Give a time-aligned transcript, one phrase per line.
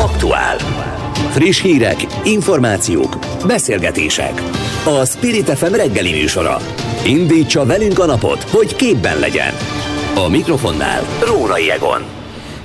[0.00, 0.56] Aktuál.
[1.30, 4.42] Friss hírek, információk, beszélgetések.
[4.84, 6.56] A Spirit FM reggeli műsora.
[7.04, 9.52] Indítsa velünk a napot, hogy képben legyen.
[10.14, 12.19] A mikrofonnál Rórai Egon.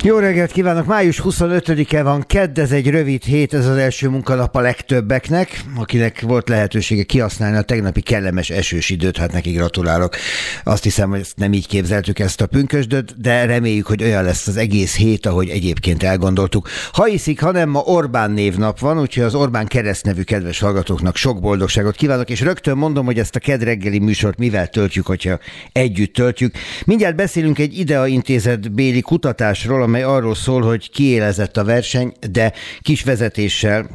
[0.06, 0.86] Jó reggelt kívánok!
[0.86, 6.22] Május 25-e van, kedd, ez egy rövid hét, ez az első munkanap a legtöbbeknek, akinek
[6.22, 10.16] volt lehetősége kihasználni a tegnapi kellemes esős időt, hát neki gratulálok.
[10.64, 14.58] Azt hiszem, hogy nem így képzeltük ezt a pünkösdöt, de reméljük, hogy olyan lesz az
[14.58, 16.68] egész hét, ahogy egyébként elgondoltuk.
[16.92, 21.96] Ha hiszik, hanem ma Orbán névnap van, úgyhogy az Orbán keresztnevű kedves hallgatóknak sok boldogságot
[21.96, 25.40] kívánok, és rögtön mondom, hogy ezt a kedd reggeli műsort mivel töltjük, hogyha
[25.72, 26.56] együtt töltjük.
[26.86, 32.54] Mindjárt beszélünk egy IDEA intézet béli kutatásról, amely arról szól, hogy kiélezett a verseny, de
[32.82, 33.90] kis vezetéssel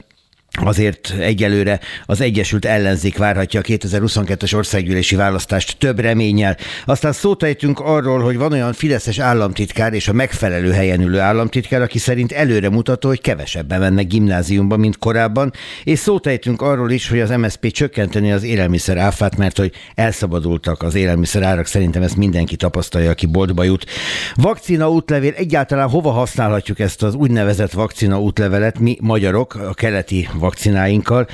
[0.58, 6.56] Azért egyelőre az Egyesült Ellenzék várhatja a 2022-es országgyűlési választást több reménnyel.
[6.84, 11.82] Aztán szót ejtünk arról, hogy van olyan fideszes államtitkár és a megfelelő helyen ülő államtitkár,
[11.82, 15.52] aki szerint előre mutató, hogy kevesebben mennek gimnáziumba, mint korábban,
[15.84, 20.82] és szót ejtünk arról is, hogy az MSZP csökkenteni az élelmiszer áfát, mert hogy elszabadultak
[20.82, 23.86] az élelmiszer árak, szerintem ezt mindenki tapasztalja, aki boltba jut.
[24.34, 31.26] Vakcina útlevél, egyáltalán hova használhatjuk ezt az úgynevezett vakcina útlevelet, mi magyarok, a keleti vakcináinkkal,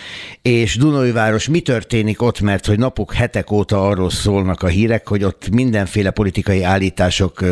[0.43, 5.25] és Dunajváros mi történik ott, mert hogy napok, hetek óta arról szólnak a hírek, hogy
[5.25, 7.45] ott mindenféle politikai állítások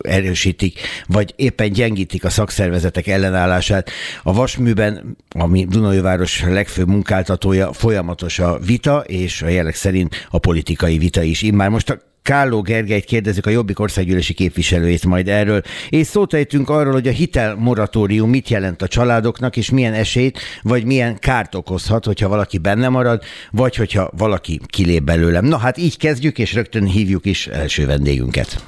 [0.00, 3.90] erősítik, vagy éppen gyengítik a szakszervezetek ellenállását.
[4.22, 10.98] A Vasműben, ami Dunajváros legfőbb munkáltatója, folyamatos a vita, és a jelek szerint a politikai
[10.98, 11.42] vita is.
[11.42, 16.70] Immár most a Kálló Gergelyt kérdezzük a Jobbik országgyűlési képviselőjét majd erről, és szót ejtünk
[16.70, 21.54] arról, hogy a hitel moratórium mit jelent a családoknak, és milyen esélyt, vagy milyen kárt
[21.54, 25.44] okozhat, hogyha valaki benne marad, vagy hogyha valaki kilép belőlem.
[25.44, 28.64] Na hát így kezdjük, és rögtön hívjuk is első vendégünket.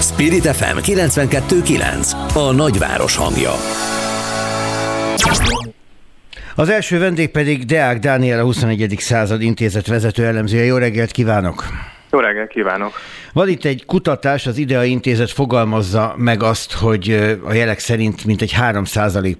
[0.00, 3.52] Spirit FM 92.9 A nagyváros hangja.
[6.54, 8.94] Az első vendég pedig Deák Dániel, a 21.
[8.98, 10.64] század intézet vezető elemzője.
[10.64, 11.64] Jó reggelt kívánok!
[12.10, 12.92] Jó reggelt kívánok!
[13.32, 18.52] Van itt egy kutatás, az IDEA Intézet fogalmazza meg azt, hogy a jelek szerint mintegy
[18.52, 18.84] 3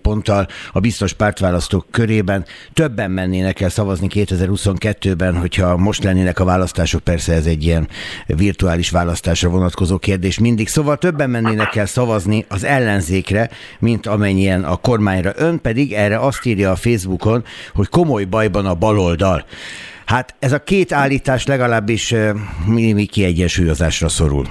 [0.02, 7.00] ponttal a biztos pártválasztók körében többen mennének el szavazni 2022-ben, hogyha most lennének a választások,
[7.00, 7.88] persze ez egy ilyen
[8.26, 10.68] virtuális választásra vonatkozó kérdés mindig.
[10.68, 15.32] Szóval többen mennének el szavazni az ellenzékre, mint amennyien a kormányra.
[15.36, 19.44] Ön pedig erre azt írja a Facebookon, hogy komoly bajban a baloldal.
[20.08, 22.14] Hát ez a két állítás legalábbis
[22.66, 24.44] minimi kiegyensúlyozásra szorul.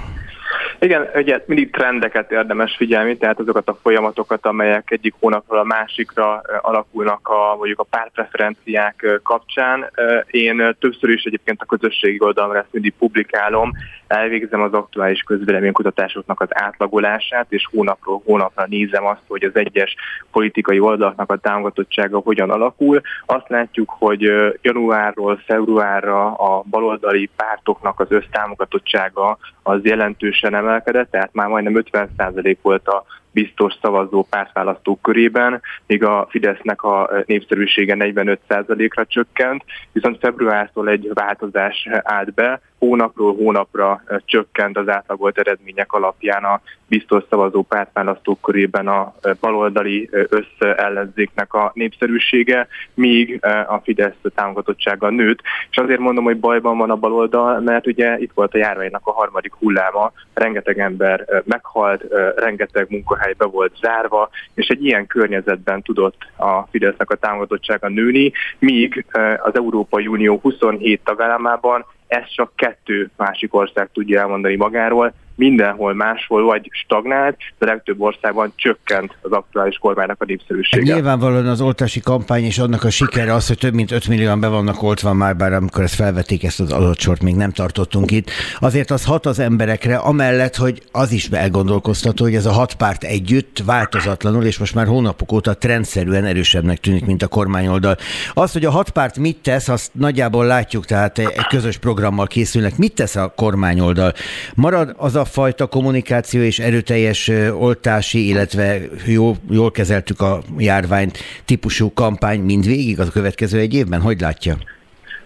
[0.78, 6.42] Igen, ugye mindig trendeket érdemes figyelni, tehát azokat a folyamatokat, amelyek egyik hónapról a másikra
[6.60, 9.90] alakulnak a, mondjuk a pártpreferenciák kapcsán.
[10.30, 13.72] Én többször is egyébként a közösségi oldalon ezt mindig publikálom,
[14.08, 19.94] elvégzem az aktuális közvéleménykutatásoknak az átlagolását, és hónapról hónapra nézem azt, hogy az egyes
[20.30, 23.00] politikai oldalaknak a támogatottsága hogyan alakul.
[23.26, 24.20] Azt látjuk, hogy
[24.62, 32.88] januárról februárra a baloldali pártoknak az össztámogatottsága az jelentősen emelkedett, tehát már majdnem 50% volt
[32.88, 41.10] a biztos szavazó pártválasztók körében, míg a Fidesznek a népszerűsége 45%-ra csökkent, viszont februártól egy
[41.14, 48.88] változás állt be, hónapról hónapra csökkent az átlagolt eredmények alapján a biztos szavazó pártválasztók körében
[48.88, 55.40] a baloldali összeellenzéknek a népszerűsége, míg a Fidesz támogatottsága nőtt.
[55.70, 59.12] És azért mondom, hogy bajban van a baloldal, mert ugye itt volt a járványnak a
[59.12, 62.04] harmadik hulláma, rengeteg ember meghalt,
[62.36, 68.32] rengeteg munkahely be volt zárva, és egy ilyen környezetben tudott a Fidesznek a támogatottsága nőni,
[68.58, 69.06] míg
[69.42, 76.44] az Európai Unió 27 tagállamában ezt csak kettő másik ország tudja elmondani magáról, mindenhol máshol
[76.44, 80.92] vagy stagnált, de legtöbb országban csökkent az aktuális kormánynak a népszerűsége.
[80.92, 84.48] Nyilvánvalóan az oltási kampány és annak a sikere az, hogy több mint 5 millióan be
[84.48, 88.30] vannak oltva már, bár amikor ezt felvették, ezt az adott sort még nem tartottunk itt.
[88.58, 93.04] Azért az hat az emberekre, amellett, hogy az is elgondolkoztató, hogy ez a hat párt
[93.04, 97.96] együtt változatlanul, és most már hónapok óta trendszerűen erősebbnek tűnik, mint a kormányoldal.
[98.34, 102.76] Az, hogy a hat párt mit tesz, azt nagyjából látjuk, tehát egy közös programmal készülnek.
[102.76, 104.12] Mit tesz a kormányoldal?
[104.54, 111.92] Marad az a fajta kommunikáció és erőteljes oltási, illetve jó, jól kezeltük a járványt típusú
[111.92, 114.00] kampány mindvégig a következő egy évben?
[114.00, 114.54] Hogy látja?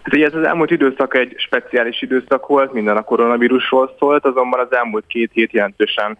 [0.02, 4.60] Hát ugye ez az elmúlt időszak egy speciális időszak volt, minden a koronavírusról szólt, azonban
[4.60, 6.18] az elmúlt két hét jelentősen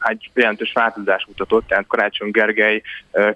[0.00, 2.82] egy jelentős változás mutatott, tehát Karácsony Gergely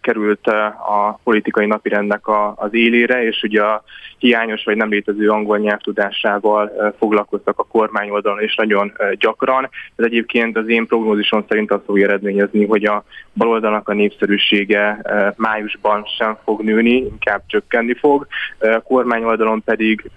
[0.01, 2.21] került a politikai napirendnek
[2.55, 3.83] az élére, és ugye a
[4.19, 9.69] hiányos vagy nem létező angol nyelvtudásával foglalkoztak a kormány oldalon is nagyon gyakran.
[9.97, 13.05] Ez egyébként az én prognózisom szerint azt fogja eredményezni, hogy a
[13.35, 15.00] baloldalnak a népszerűsége
[15.37, 18.26] májusban sem fog nőni, inkább csökkenni fog.
[18.59, 20.11] A kormány oldalon pedig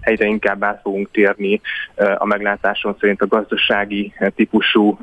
[0.00, 1.60] egyre inkább át fogunk térni
[2.16, 4.98] a meglátáson szerint a gazdasági típusú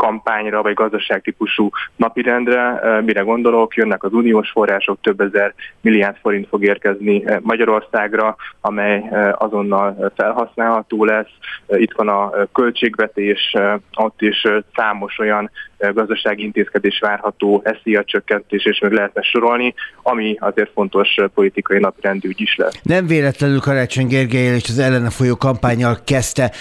[0.00, 2.80] kampányra, vagy gazdaságtípusú napirendre.
[3.04, 3.74] Mire gondolok?
[3.74, 11.30] Jönnek az uniós források, több ezer milliárd forint fog érkezni Magyarországra, amely azonnal felhasználható lesz.
[11.68, 13.54] Itt van a költségvetés,
[13.96, 14.42] ott is
[14.74, 15.50] számos olyan
[15.94, 22.56] gazdasági intézkedés várható, a csökkentés, és meg lehetne sorolni, ami azért fontos politikai napirendügy is
[22.56, 22.74] lesz.
[22.82, 26.52] Nem véletlenül Karácsony Gergely és az ellene folyó kampányjal kezdte.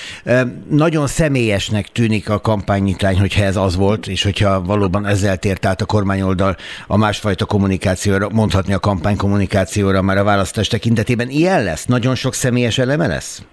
[0.69, 5.81] Nagyon személyesnek tűnik a kampánynyitrány, hogyha ez az volt, és hogyha valóban ezzel tért át
[5.81, 6.55] a kormányoldal
[6.87, 11.29] a másfajta kommunikációra, mondhatni a kampánykommunikációra már a választás tekintetében.
[11.29, 11.85] Ilyen lesz?
[11.85, 13.43] Nagyon sok személyes eleme lesz?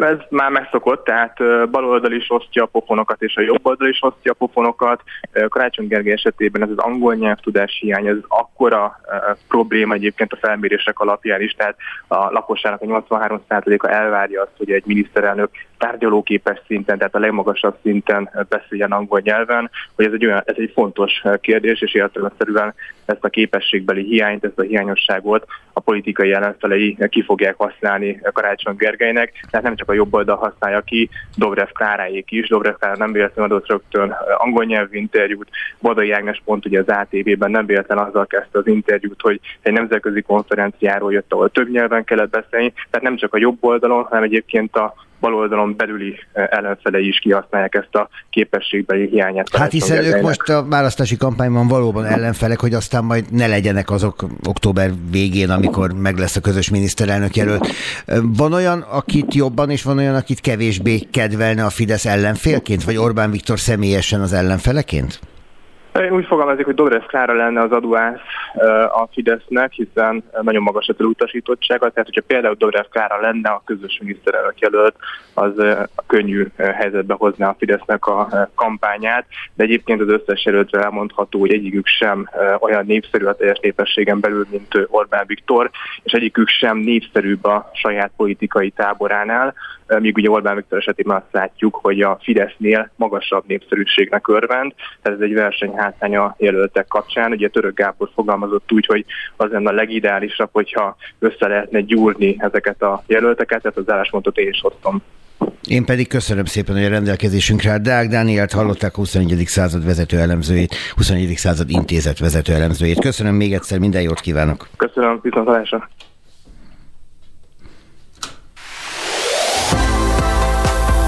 [0.00, 1.36] Ez már megszokott, tehát
[1.70, 5.02] baloldal is osztja a pofonokat, és a jobb oldal is osztja a pofonokat.
[5.48, 9.00] Karácsony Gergely esetében ez az angol nyelvtudás hiány, ez akkora
[9.48, 11.76] probléma egyébként a felmérések alapján is, tehát
[12.08, 18.46] a lakosságnak a 83%-a elvárja azt, hogy egy miniszterelnök tárgyalóképes szinten, tehát a legmagasabb szinten
[18.48, 22.74] beszéljen angol nyelven, hogy ez egy, olyan, ez egy fontos kérdés, és értelemszerűen
[23.04, 29.32] ezt a képességbeli hiányt, ezt a hiányosságot a politikai ellenfelei ki fogják használni Karácsony Gergelynek,
[29.50, 33.52] tehát nem csak a jobb oldal használja ki, Dobrev Kláráék is, Dobrev Klára nem véletlenül
[33.52, 35.48] adott rögtön angol nyelvű interjút,
[35.80, 40.22] Badai Ágnes pont ugye az ATV-ben nem véletlen azzal kezdte az interjút, hogy egy nemzetközi
[40.22, 44.76] konferenciáról jött, ahol több nyelven kellett beszélni, tehát nem csak a jobb oldalon, hanem egyébként
[44.76, 49.56] a baloldalon belüli eh, ellenfelei is kihasználják ezt a képességbeli hiányát.
[49.56, 54.24] Hát hiszen ők most a választási kampányban valóban ellenfelek, hogy aztán majd ne legyenek azok
[54.48, 57.66] október végén, amikor meg lesz a közös miniszterelnök jelölt.
[58.22, 63.30] Van olyan, akit jobban, és van olyan, akit kevésbé kedvelne a Fidesz ellenfélként, vagy Orbán
[63.30, 65.20] Viktor személyesen az ellenfeleként?
[65.94, 68.20] Én úgy fogalmazik, hogy Dobrev Klára lenne az adóász
[68.88, 73.98] a Fidesznek, hiszen nagyon magas a elutasítottsága, tehát hogyha például Dobrev Klára lenne a közös
[74.02, 74.96] miniszterelnök jelölt,
[75.34, 75.58] az
[75.94, 81.52] a könnyű helyzetbe hozná a Fidesznek a kampányát, de egyébként az összes jelöltre elmondható, hogy
[81.52, 82.28] egyikük sem
[82.60, 85.70] olyan népszerű a teljes népességen belül, mint Orbán Viktor,
[86.02, 89.54] és egyikük sem népszerűbb a saját politikai táboránál,
[89.98, 95.24] míg ugye Orbán Viktor esetében azt látjuk, hogy a Fidesznél magasabb népszerűségnek örvend, tehát ez
[95.24, 95.34] egy
[95.78, 97.32] versenyhátrány a jelöltek kapcsán.
[97.32, 99.04] Ugye Török Gábor fogalmazott úgy, hogy
[99.36, 104.48] az lenne a legideálisabb, hogyha össze lehetne gyúrni ezeket a jelölteket, tehát az álláspontot én
[104.48, 105.02] is hoztam.
[105.68, 107.78] Én pedig köszönöm szépen, hogy a rendelkezésünkre áll.
[107.78, 109.44] Deák Dánielt hallották a 21.
[109.46, 111.36] század vezető elemzőjét, 21.
[111.36, 113.00] század intézet vezető elemzőjét.
[113.00, 114.68] Köszönöm még egyszer, minden jót kívánok.
[114.76, 115.88] Köszönöm, viszontlátásra.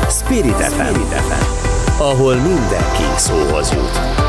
[0.09, 1.01] Spirit FM,
[2.01, 4.20] ahol mindenki szóhoz jut.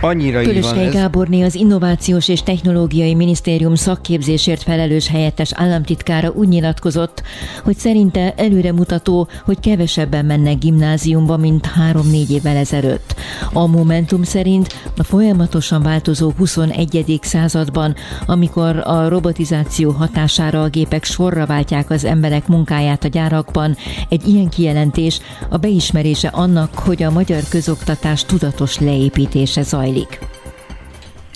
[0.00, 0.90] Annyira Kölöskei van.
[0.90, 7.22] Gáborné az Innovációs és Technológiai Minisztérium szakképzésért felelős helyettes államtitkára úgy nyilatkozott,
[7.64, 13.14] hogy szerinte előremutató, hogy kevesebben mennek gimnáziumba, mint három-négy évvel ezelőtt.
[13.52, 17.18] A Momentum szerint a folyamatosan változó 21.
[17.22, 17.94] században,
[18.26, 23.76] amikor a robotizáció hatására a gépek sorra váltják az emberek munkáját a gyárakban,
[24.08, 30.18] egy ilyen kijelentés a beismerése annak, hogy a magyar közoktatás tudatos leépítése zajlik zajlik.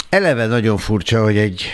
[0.09, 1.65] Eleve nagyon furcsa, hogy egy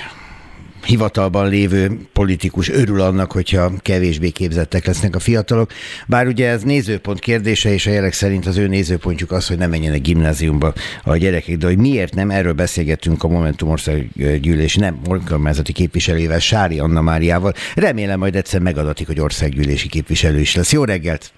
[0.85, 5.71] hivatalban lévő politikus örül annak, hogyha kevésbé képzettek lesznek a fiatalok.
[6.07, 9.71] Bár ugye ez nézőpont kérdése, és a jelek szerint az ő nézőpontjuk az, hogy nem
[9.71, 10.73] menjenek gimnáziumba
[11.05, 16.79] a gyerekek, de hogy miért nem, erről beszélgettünk a Momentum országgyűlés nem önkormányzati képviselővel, Sári
[16.79, 17.53] Anna Máriával.
[17.75, 20.73] Remélem majd egyszer megadatik, hogy országgyűlési képviselő is lesz.
[20.73, 21.33] Jó reggelt!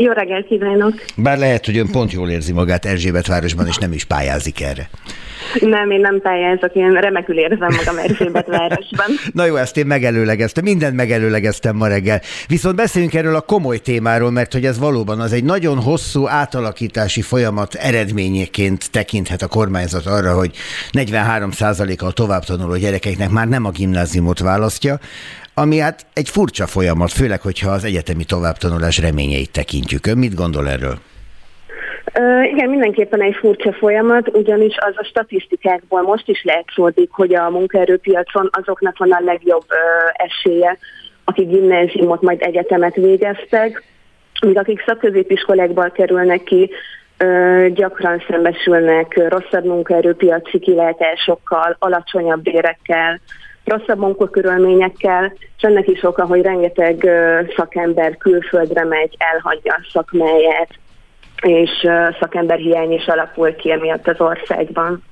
[0.00, 0.94] Jó reggelt kívánok!
[1.16, 4.88] Bár lehet, hogy ön pont jól érzi magát Erzsébet városban, és nem is pályázik erre.
[5.60, 9.06] Nem, én nem pályázok, én remekül érzem magam Erzsébet városban.
[9.32, 12.20] Na jó, ezt én megelőlegeztem, mindent megelőlegeztem ma reggel.
[12.48, 17.22] Viszont beszéljünk erről a komoly témáról, mert hogy ez valóban az egy nagyon hosszú átalakítási
[17.22, 20.50] folyamat eredményeként tekinthet a kormányzat arra, hogy
[20.92, 24.98] 43%-a a továbbtanuló gyerekeknek már nem a gimnáziumot választja,
[25.58, 30.06] ami hát egy furcsa folyamat, főleg, hogyha az egyetemi továbbtanulás reményeit tekintjük.
[30.06, 30.98] Ön mit gondol erről?
[32.52, 38.50] igen, mindenképpen egy furcsa folyamat, ugyanis az a statisztikákból most is látszódik, hogy a munkaerőpiacon
[38.52, 39.64] azoknak van a legjobb
[40.12, 40.78] esélye,
[41.24, 43.82] akik gimnáziumot, majd egyetemet végeztek,
[44.46, 46.70] míg akik szakközépiskolákból kerülnek ki,
[47.74, 53.20] gyakran szembesülnek rosszabb munkaerőpiaci kilátásokkal, alacsonyabb bérekkel,
[53.68, 57.10] rosszabb munkakörülményekkel, és ennek is oka, hogy rengeteg
[57.56, 60.68] szakember külföldre megy, elhagyja a szakmáját,
[61.42, 61.70] és
[62.20, 65.02] szakemberhiány is alapul ki emiatt az országban.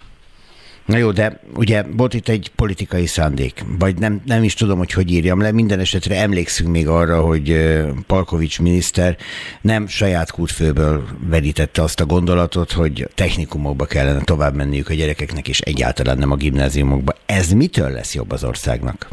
[0.87, 4.93] Na jó, de ugye volt itt egy politikai szándék, vagy nem, nem is tudom, hogy
[4.93, 5.53] hogy írjam le.
[5.53, 7.75] Minden esetre emlékszünk még arra, hogy
[8.07, 9.17] Palkovics miniszter
[9.61, 15.61] nem saját kútfőből verítette azt a gondolatot, hogy technikumokba kellene tovább menniük a gyerekeknek, és
[15.61, 17.13] egyáltalán nem a gimnáziumokba.
[17.27, 19.09] Ez mitől lesz jobb az országnak?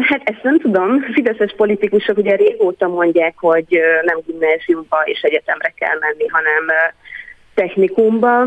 [0.00, 1.00] Hát ezt nem tudom.
[1.12, 3.66] Fideszes politikusok ugye régóta mondják, hogy
[4.04, 6.64] nem gimnáziumba és egyetemre kell menni, hanem
[7.54, 8.46] technikumba.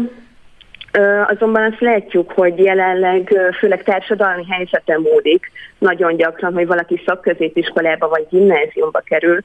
[1.28, 8.28] Azonban azt látjuk, hogy jelenleg főleg társadalmi helyzete módik nagyon gyakran, hogy valaki szakközépiskolába vagy
[8.30, 9.40] gimnáziumba kerül,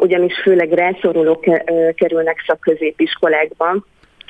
[0.00, 1.44] ugyanis főleg rászorulók
[1.94, 3.84] kerülnek szakközépiskolákba.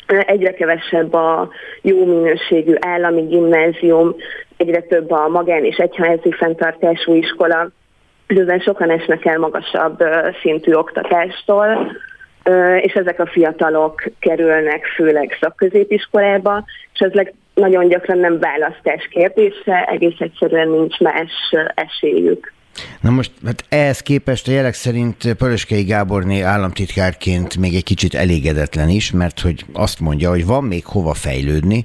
[0.06, 1.48] Egyre kevesebb a
[1.82, 4.14] jó minőségű állami gimnázium,
[4.56, 7.70] egyre több a magán és egyházi fenntartású iskola,
[8.26, 10.04] közben sokan esnek el magasabb
[10.42, 11.92] szintű oktatástól,
[12.80, 20.18] és ezek a fiatalok kerülnek főleg szakközépiskolába, és ez nagyon gyakran nem választás kérdése, egész
[20.18, 21.32] egyszerűen nincs más
[21.74, 22.52] esélyük.
[23.00, 28.88] Na most, hát ehhez képest a jelek szerint Pöröskei Gáborné államtitkárként még egy kicsit elégedetlen
[28.88, 31.84] is, mert hogy azt mondja, hogy van még hova fejlődni,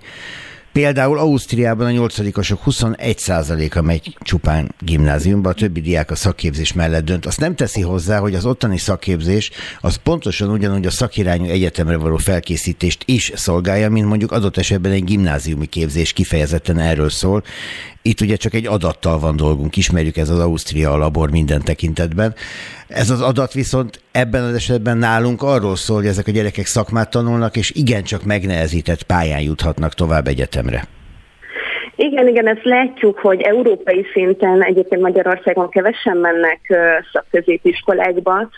[0.79, 7.25] Például Ausztriában a nyolcadikosok 21%-a megy csupán gimnáziumba, a többi diák a szakképzés mellett dönt.
[7.25, 12.17] Azt nem teszi hozzá, hogy az ottani szakképzés az pontosan ugyanúgy a szakirányú egyetemre való
[12.17, 17.43] felkészítést is szolgálja, mint mondjuk adott esetben egy gimnáziumi képzés kifejezetten erről szól.
[18.01, 22.35] Itt ugye csak egy adattal van dolgunk, ismerjük ez az Ausztria labor minden tekintetben.
[22.89, 27.09] Ez az adat viszont ebben az esetben nálunk arról szól, hogy ezek a gyerekek szakmát
[27.09, 30.83] tanulnak, és igencsak megnehezített pályán juthatnak tovább egyetemre.
[31.95, 36.59] Igen, igen, ezt látjuk, hogy európai szinten egyébként Magyarországon kevesen mennek
[37.13, 38.49] szakközépiskolákba,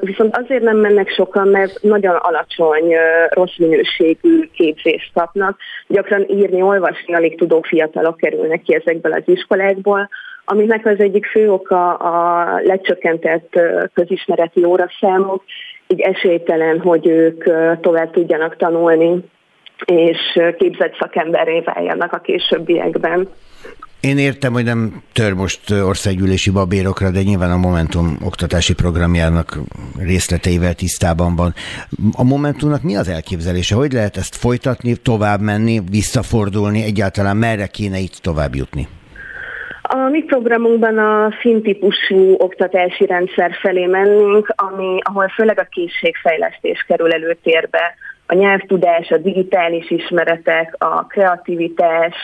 [0.00, 2.94] viszont azért nem mennek sokan, mert nagyon alacsony,
[3.28, 5.58] rossz minőségű képzést kapnak.
[5.86, 10.08] Gyakran írni, olvasni alig tudó fiatalok kerülnek ki ezekből az iskolákból,
[10.44, 13.60] aminek az egyik fő oka a lecsökkentett
[13.94, 15.44] közismereti óraszámok,
[15.86, 17.44] így esélytelen, hogy ők
[17.80, 19.24] tovább tudjanak tanulni,
[19.84, 23.28] és képzett szakemberé váljanak a későbbiekben.
[24.00, 29.58] Én értem, hogy nem tör most országgyűlési babérokra, de nyilván a Momentum oktatási programjának
[29.98, 31.54] részleteivel tisztában van.
[32.12, 33.74] A Momentumnak mi az elképzelése?
[33.74, 38.88] Hogy lehet ezt folytatni, tovább menni, visszafordulni, egyáltalán merre kéne itt tovább jutni?
[39.94, 46.84] A mi programunkban a fin típusú oktatási rendszer felé mennünk, ami, ahol főleg a készségfejlesztés
[46.88, 47.94] kerül előtérbe.
[48.26, 52.14] A nyelvtudás, a digitális ismeretek, a kreativitás,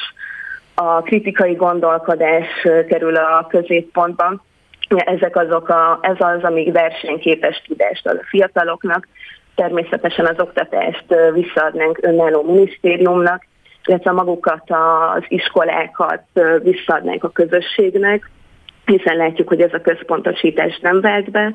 [0.75, 2.47] a kritikai gondolkodás
[2.89, 4.43] kerül a középpontban.
[4.89, 9.09] Ezek azok a, ez az, amíg versenyképes tudást ad a fiataloknak.
[9.55, 13.47] Természetesen az oktatást visszaadnánk önálló minisztériumnak,
[13.89, 14.71] illetve magukat
[15.15, 16.23] az iskolákat
[16.63, 18.31] visszaadnánk a közösségnek,
[18.85, 21.55] hiszen látjuk, hogy ez a központosítás nem vált be.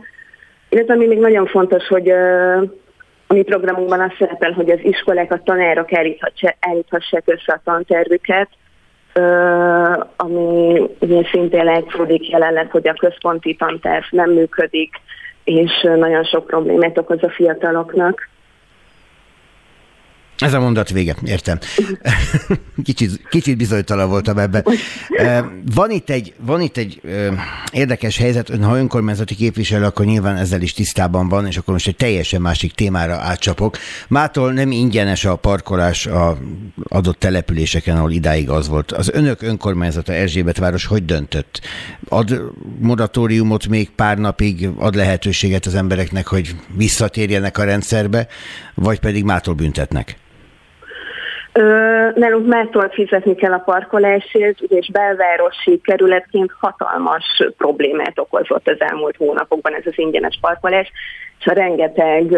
[0.69, 2.09] Illetve ami még nagyon fontos, hogy
[3.27, 5.89] a mi programunkban az szerepel, hogy az iskolák, a tanárok
[6.59, 8.49] elíthassák össze a tantervüket,
[10.15, 15.01] ami ugye szintén látszódik jelenleg, hogy a központi tanterv nem működik,
[15.43, 18.29] és nagyon sok problémát okoz a fiataloknak.
[20.43, 21.59] Ez a mondat vége, értem.
[22.83, 24.65] Kicsit, kicsit bizonytalan voltam ebben.
[25.75, 27.01] Van itt egy, van itt egy
[27.71, 31.95] érdekes helyzet, ha önkormányzati képviselő, akkor nyilván ezzel is tisztában van, és akkor most egy
[31.95, 33.77] teljesen másik témára átcsapok.
[34.07, 36.38] Mától nem ingyenes a parkolás a
[36.83, 38.91] adott településeken, ahol idáig az volt.
[38.91, 41.62] Az önök önkormányzata Erzsébet város hogy döntött?
[42.09, 42.41] Ad
[42.79, 48.27] moratóriumot még pár napig, ad lehetőséget az embereknek, hogy visszatérjenek a rendszerbe,
[48.75, 50.21] vagy pedig mától büntetnek?
[52.15, 59.74] Nálunk mától fizetni kell a parkolásért, és belvárosi kerületként hatalmas problémát okozott az elmúlt hónapokban
[59.74, 60.91] ez az ingyenes parkolás,
[61.39, 62.38] és rengeteg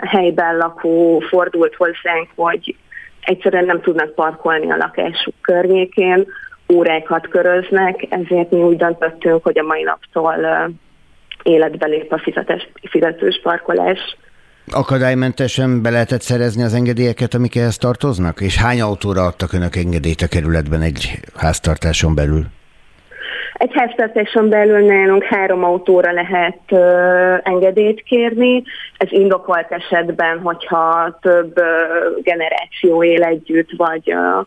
[0.00, 2.76] helyben lakó fordult hozzánk, hogy
[3.20, 6.26] egyszerűen nem tudnak parkolni a lakásuk környékén,
[6.72, 10.34] órákat köröznek, ezért mi úgy döntöttünk, hogy a mai naptól
[11.42, 14.16] életbe lép a fizetés, fizetős parkolás.
[14.70, 18.40] Akadálymentesen be lehetett szerezni az engedélyeket, amik ehhez tartoznak?
[18.40, 22.44] És hány autóra adtak önök engedélyt a kerületben egy háztartáson belül?
[23.52, 28.62] Egy háztartáson belül nálunk három autóra lehet ö, engedélyt kérni.
[28.96, 31.64] Ez indokolt esetben, hogyha több ö,
[32.22, 34.40] generáció él együtt, vagy ö,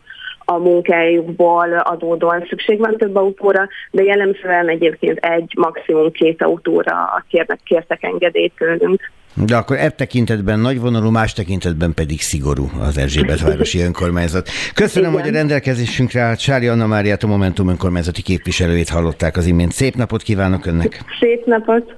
[0.44, 7.60] a munkájukból adódóan szükség van több autóra, de jellemzően egyébként egy, maximum két autóra kérnek,
[7.64, 9.10] kértek engedélyt tőlünk.
[9.44, 14.48] De akkor ebb tekintetben nagyvonalú, más tekintetben pedig szigorú az Erzsébet városi önkormányzat.
[14.74, 15.22] Köszönöm, Igen.
[15.22, 19.72] hogy a rendelkezésünkre állt Sári Anna Máriát, a Momentum önkormányzati képviselőjét hallották az imént.
[19.72, 21.04] Szép napot kívánok önnek!
[21.20, 21.94] Szép napot!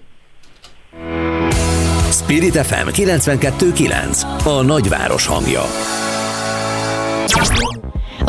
[2.10, 5.62] Spirit FM 92.9 A nagyváros hangja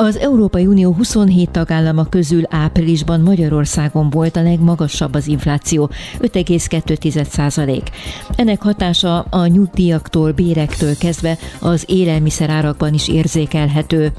[0.01, 5.89] az Európai Unió 27 tagállama közül áprilisban Magyarországon volt a legmagasabb az infláció,
[6.19, 7.81] 5,2%
[8.35, 14.11] Ennek hatása a nyugdíjaktól, bérektől kezdve az élelmiszerárakban is érzékelhető.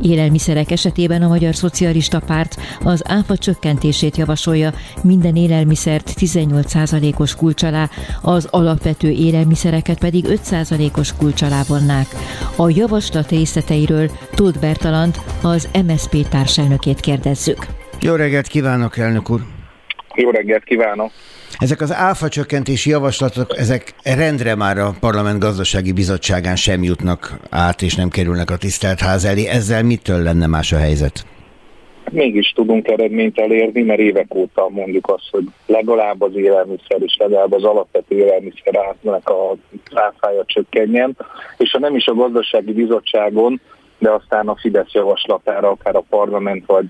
[0.00, 7.62] Élelmiszerek esetében a Magyar Szocialista Párt az áfa csökkentését javasolja, minden élelmiszert 18% os kulcs
[7.62, 7.90] alá,
[8.22, 12.06] az alapvető élelmiszereket pedig 5% os kulcs alá vonnák.
[12.56, 17.66] A javaslat részleteiről Tóth Bertalant, az MSZP társelnökét kérdezzük.
[18.00, 19.40] Jó reggelt kívánok, elnök úr!
[20.14, 21.10] Jó reggelt kívánok!
[21.58, 27.82] Ezek az áfa csökkentési javaslatok, ezek rendre már a Parlament Gazdasági Bizottságán sem jutnak át,
[27.82, 29.46] és nem kerülnek a tisztelt ház elé.
[29.46, 31.26] Ezzel mitől lenne más a helyzet?
[32.10, 37.52] Mégis tudunk eredményt elérni, mert évek óta mondjuk azt, hogy legalább az élelmiszer és legalább
[37.52, 39.54] az alapvető élelmiszer átnak a
[39.94, 41.16] áfája csökkenjen,
[41.56, 43.60] és ha nem is a gazdasági bizottságon,
[43.98, 46.86] de aztán a Fidesz javaslatára, akár a parlament, vagy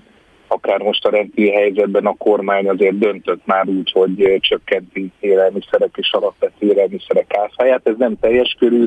[0.47, 6.11] akár most a rendkívüli helyzetben a kormány azért döntött már úgy, hogy csökkenti élelmiszerek és
[6.11, 7.87] alapvető élelmiszerek áfáját.
[7.87, 8.85] Ez nem teljes körű,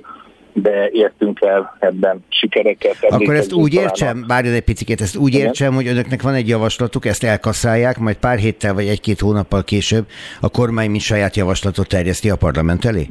[0.52, 2.96] de értünk el ebben sikereket.
[3.08, 5.46] Akkor ezt úgy értsem, várjon egy picit, ezt úgy Igen?
[5.46, 10.06] értsem, hogy önöknek van egy javaslatuk, ezt elkaszálják, majd pár héttel vagy egy-két hónappal később
[10.40, 13.08] a kormány mi saját javaslatot terjeszti a parlament elé?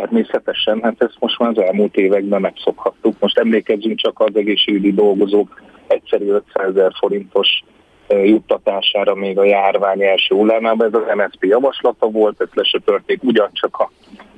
[0.00, 3.16] Természetesen, hát ezt most már az elmúlt években megszokhattuk.
[3.18, 7.64] Most emlékezzünk csak az egészségügyi dolgozók egyszerű 500 ezer forintos
[8.08, 10.86] juttatására még a járvány első hullámában.
[10.86, 13.90] Ez az MSZP javaslata volt, ezt lesöpörték ugyancsak a,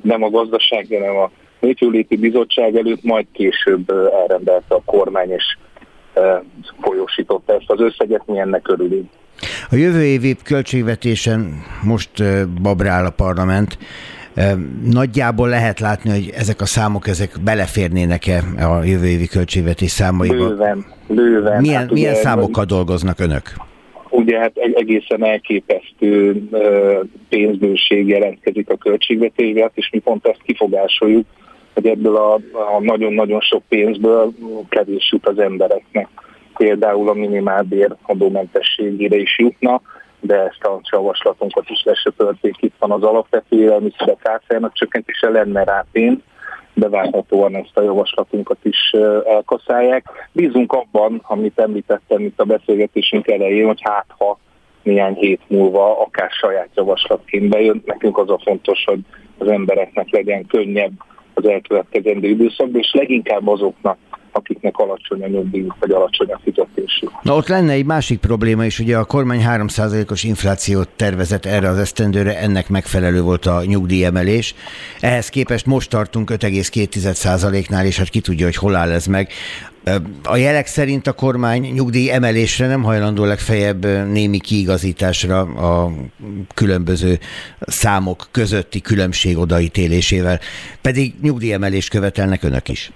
[0.03, 5.57] nem a gazdaság, hanem a Népjóléti Bizottság előtt, majd később elrendelte a kormány, és
[6.81, 9.11] folyósította ezt az összeget, mi ennek örülünk.
[9.71, 12.11] A jövő évi költségvetésen most
[12.63, 13.79] babrál a parlament.
[14.85, 20.49] Nagyjából lehet látni, hogy ezek a számok ezek beleférnének-e a jövő évi költségvetés számaiba?
[20.49, 21.61] Bőven, bőven.
[21.61, 23.43] Milyen, hát milyen ugye, számokkal dolgoznak önök?
[24.11, 26.43] Ugye hát egy egészen elképesztő
[27.29, 31.27] pénzbőség jelentkezik a költségvetésbe, hát és mi pont ezt kifogásoljuk,
[31.75, 34.33] hogy ebből a, a nagyon-nagyon sok pénzből
[34.69, 36.09] kevés jut az embereknek.
[36.57, 39.83] Például a minimálbér adómentességére is jutna,
[40.21, 42.55] de ezt a javaslatunkat is lesöpörték.
[42.61, 46.19] Itt van az alapvető élelmiszerek áfájának csökkentése lenne rá pénz,
[46.75, 48.91] de várhatóan ezt a javaslatunkat is
[49.25, 50.29] elkaszálják.
[50.33, 54.39] Bízunk abban, amit említettem itt a beszélgetésünk elején, hogy hát ha
[54.83, 59.01] néhány hét múlva akár saját javaslatként bejön, nekünk az a fontos, hogy
[59.39, 60.93] az embereknek legyen könnyebb
[61.35, 63.99] az elkövetkezendő időszakban, és leginkább azoknak,
[64.37, 67.11] akiknek alacsony a nyugdíj, vagy alacsony a fizetésük.
[67.23, 71.79] Na ott lenne egy másik probléma is, ugye a kormány 3%-os inflációt tervezett erre az
[71.79, 74.55] esztendőre, ennek megfelelő volt a nyugdíjemelés.
[75.01, 79.29] Ehhez képest most tartunk 5,2%-nál, és hát ki tudja, hogy hol áll ez meg.
[80.23, 85.93] A jelek szerint a kormány nyugdíj emelésre nem hajlandó legfeljebb némi kiigazításra a
[86.55, 87.19] különböző
[87.61, 90.41] számok közötti különbség odaítélésével,
[90.81, 92.91] pedig nyugdíjemelést követelnek önök is.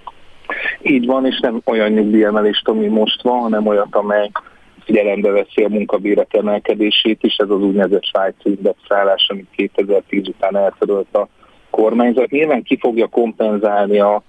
[0.82, 4.30] Így van, és nem olyan nyugdíjemelést, ami most van, hanem olyat, amely
[4.84, 11.14] figyelembe veszi a munkabérek emelkedését is, ez az úgynevezett svájci indexálás, amit 2010 után eltörölt
[11.14, 11.28] a
[11.70, 12.30] kormányzat.
[12.30, 14.22] Nyilván ki fogja kompenzálni a,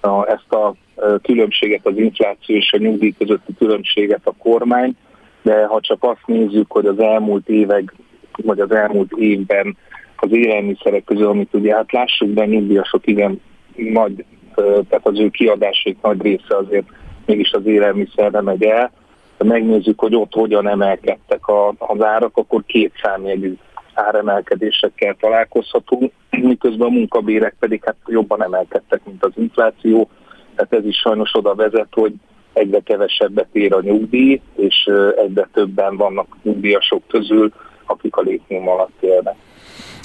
[0.00, 0.74] a, ezt a
[1.22, 4.96] különbséget, az infláció és a nyugdíj közötti különbséget a kormány,
[5.42, 7.94] de ha csak azt nézzük, hogy az elmúlt évek,
[8.42, 9.76] vagy az elmúlt évben
[10.16, 13.40] az élelmiszerek közül, amit ugye hát lássuk be, nyugdíjasok igen
[13.76, 14.24] nagy
[14.62, 16.86] tehát az ő kiadásaik nagy része azért
[17.26, 18.92] mégis az élelmiszerre megy el.
[19.38, 23.54] Ha megnézzük, hogy ott hogyan emelkedtek a, az árak, akkor két számjegyű
[23.94, 30.10] áremelkedésekkel találkozhatunk, miközben a munkabérek pedig hát jobban emelkedtek, mint az infláció.
[30.54, 32.12] Tehát ez is sajnos oda vezet, hogy
[32.52, 37.52] egyre kevesebbet ér a nyugdíj, és egyre többen vannak nyugdíjasok közül,
[37.86, 39.36] akik a létnyom alatt élnek.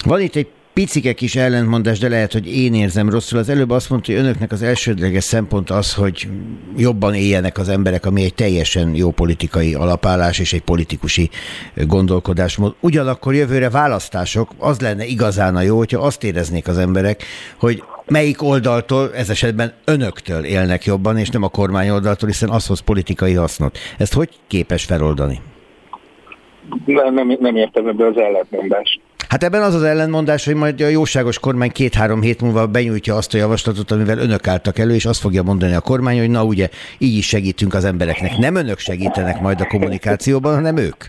[0.04, 3.38] Van itt egy picike kis ellentmondás, de lehet, hogy én érzem rosszul.
[3.38, 6.28] Az előbb azt mondta, hogy önöknek az elsődleges szempont az, hogy
[6.76, 11.30] jobban éljenek az emberek, ami egy teljesen jó politikai alapállás és egy politikusi
[11.86, 12.74] gondolkodásmód.
[12.80, 17.22] Ugyanakkor jövőre választások, az lenne igazán a jó, hogyha azt éreznék az emberek,
[17.58, 22.66] hogy melyik oldaltól, ez esetben önöktől élnek jobban, és nem a kormány oldaltól, hiszen az
[22.66, 23.78] hoz politikai hasznot.
[23.98, 25.40] Ezt hogy képes feloldani?
[26.84, 29.00] Nem, nem, nem értem ebbe az ellentmondást.
[29.28, 33.34] Hát ebben az az ellentmondás, hogy majd a jóságos kormány két-három hét múlva benyújtja azt
[33.34, 36.68] a javaslatot, amivel önök álltak elő, és azt fogja mondani a kormány, hogy na ugye,
[36.98, 38.36] így is segítünk az embereknek.
[38.38, 41.04] Nem önök segítenek majd a kommunikációban, hanem ők.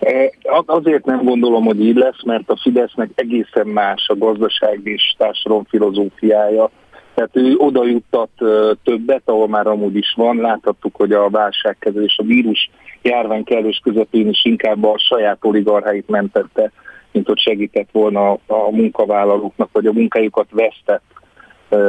[0.00, 0.32] E,
[0.66, 5.64] azért nem gondolom, hogy így lesz, mert a Fidesznek egészen más a gazdaság és társadalom
[5.68, 6.70] filozófiája.
[7.14, 8.30] Tehát ő oda juttat
[8.84, 10.36] többet, ahol már amúgy is van.
[10.36, 12.70] Láthattuk, hogy a válságkezelés, a vírus
[13.02, 13.44] járvány
[13.82, 16.72] közepén is inkább a saját oligarcháit mentette
[17.12, 21.02] mint hogy segített volna a munkavállalóknak, vagy a munkájukat vesztett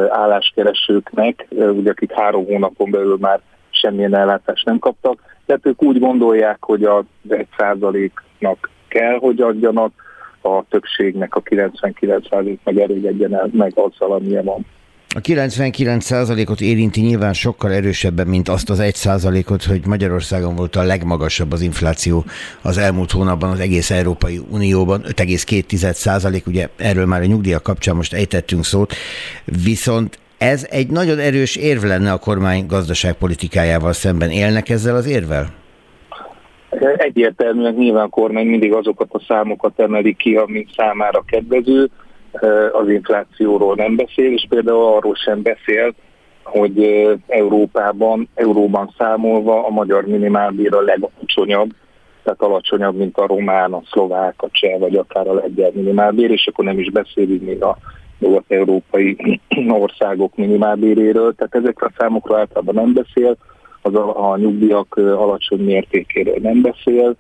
[0.09, 5.21] álláskeresőknek, ugye akik három hónapon belül már semmilyen ellátást nem kaptak.
[5.45, 9.91] Tehát ők úgy gondolják, hogy az egy százaléknak kell, hogy adjanak,
[10.41, 14.65] a többségnek a 99 százalék meg elégedjen el meg azzal, amilyen van.
[15.15, 21.51] A 99%-ot érinti nyilván sokkal erősebben, mint azt az 1%-ot, hogy Magyarországon volt a legmagasabb
[21.51, 22.23] az infláció
[22.61, 28.13] az elmúlt hónapban az egész Európai Unióban, 5,2%, ugye erről már a nyugdíjak kapcsán most
[28.13, 28.93] ejtettünk szót,
[29.63, 34.29] viszont ez egy nagyon erős érv lenne a kormány gazdaságpolitikájával szemben.
[34.29, 35.47] Élnek ezzel az érvel?
[36.97, 41.89] Egyértelműen nyilván a kormány mindig azokat a számokat emeli ki, amik számára kedvező
[42.71, 45.93] az inflációról nem beszél, és például arról sem beszél,
[46.43, 51.69] hogy Európában, euróban számolva a magyar minimálbér a legalacsonyabb,
[52.23, 56.47] tehát alacsonyabb, mint a román, a szlovák, a cseh, vagy akár a lengyel minimálbér, és
[56.47, 57.77] akkor nem is beszélünk még a
[58.19, 59.39] nyugat-európai
[59.83, 63.37] országok minimálbéréről, tehát ezekre a számokra általában nem beszél,
[63.81, 67.15] az a, a nyugdíjak alacsony mértékéről nem beszél,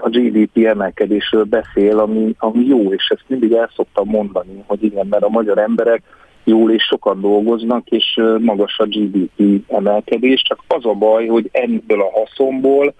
[0.00, 5.06] a GDP emelkedésről beszél, ami, ami jó, és ezt mindig el szoktam mondani, hogy igen,
[5.06, 6.02] mert a magyar emberek
[6.44, 12.00] jól és sokan dolgoznak, és magas a GDP emelkedés, csak az a baj, hogy ebből
[12.00, 12.94] a haszonból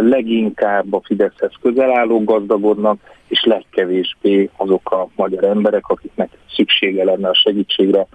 [0.00, 2.98] leginkább a Fideszhez közel állók gazdagodnak,
[3.28, 8.06] és legkevésbé azok a magyar emberek, akiknek szüksége lenne a segítségre,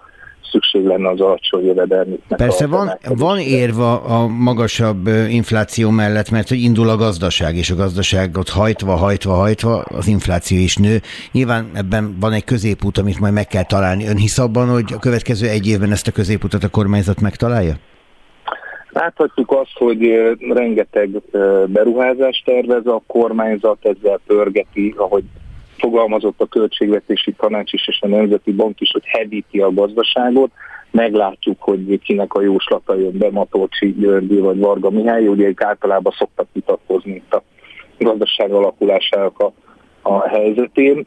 [0.52, 2.40] szükség lenne az alacsony jövedelmüknek.
[2.40, 7.76] Persze van, van érva a magasabb infláció mellett, mert hogy indul a gazdaság, és a
[7.76, 11.02] gazdaságot hajtva, hajtva, hajtva az infláció is nő.
[11.32, 14.08] Nyilván ebben van egy középút, amit majd meg kell találni.
[14.08, 17.74] Ön hisz abban, hogy a következő egy évben ezt a középutat a kormányzat megtalálja?
[18.90, 20.00] Láthatjuk azt, hogy
[20.50, 21.10] rengeteg
[21.68, 25.24] beruházást tervez a kormányzat, ezzel pörgeti, ahogy
[25.80, 30.52] fogalmazott a költségvetési tanács is és a Nemzeti Bank is, hogy hevíti a gazdaságot.
[30.92, 36.14] Meglátjuk, hogy kinek a jóslata jön be, Matolcsi Györgyi vagy Varga Mihály, ugye ők általában
[36.18, 37.44] szoktak vitatkozni itt a
[37.98, 39.52] gazdaság alakulásának a,
[40.02, 41.06] a helyzetén.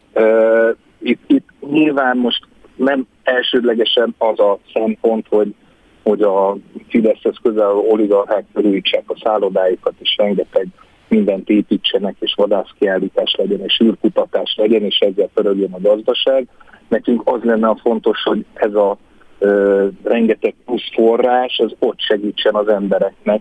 [0.98, 5.54] Itt, itt nyilván most nem elsődlegesen az a szempont, hogy
[6.02, 6.56] hogy a
[6.88, 10.66] Fideszhez közel oligarchák körülítsák a szállodáikat, és rengeteg
[11.12, 16.46] mindent építsenek, és vadászkiállítás legyen, és űrkutatás legyen, és ezzel pörögjön a gazdaság.
[16.88, 18.98] Nekünk az lenne a fontos, hogy ez a
[19.38, 23.40] ö, rengeteg plusz forrás, az ott segítsen az embereknek,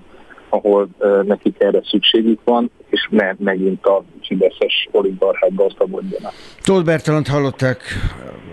[0.50, 6.34] ahol ö, nekik erre szükségük van, és ne megint a fideszes oligarchák gazdagodjanak.
[6.64, 7.82] Tóth Bertalant hallották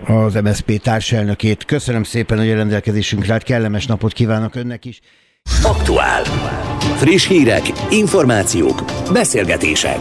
[0.07, 1.65] az MSZP társelnökét.
[1.65, 3.43] Köszönöm szépen, hogy a rendelkezésünkre állt.
[3.43, 5.01] Kellemes napot kívánok önnek is.
[5.63, 6.23] Aktuál.
[6.97, 8.83] Friss hírek, információk,
[9.13, 9.99] beszélgetések.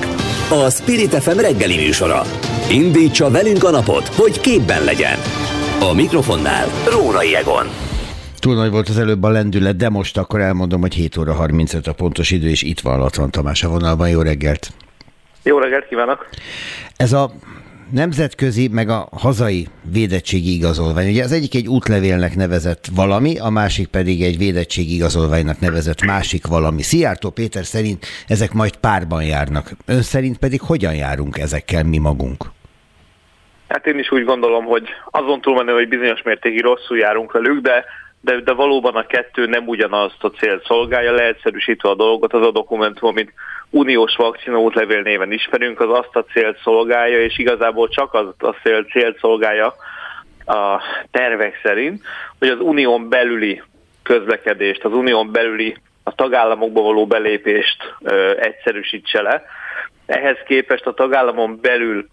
[0.50, 2.22] A Spirit FM reggeli műsora.
[2.72, 5.18] Indítsa velünk a napot, hogy képben legyen.
[5.80, 7.66] A mikrofonnál Rórai Egon.
[8.40, 11.88] Túl nagy volt az előbb a lendület, de most akkor elmondom, hogy 7 óra 35
[11.88, 14.10] a pontos idő, és itt van Latvan Tamás a vonalban.
[14.10, 14.70] Jó reggelt!
[15.44, 16.28] Jó reggelt kívánok!
[16.96, 17.32] Ez a
[17.92, 21.10] nemzetközi, meg a hazai védettségi igazolvány.
[21.10, 26.48] Ugye az egyik egy útlevélnek nevezett valami, a másik pedig egy védettségi igazolványnak nevezett másik
[26.48, 26.82] valami.
[26.82, 29.70] Szijjártó Péter szerint ezek majd párban járnak.
[29.86, 32.44] Ön szerint pedig hogyan járunk ezekkel mi magunk?
[33.68, 37.86] Hát én is úgy gondolom, hogy azon túlmenő, hogy bizonyos mértékig rosszul járunk velük, de
[38.22, 42.52] de, de valóban a kettő nem ugyanazt a célt szolgálja, leegyszerűsítve a dolgot, az a
[42.52, 43.34] dokumentum, amit
[43.70, 48.56] uniós vakcina útlevél néven ismerünk, az azt a célt szolgálja, és igazából csak az a
[48.64, 49.76] cél, célt szolgálja
[50.46, 52.04] a tervek szerint,
[52.40, 53.62] hogy az unión belüli
[54.04, 59.44] közlekedést, az unión belüli a tagállamokba való belépést ö, egyszerűsítse le.
[60.06, 62.08] Ehhez képest a tagállamon belül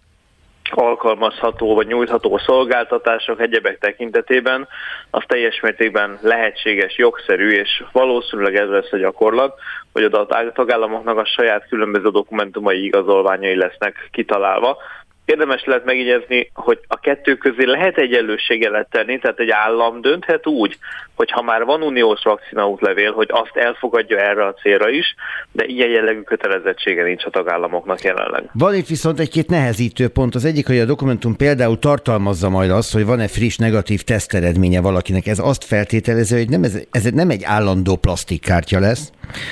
[0.71, 4.67] alkalmazható vagy nyújtható szolgáltatások egyebek tekintetében,
[5.09, 9.59] az teljes mértékben lehetséges, jogszerű, és valószínűleg ez lesz a gyakorlat,
[9.93, 14.77] hogy a tagállamoknak a saját különböző dokumentumai igazolványai lesznek kitalálva,
[15.25, 20.77] Érdemes lehet megjegyezni, hogy a kettő közé lehet egyenlőséget tenni, tehát egy állam dönthet úgy,
[21.15, 25.15] hogy ha már van uniós vakcina útlevél, hogy azt elfogadja erre a célra is,
[25.51, 28.49] de ilyen jellegű kötelezettsége nincs a tagállamoknak jelenleg.
[28.53, 30.35] Van itt viszont egy-két nehezítő pont.
[30.35, 35.27] Az egyik, hogy a dokumentum például tartalmazza majd azt, hogy van-e friss negatív teszteredménye valakinek.
[35.27, 39.11] Ez azt feltételező, hogy nem ez, ez nem egy állandó plastikkártya lesz,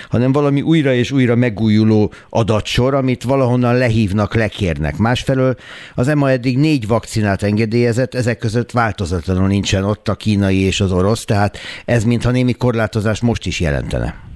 [0.10, 4.98] hanem valami újra és újra megújuló adatsor, amit valahonnan lehívnak, lekérnek.
[4.98, 5.56] Másfelől
[5.96, 10.92] az EMA eddig négy vakcinát engedélyezett, ezek között változatlanul nincsen ott a kínai és az
[10.92, 14.32] orosz, tehát ez mintha némi korlátozás most is jelentene.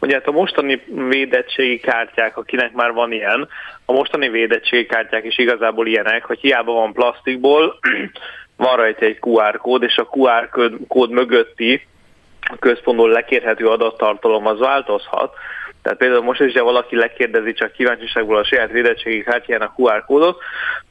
[0.00, 3.48] Ugye hát a mostani védettségi kártyák, akinek már van ilyen,
[3.84, 7.78] a mostani védettségi kártyák is igazából ilyenek, hogy hiába van plastikból,
[8.56, 10.48] van rajta egy QR kód, és a QR
[10.88, 11.86] kód mögötti
[12.58, 15.34] központból lekérhető adattartalom az változhat.
[15.82, 20.04] Tehát például most is, ha valaki lekérdezi csak kíváncsiságból a saját védettségi kártyán a QR
[20.04, 20.42] kódot,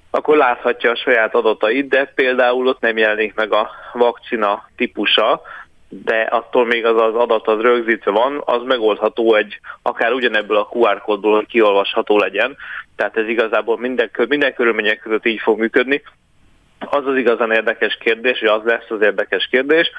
[0.09, 5.41] akkor láthatja a saját adatait, de például ott nem jelenik meg a vakcina típusa,
[5.89, 10.69] de attól még az az adat az rögzítve van, az megoldható egy, akár ugyanebből a
[10.71, 12.55] QR kódból, hogy kiolvasható legyen.
[12.95, 16.01] Tehát ez igazából minden, minden körülmények között így fog működni.
[16.79, 19.91] Az az igazán érdekes kérdés, hogy az lesz az érdekes kérdés,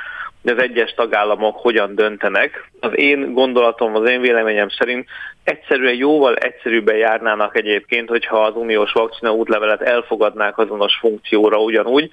[0.44, 2.70] hogy az egyes tagállamok hogyan döntenek.
[2.80, 5.08] Az én gondolatom, az én véleményem szerint
[5.44, 12.10] egyszerűen jóval egyszerűbben járnának egyébként, hogyha az uniós vakcina útlevelet elfogadnák azonos funkcióra ugyanúgy,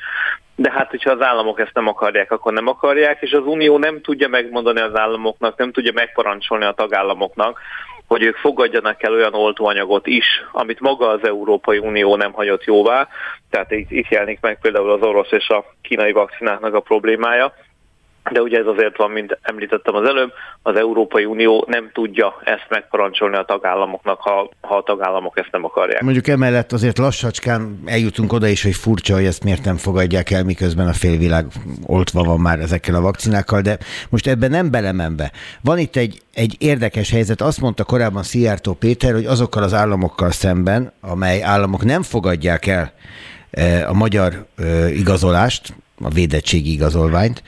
[0.56, 4.02] de hát, hogyha az államok ezt nem akarják, akkor nem akarják, és az Unió nem
[4.02, 7.60] tudja megmondani az államoknak, nem tudja megparancsolni a tagállamoknak,
[8.08, 13.08] hogy ők fogadjanak el olyan oltóanyagot is, amit maga az Európai Unió nem hagyott jóvá.
[13.50, 17.54] Tehát itt, itt jelenik meg például az orosz és a kínai vakcináknak a problémája
[18.30, 20.32] de ugye ez azért van, mint említettem az előbb,
[20.62, 25.66] az Európai Unió nem tudja ezt megparancsolni a tagállamoknak, ha, ha a tagállamok ezt nem
[25.66, 26.02] akarják.
[26.02, 30.44] Mondjuk emellett azért lassacskán eljutunk oda is, hogy furcsa, hogy ezt miért nem fogadják el,
[30.44, 31.46] miközben a félvilág
[31.86, 33.78] oltva van már ezekkel a vakcinákkal, de
[34.10, 35.32] most ebben nem belemenve.
[35.62, 40.32] Van itt egy, egy érdekes helyzet, azt mondta korábban Szijjártó Péter, hogy azokkal az államokkal
[40.32, 42.92] szemben, amely államok nem fogadják el
[43.52, 45.74] eh, a magyar eh, igazolást,
[46.04, 47.44] a védettségi igazolványt,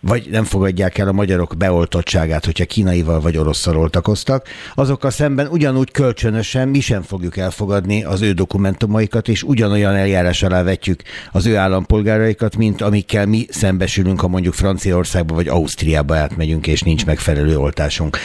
[0.00, 5.90] vagy nem fogadják el a magyarok beoltottságát, hogyha kínaival vagy orosszal oltakoztak, azokkal szemben ugyanúgy
[5.90, 11.56] kölcsönösen mi sem fogjuk elfogadni az ő dokumentumaikat, és ugyanolyan eljárás alá vetjük az ő
[11.56, 18.18] állampolgáraikat, mint amikkel mi szembesülünk, ha mondjuk Franciaországba vagy Ausztriába átmegyünk, és nincs megfelelő oltásunk.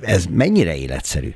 [0.00, 1.34] Ez mennyire életszerű?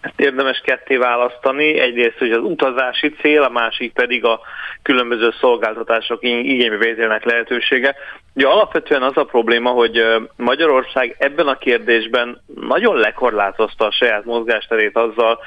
[0.00, 1.78] Ezt érdemes ketté választani.
[1.78, 4.40] Egyrészt, hogy az utazási cél, a másik pedig a
[4.82, 7.94] különböző szolgáltatások igénybevételnek lehetősége.
[8.34, 10.04] Ugye alapvetően az a probléma, hogy
[10.36, 15.38] Magyarország ebben a kérdésben nagyon lekorlátozta a saját mozgásterét azzal,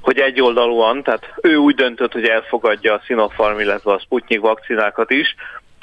[0.00, 5.34] hogy egyoldalúan, tehát ő úgy döntött, hogy elfogadja a Sinopharm, illetve a Sputnik vakcinákat is,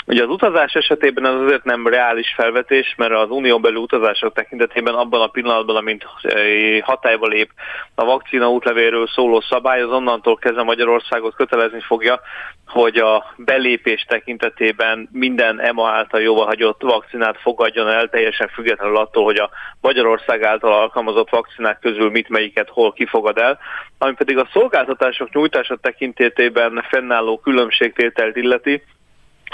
[0.10, 4.94] Ugye az utazás esetében ez azért nem reális felvetés, mert az unión belül utazások tekintetében
[4.94, 7.52] abban a pillanatban, amint eh, hatályba lép
[7.96, 12.20] a vakcina útlevéről szóló szabály, az onnantól kezdve Magyarországot kötelezni fogja,
[12.68, 19.38] hogy a belépés tekintetében minden EMA által jóvahagyott vakcinát fogadjon el, teljesen függetlenül attól, hogy
[19.38, 19.50] a
[19.82, 23.60] Magyarország által alkalmazott vakcinák közül mit melyiket hol kifogad el,
[23.98, 28.84] ami pedig a szolgáltatások nyújtása tekintetében fennálló különbségtételt illeti,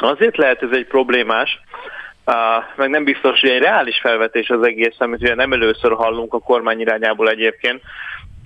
[0.03, 1.59] Azért lehet ez egy problémás,
[2.75, 6.39] meg nem biztos, hogy egy reális felvetés az egész, amit ugye nem először hallunk a
[6.39, 7.81] kormány irányából egyébként,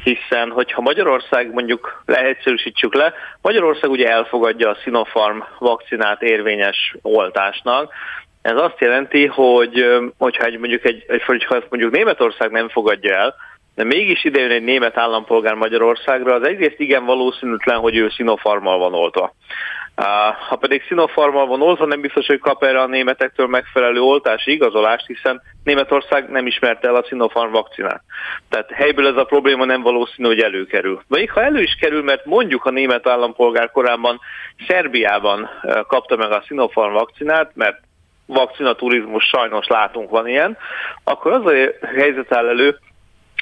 [0.03, 7.93] hiszen hogyha Magyarország mondjuk leegyszerűsítsük le, Magyarország ugye elfogadja a Sinopharm vakcinát érvényes oltásnak,
[8.41, 9.85] ez azt jelenti, hogy
[10.17, 13.35] hogyha egy, mondjuk egy, egy hogyha mondjuk Németország nem fogadja el,
[13.75, 18.93] de mégis idejön egy német állampolgár Magyarországra, az egyrészt igen valószínűtlen, hogy ő Sinopharmal van
[18.93, 19.33] oltva.
[20.47, 25.41] Ha pedig Sinopharmal oltva, nem biztos, hogy kap erre a németektől megfelelő oltási igazolást, hiszen
[25.63, 28.01] Németország nem ismerte el a Sinopharm vakcinát.
[28.49, 31.01] Tehát helyből ez a probléma nem valószínű, hogy előkerül.
[31.07, 34.19] Vagy ha elő is kerül, mert mondjuk a német állampolgár korábban
[34.67, 35.49] Szerbiában
[35.87, 37.79] kapta meg a Sinopharm vakcinát, mert
[38.25, 40.57] vakcinaturizmus sajnos látunk van ilyen,
[41.03, 41.51] akkor az a
[41.95, 42.77] helyzet áll elő,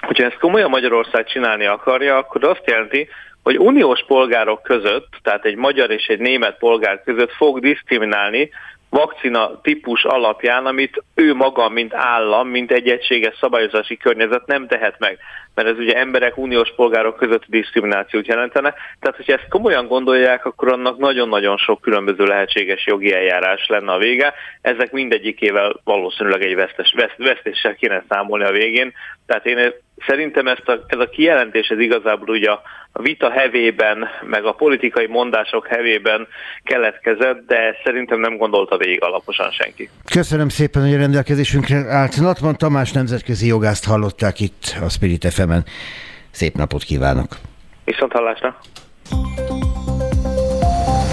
[0.05, 3.07] hogyha ezt komolyan Magyarország csinálni akarja, akkor azt jelenti,
[3.45, 8.49] hogy uniós polgárok között, tehát egy magyar és egy német polgár között fog diszkriminálni
[8.89, 14.99] vakcina típus alapján, amit ő maga, mint állam, mint egy egységes szabályozási környezet nem tehet
[14.99, 15.17] meg.
[15.55, 18.73] Mert ez ugye emberek, uniós polgárok közötti diszkriminációt jelentene.
[18.99, 23.97] Tehát, hogyha ezt komolyan gondolják, akkor annak nagyon-nagyon sok különböző lehetséges jogi eljárás lenne a
[23.97, 24.33] vége.
[24.61, 28.93] Ezek mindegyikével valószínűleg egy vesztes, vesztéssel kéne számolni a végén.
[29.25, 29.73] Tehát én
[30.07, 32.61] szerintem ezt a, ez a kijelentés ez igazából ugye a
[33.01, 36.27] vita hevében, meg a politikai mondások hevében
[36.63, 39.89] keletkezett, de szerintem nem gondolta végig alaposan senki.
[40.11, 42.21] Köszönöm szépen, hogy a rendelkezésünkre állt.
[42.21, 45.65] Natman Tamás nemzetközi jogást hallották itt a Spirit fm -en.
[46.31, 47.37] Szép napot kívánok!
[47.83, 48.57] Viszont hallásra!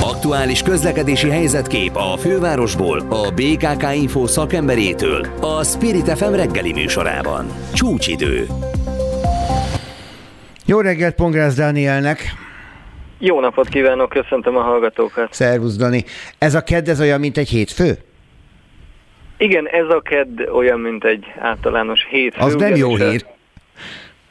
[0.00, 7.46] Aktuális közlekedési helyzetkép a fővárosból a BKK Info szakemberétől a Spirit FM reggeli műsorában.
[7.74, 8.46] Csúcsidő.
[10.66, 12.20] Jó reggelt Pongrász Dánielnek!
[13.18, 15.32] Jó napot kívánok, köszöntöm a hallgatókat!
[15.32, 16.04] Szervusz Dani!
[16.38, 17.98] Ez a kedd ez olyan, mint egy hétfő?
[19.36, 22.40] Igen, ez a kedd olyan, mint egy általános hétfő.
[22.40, 23.24] Az nem jó hír.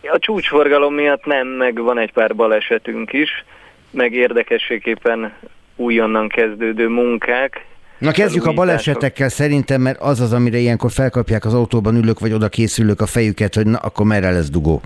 [0.01, 3.29] A csúcsforgalom miatt nem, meg van egy pár balesetünk is,
[3.91, 5.33] meg érdekességképpen
[5.75, 7.65] újonnan kezdődő munkák.
[7.97, 12.33] Na kezdjük a balesetekkel szerintem, mert az az, amire ilyenkor felkapják az autóban ülök, vagy
[12.33, 14.81] oda készülök a fejüket, hogy na, akkor merre lesz dugó.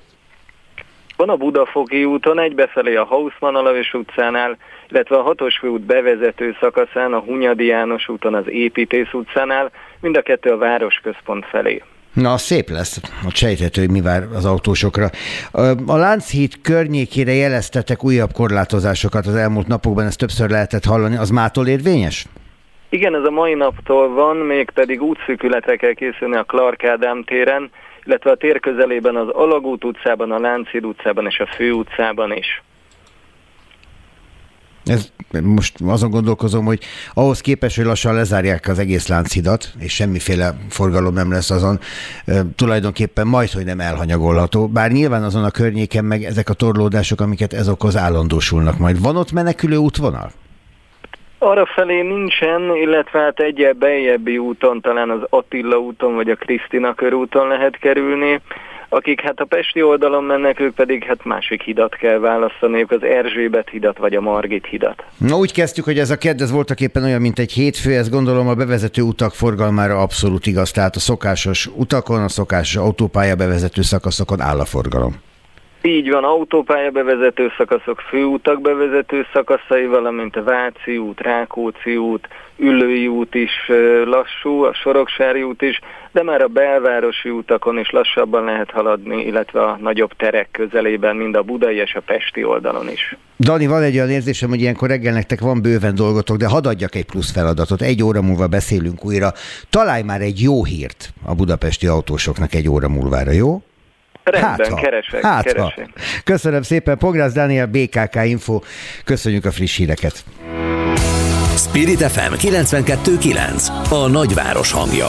[1.18, 4.58] Van a Budafoki úton, egy befelé a Hausmann Alavis utcánál,
[4.90, 10.22] illetve a hatos főút bevezető szakaszán, a Hunyadi János úton, az Építész utcánál, mind a
[10.22, 11.84] kettő a városközpont felé.
[12.16, 13.02] Na, szép lesz.
[13.26, 15.10] A sejthető, hogy mi vár az autósokra.
[15.88, 21.16] A Lánchíd környékére jeleztetek újabb korlátozásokat az elmúlt napokban, ezt többször lehetett hallani.
[21.16, 22.26] Az mától érvényes?
[22.90, 27.70] Igen, ez a mai naptól van, még pedig útszűkületre kell készülni a Clark Ádám téren,
[28.04, 32.64] illetve a tér közelében az Alagút utcában, a Lánchíd utcában és a Fő utcában is.
[34.86, 35.12] Ez,
[35.44, 36.80] most azon gondolkozom, hogy
[37.14, 41.80] ahhoz képest, hogy lassan lezárják az egész Lánchidat, és semmiféle forgalom nem lesz azon,
[42.56, 44.68] tulajdonképpen majd, hogy nem elhanyagolható.
[44.68, 49.02] Bár nyilván azon a környéken meg ezek a torlódások, amiket ez okoz, állandósulnak majd.
[49.02, 50.32] Van ott menekülő útvonal?
[51.38, 56.94] Arra felé nincsen, illetve hát egy beljebbi úton, talán az Attila úton vagy a Krisztina
[56.94, 58.42] körúton lehet kerülni.
[58.96, 63.70] Akik hát a Pesti oldalon mennek, ők pedig hát másik hidat kell választani, az Erzsébet
[63.70, 65.04] hidat vagy a Margit hidat.
[65.18, 68.10] Na úgy kezdtük, hogy ez a kedd ez voltak éppen olyan, mint egy hétfő, ez
[68.10, 73.82] gondolom a bevezető utak forgalmára abszolút igaz, tehát a szokásos utakon, a szokásos autópálya bevezető
[73.82, 75.14] szakaszokon áll a forgalom.
[75.82, 82.28] Így van, autópálya bevezető szakaszok, főutak bevezető szakaszai, valamint a Váci út, Rákóczi út,
[82.58, 83.72] Üllői út is
[84.06, 85.80] lassú, a Soroksári út is,
[86.16, 91.36] de már a belvárosi utakon is lassabban lehet haladni, illetve a nagyobb terek közelében, mind
[91.36, 93.16] a budai és a pesti oldalon is.
[93.40, 96.96] Dani, van egy olyan érzésem, hogy ilyenkor reggel nektek van bőven dolgotok, de hadd adjak
[96.96, 97.82] egy plusz feladatot.
[97.82, 99.32] Egy óra múlva beszélünk újra.
[99.70, 103.62] Találj már egy jó hírt a budapesti autósoknak egy óra múlvára, jó?
[104.24, 105.90] Rendben, hát, keresek, hát, keresek.
[106.24, 108.60] Köszönöm szépen, Pogrász Dániel, BKK Info.
[109.04, 110.24] Köszönjük a friss híreket.
[111.58, 115.08] Spirit FM 92.9 A nagyváros hangja.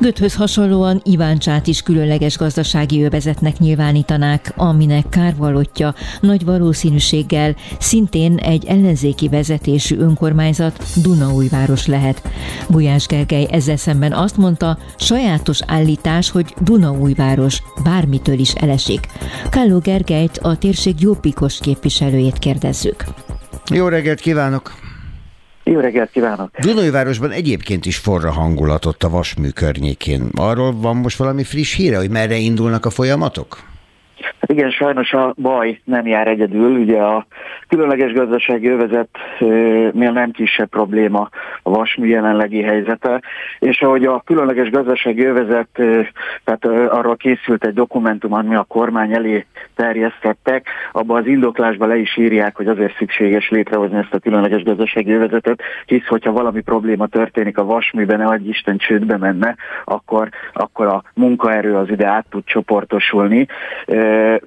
[0.00, 9.28] Göthöz hasonlóan Iváncsát is különleges gazdasági övezetnek nyilvánítanák, aminek kárvalotja nagy valószínűséggel szintén egy ellenzéki
[9.28, 12.22] vezetésű önkormányzat Dunaújváros lehet.
[12.68, 19.06] Bujás Gergely ezzel szemben azt mondta, sajátos állítás, hogy Dunaújváros bármitől is elesik.
[19.50, 23.04] Kálló Gergelyt a térség jobbikos képviselőjét kérdezzük.
[23.70, 24.89] Jó reggelt kívánok!
[25.70, 26.58] Jó reggelt kívánok!
[26.58, 30.28] Dunajvárosban egyébként is forra hangulatott a vasmű környékén.
[30.34, 33.69] Arról van most valami friss híre, hogy merre indulnak a folyamatok?
[34.50, 36.78] Hát igen, sajnos a baj nem jár egyedül.
[36.78, 37.26] Ugye a
[37.68, 41.28] különleges gazdasági övezetnél nem kisebb probléma
[41.62, 43.20] a vasmű jelenlegi helyzete,
[43.58, 45.68] és ahogy a különleges gazdasági övezet,
[46.44, 52.16] tehát arról készült egy dokumentum, ami a kormány elé terjesztettek, abban az indoklásban le is
[52.16, 57.58] írják, hogy azért szükséges létrehozni ezt a különleges gazdasági övezetet, hisz hogyha valami probléma történik
[57.58, 62.44] a vasműben, ne adj Isten csődbe menne, akkor, akkor a munkaerő az ide át tud
[62.44, 63.46] csoportosulni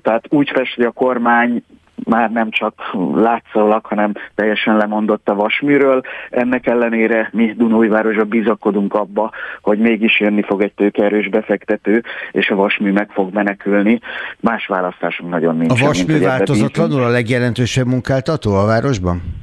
[0.02, 1.64] tehát úgy fest, hogy a kormány
[2.06, 2.74] már nem csak
[3.16, 6.02] látszólag, hanem teljesen lemondott a vasműről.
[6.30, 12.56] Ennek ellenére mi Dunóivárosra bizakodunk abba, hogy mégis jönni fog egy tőkerős befektető, és a
[12.56, 14.00] vasmű meg fog menekülni.
[14.40, 15.82] Más választásunk nagyon nincs.
[15.82, 19.43] A vasmű változatlanul a legjelentősebb munkáltató a városban?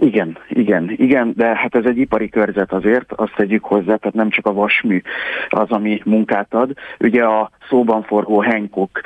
[0.00, 4.30] Igen, igen, igen, de hát ez egy ipari körzet azért, azt tegyük hozzá, tehát nem
[4.30, 5.02] csak a vasmű
[5.48, 6.72] az, ami munkát ad.
[6.98, 9.00] Ugye a szóban forgó Hancock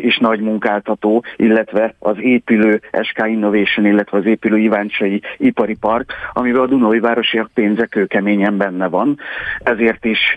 [0.00, 6.62] is nagy munkáltató, illetve az épülő SK Innovation, illetve az épülő Iváncsai Ipari Park, amivel
[6.62, 9.18] a Dunói Városiak pénze kőkeményen benne van.
[9.58, 10.36] Ezért is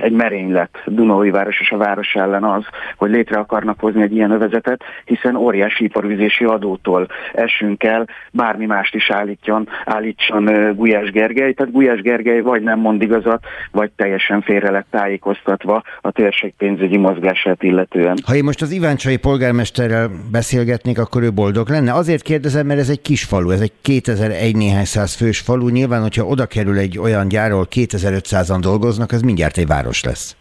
[0.00, 2.64] egy merénylet Dunói Város és a város ellen az,
[2.96, 8.94] hogy létre akarnak hozni egy ilyen övezetet, hiszen óriási iparüzési adótól esünk el, bármi mást
[8.94, 11.52] is állítjon, állítson Gulyás Gergely.
[11.52, 16.96] Tehát Gulyás Gergely vagy nem mond igazat, vagy teljesen félre lett tájékoztatva a térség pénzügyi
[16.96, 18.18] mozgását illetően.
[18.26, 21.92] Ha én most az Iváncsai polgármesterrel beszélgetnék, akkor ő boldog lenne.
[21.92, 25.68] Azért kérdezem, mert ez egy kis falu, ez egy 2001 néhány száz fős falu.
[25.68, 30.36] Nyilván, hogyha oda kerül egy olyan gyárról 2500-an dolgoznak, az mindjárt egy város lesz.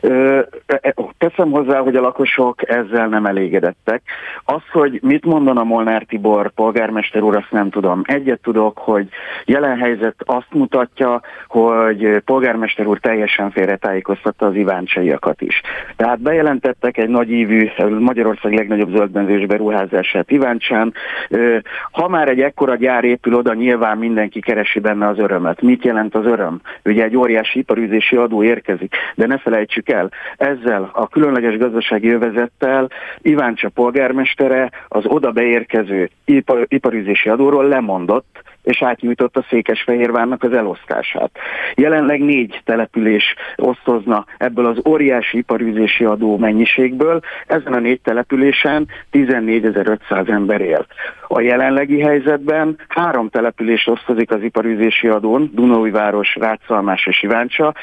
[0.00, 0.94] E, e,
[1.28, 4.02] teszem hozzá, hogy a lakosok ezzel nem elégedettek.
[4.44, 8.02] Az, hogy mit mondana Molnár Tibor polgármester úr, azt nem tudom.
[8.04, 9.08] Egyet tudok, hogy
[9.44, 15.60] jelen helyzet azt mutatja, hogy polgármester úr teljesen félretájékoztatta az iváncsaiakat is.
[15.96, 20.94] Tehát bejelentettek egy nagy ívű, Magyarország legnagyobb zöldbenzés beruházását Iváncsán.
[21.90, 25.62] Ha már egy ekkora gyár épül oda, nyilván mindenki keresi benne az örömet.
[25.62, 26.60] Mit jelent az öröm?
[26.84, 32.90] Ugye egy óriási iparűzési adó érkezik, de ne felejtsük el, ezzel a különleges gazdasági övezettel
[33.18, 41.30] Iváncsa polgármestere az oda beérkező ipar, iparüzési adóról lemondott, és átnyújtotta Székesfehérvárnak az elosztását.
[41.74, 50.28] Jelenleg négy település osztozna ebből az óriási iparűzési adó mennyiségből, ezen a négy településen 14.500
[50.28, 50.86] ember él.
[51.28, 57.74] A jelenlegi helyzetben három település osztozik az iparűzési adón, Dunaújváros, Rátszalmás és Iváncsa,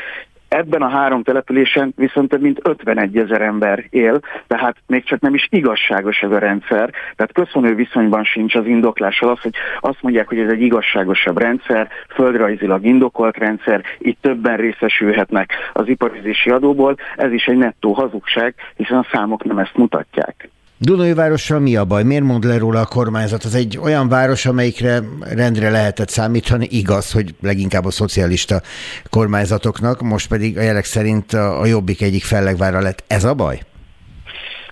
[0.56, 5.34] Ebben a három településen viszont több mint 51 ezer ember él, tehát még csak nem
[5.34, 6.90] is igazságos ez a rendszer.
[7.16, 11.90] Tehát köszönő viszonyban sincs az indoklással az, hogy azt mondják, hogy ez egy igazságosabb rendszer,
[12.14, 16.96] földrajzilag indokolt rendszer, itt többen részesülhetnek az iparizési adóból.
[17.16, 20.50] Ez is egy nettó hazugság, hiszen a számok nem ezt mutatják.
[20.84, 22.04] Dunai várossal mi a baj?
[22.04, 23.44] Miért mond le róla a kormányzat?
[23.44, 28.62] Az egy olyan város, amelyikre rendre lehetett számítani, igaz, hogy leginkább a szocialista
[29.10, 33.04] kormányzatoknak, most pedig a jelek szerint a Jobbik egyik fellegvára lett.
[33.08, 33.62] Ez a baj?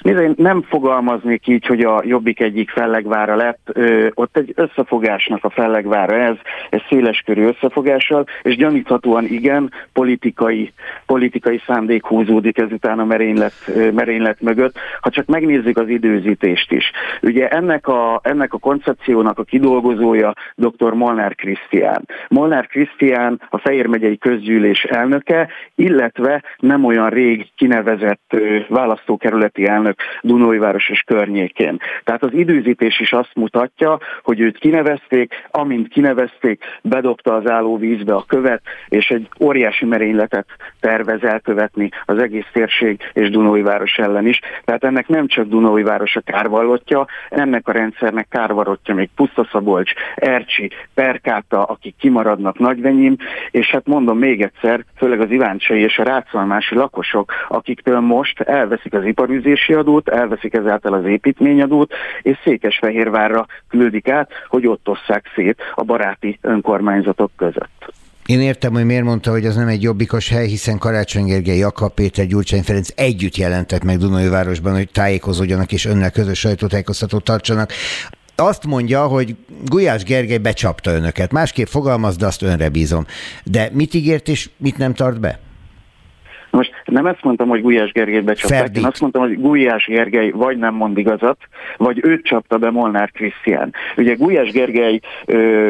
[0.02, 3.70] Nézd, én nem fogalmaznék így, hogy a Jobbik egyik fellegvára lett.
[3.74, 6.36] Ö, ott egy összefogásnak a fellegvára ez,
[6.70, 10.74] ez széleskörű összefogással, és gyaníthatóan igen, politikai,
[11.06, 13.54] politikai szándék húzódik ezután a merénylet,
[13.94, 14.78] merénylet mögött.
[15.02, 16.92] Ha csak megnézzük az időzítést is.
[17.22, 20.94] Ugye ennek a, ennek a koncepciónak a kidolgozója dr.
[20.94, 22.06] Molnár Krisztián.
[22.30, 28.36] Molnár Krisztián a Fejér megyei közgyűlés elnöke, illetve nem olyan rég kinevezett
[28.68, 31.80] választókerületi elnök elnök Dunóiváros és környékén.
[32.04, 38.14] Tehát az időzítés is azt mutatja, hogy őt kinevezték, amint kinevezték, bedobta az álló vízbe
[38.14, 40.46] a követ, és egy óriási merényletet
[40.80, 44.40] tervez elkövetni az egész térség és Dunóiváros ellen is.
[44.66, 51.64] Tehát ennek nem csak Dunóiváros a kárvallotja, ennek a rendszernek kárvarottja még Pusztaszabolcs, Ercsi, Perkáta,
[51.64, 53.16] akik kimaradnak Nagyvenyim,
[53.52, 58.94] és hát mondom még egyszer, főleg az Iváncsai és a Rácolmási lakosok, akiktől most elveszik
[58.94, 65.62] az iparűzési adót, elveszik ezáltal az építményadót, és Székesfehérvárra küldik át, hogy ott osszák szét
[65.76, 67.94] a baráti önkormányzatok között.
[68.26, 71.94] Én értem, hogy miért mondta, hogy az nem egy jobbikos hely, hiszen Karácsony Gergely, Jakab
[71.94, 77.72] Péter, Gyurcsány Ferenc együtt jelentek meg Dunajvárosban, hogy tájékozódjanak és önnel közös sajtótájékoztatót tartsanak.
[78.36, 81.32] Azt mondja, hogy Gulyás Gergely becsapta önöket.
[81.32, 83.06] Másképp fogalmaz, de azt önre bízom.
[83.44, 85.40] De mit ígért és mit nem tart be?
[86.52, 90.58] Most nem ezt mondtam, hogy Gulyás Gergely becsapták, én azt mondtam, hogy Gulyás Gergely vagy
[90.58, 91.38] nem mond igazat,
[91.78, 93.74] vagy őt csapta be Molnár Krisztián.
[93.98, 95.00] Ugye Gulyás Gergely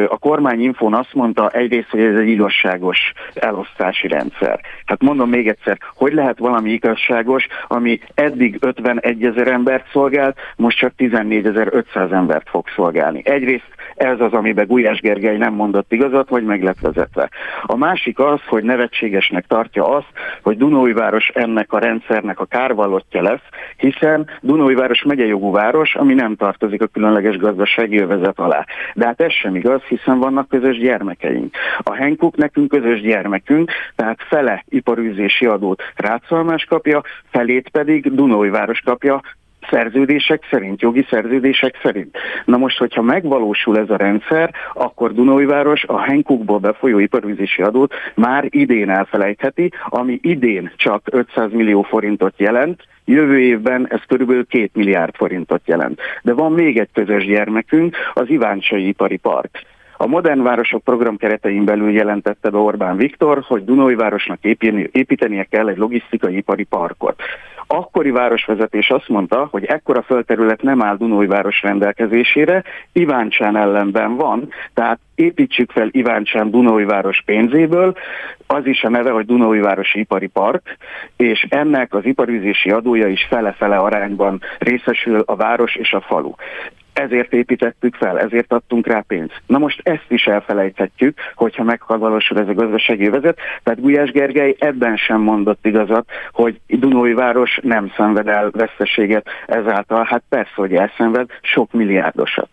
[0.08, 4.60] a kormányinfón azt mondta egyrészt, hogy ez egy igazságos elosztási rendszer.
[4.86, 10.78] Hát mondom még egyszer, hogy lehet valami igazságos, ami eddig 51 ezer embert szolgált, most
[10.78, 13.22] csak 14.500 embert fog szolgálni.
[13.24, 16.58] Egyrészt ez az, amiben Gulyás Gergely nem mondott igazat, vagy meg.
[17.64, 20.08] A másik az, hogy nevetségesnek tartja azt,
[20.41, 23.41] hogy Dunóiváros ennek a rendszernek a kárvallottja lesz,
[23.78, 28.66] hiszen Dunóiváros megyejogú város, ami nem tartozik a különleges gazdasági övezet alá.
[28.93, 31.56] De hát ez sem igaz, hiszen vannak közös gyermekeink.
[31.78, 39.22] A Henkuk nekünk közös gyermekünk, tehát fele iparűzési adót Rácalmás kapja, felét pedig Dunóiváros kapja,
[39.70, 42.18] szerződések szerint, jogi szerződések szerint.
[42.46, 48.46] Na most, hogyha megvalósul ez a rendszer, akkor Dunóiváros a Henkukból befolyó iparűzési adót már
[48.50, 55.16] idén elfelejtheti, ami idén csak 500 millió forintot jelent, Jövő évben ez körülbelül 2 milliárd
[55.16, 56.02] forintot jelent.
[56.22, 59.64] De van még egy közös gyermekünk, az Iváncsai Ipari Park
[59.98, 64.40] A Modern Városok program keretein belül jelentette be Orbán Viktor, hogy Dunói-városnak
[64.92, 67.22] építenie kell egy logisztikai ipari parkot
[67.72, 75.00] akkori városvezetés azt mondta, hogy ekkora földterület nem áll Dunói-város rendelkezésére, Iváncsán ellenben van, tehát
[75.16, 77.96] építsük fel Iváncsán Dunói-város pénzéből,
[78.48, 80.78] az is a neve, hogy Dunói-városi ipari park,
[81.16, 86.32] és ennek az iparűzési adója is fele-fele arányban részesül a város és a falu
[87.00, 89.41] ezért építettük fel, ezért adtunk rá pénzt.
[89.45, 93.38] Na most ezt is elfelejthetjük, hogyha megvalósul ez a gazdasági vezet.
[93.64, 100.04] Tehát Gulyás Gergely ebben sem mondott igazat, hogy Dunói város nem szenved el veszteséget ezáltal.
[100.04, 102.50] Hát persze, hogy elszenved sok milliárdosat.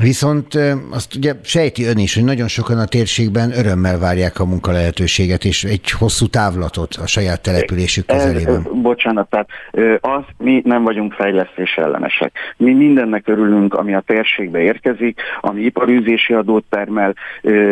[0.00, 0.54] Viszont
[0.90, 5.64] azt ugye sejti ön is, hogy nagyon sokan a térségben örömmel várják a munkalehetőséget és
[5.64, 8.54] egy hosszú távlatot a saját településük közelében.
[8.54, 9.48] Ez, bocsánat, tehát
[10.00, 12.32] az, mi nem vagyunk fejlesztés ellenesek.
[12.56, 17.14] Mi mindennek örülünk, ami a térségbe érkezik, ami iparűzési adót termel,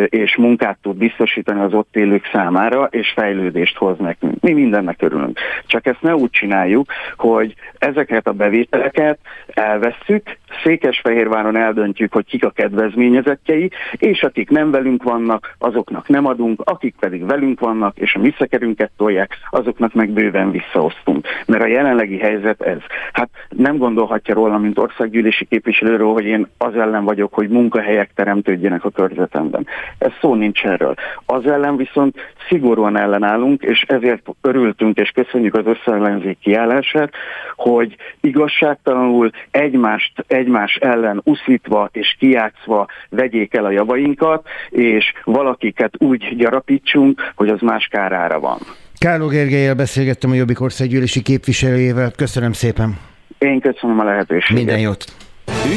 [0.05, 4.41] és munkát tud biztosítani az ott élők számára, és fejlődést hoz nekünk.
[4.41, 5.39] Mi mindennek örülünk.
[5.65, 12.49] Csak ezt ne úgy csináljuk, hogy ezeket a bevételeket elvesszük, Székesfehérváron eldöntjük, hogy kik a
[12.49, 18.19] kedvezményezettjei, és akik nem velünk vannak, azoknak nem adunk, akik pedig velünk vannak, és a
[18.19, 21.27] mi szekerünket tolják, azoknak meg bőven visszaosztunk.
[21.45, 22.77] Mert a jelenlegi helyzet ez.
[23.13, 28.85] Hát nem gondolhatja róla, mint országgyűlési képviselőről, hogy én az ellen vagyok, hogy munkahelyek teremtődjenek
[28.85, 29.67] a körzetemben.
[29.97, 30.93] Ez szó nincs erről.
[31.25, 32.15] Az ellen viszont
[32.47, 37.13] szigorúan ellenállunk, és ezért örültünk, és köszönjük az összeellenzék kiállását,
[37.55, 46.35] hogy igazságtalanul egymást, egymás ellen uszítva és kiátszva vegyék el a javainkat, és valakiket úgy
[46.35, 48.57] gyarapítsunk, hogy az más kárára van.
[48.97, 52.11] Káló Gergelyel beszélgettem a Jobbik országgyűlési képviselőjével.
[52.11, 52.97] Köszönöm szépen.
[53.37, 54.57] Én köszönöm a lehetőséget.
[54.57, 55.05] Minden jót.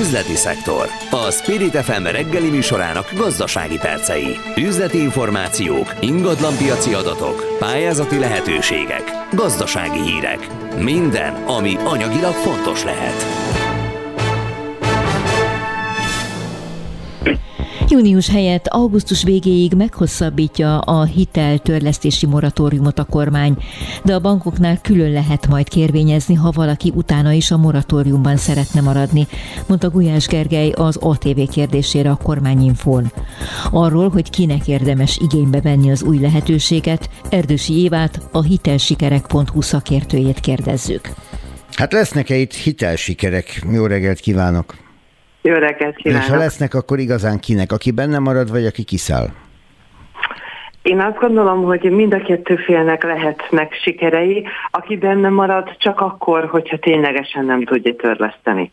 [0.00, 0.86] Üzleti szektor.
[1.10, 4.36] A Spirit FM reggeli műsorának gazdasági percei.
[4.56, 9.02] Üzleti információk, ingatlanpiaci adatok, pályázati lehetőségek,
[9.32, 10.46] gazdasági hírek.
[10.80, 13.67] Minden, ami anyagilag fontos lehet.
[17.90, 23.56] Június helyett augusztus végéig meghosszabbítja a hiteltörlesztési moratóriumot a kormány,
[24.04, 29.26] de a bankoknál külön lehet majd kérvényezni, ha valaki utána is a moratóriumban szeretne maradni,
[29.66, 33.12] mondta Gulyás Gergely az ATV kérdésére a kormányinfón.
[33.70, 41.10] Arról, hogy kinek érdemes igénybe venni az új lehetőséget, Erdősi Évát, a hitelsikerek.hu szakértőjét kérdezzük.
[41.74, 43.66] Hát lesznek-e itt hitelsikerek?
[43.72, 44.87] Jó reggelt kívánok!
[45.42, 46.22] Jó reggelt kívánok.
[46.22, 47.72] És ha lesznek, akkor igazán kinek?
[47.72, 49.26] Aki benne marad, vagy aki kiszáll?
[50.82, 56.44] Én azt gondolom, hogy mind a kettő félnek lehetnek sikerei, aki benne marad csak akkor,
[56.44, 58.72] hogyha ténylegesen nem tudja törleszteni.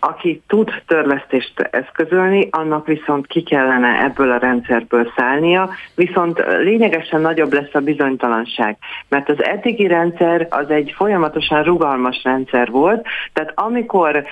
[0.00, 7.52] Aki tud törlesztést eszközölni, annak viszont ki kellene ebből a rendszerből szállnia, viszont lényegesen nagyobb
[7.52, 8.76] lesz a bizonytalanság,
[9.08, 14.24] mert az eddigi rendszer az egy folyamatosan rugalmas rendszer volt, tehát amikor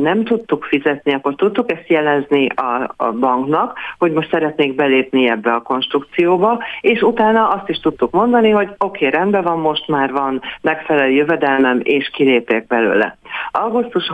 [0.00, 5.62] nem tudtuk fizetni, akkor tudtuk ezt jelezni a, banknak, hogy most szeretnék belépni ebbe a
[5.62, 10.40] konstrukcióba, és utána azt is tudtuk mondani, hogy oké, okay, rendben van, most már van
[10.60, 13.18] megfelelő jövedelmem, és kilépek belőle.
[13.50, 14.08] Augusztus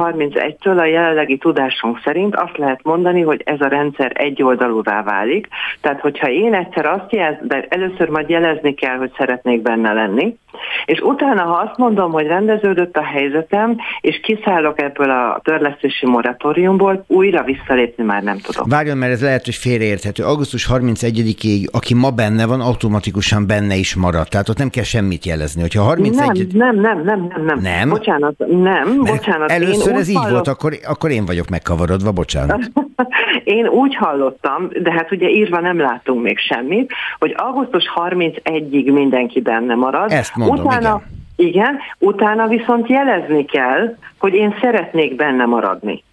[0.67, 5.49] 31-től a jelenlegi tudásunk szerint azt lehet mondani, hogy ez a rendszer egyoldalúvá válik.
[5.81, 10.37] Tehát, hogyha én egyszer azt jelz, de először majd jelezni kell, hogy szeretnék benne lenni,
[10.85, 17.05] és utána, ha azt mondom, hogy rendeződött a helyzetem, és kiszállok ebből a törlesztési moratóriumból,
[17.07, 18.69] újra visszalépni már nem tudom.
[18.69, 20.25] Várjon, mert ez lehet, hogy félreérthető.
[20.25, 24.29] Augusztus 31-ig, aki ma benne van, automatikusan benne is marad.
[24.29, 25.61] Tehát ott nem kell semmit jelezni.
[25.61, 26.47] Hogyha 31...
[26.55, 27.59] Nem, nem, nem, nem, nem.
[27.61, 27.89] Nem?
[27.89, 29.51] Bocsánat, nem, mert bocsánat.
[29.51, 32.70] Először ez így volt, akkor, akkor én vagyok megkavarodva, bocsánat.
[33.57, 39.40] én úgy hallottam, de hát ugye írva nem látunk még semmit, hogy augusztus 31-ig mindenki
[39.40, 40.12] benne marad.
[40.12, 41.02] Ezt mondom, utána,
[41.36, 41.48] igen.
[41.48, 46.04] Igen, utána viszont jelezni kell, hogy én szeretnék benne maradni.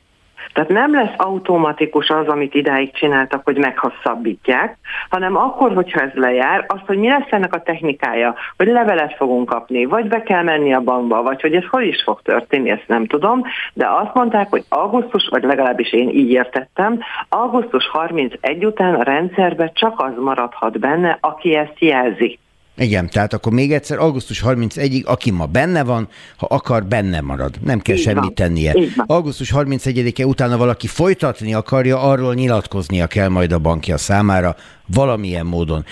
[0.54, 4.78] Tehát nem lesz automatikus az, amit idáig csináltak, hogy meghosszabbítják,
[5.10, 9.49] hanem akkor, hogyha ez lejár, az, hogy mi lesz ennek a technikája, hogy levelet fogunk
[9.49, 12.88] kapni, vagy be kell menni a bankba, vagy hogy ez hol is fog történni, ezt
[12.88, 13.41] nem tudom,
[13.74, 16.99] de azt mondták, hogy augusztus, vagy legalábbis én így értettem,
[17.30, 22.39] augusztus 31 után a rendszerbe csak az maradhat benne, aki ezt jelzi.
[22.78, 26.07] Igen, tehát akkor még egyszer, augusztus 31-ig, aki ma benne van,
[26.38, 27.55] ha akar, benne marad.
[27.61, 28.34] Nem kell Így semmit van.
[28.34, 28.76] tennie.
[29.05, 34.55] Augusztus 31-e utána valaki folytatni akarja, arról nyilatkoznia kell majd a bankja számára,
[34.88, 35.86] valamilyen módon.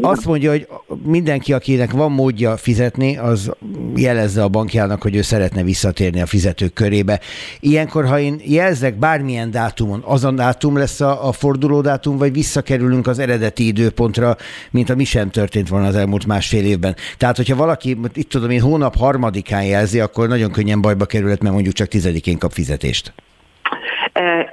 [0.00, 0.68] Azt mondja, hogy
[1.02, 3.50] mindenki, akinek van módja fizetni, az
[3.94, 7.20] jelezze a bankjának, hogy ő szeretne visszatérni a fizetők körébe.
[7.60, 13.18] Ilyenkor, ha én jelzek bármilyen dátumon, azon dátum lesz a, a fordulódátum, vagy visszakerülünk az
[13.18, 14.36] eredeti időpontra,
[14.70, 16.96] mint ami sem történt volna az elmúlt másfél évben.
[17.16, 21.54] Tehát, hogyha valaki, itt tudom én, hónap harmadikán jelzi, akkor nagyon könnyen bajba kerülhet, mert
[21.54, 23.12] mondjuk csak tizedikén kap fizetést.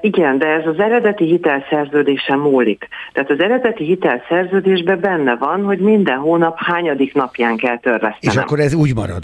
[0.03, 2.87] Igen, de ez az eredeti hitelszerződésen múlik.
[3.13, 8.17] Tehát az eredeti hitelszerződésben benne van, hogy minden hónap hányadik napján kell törlesztenem.
[8.19, 9.23] És akkor ez úgy marad?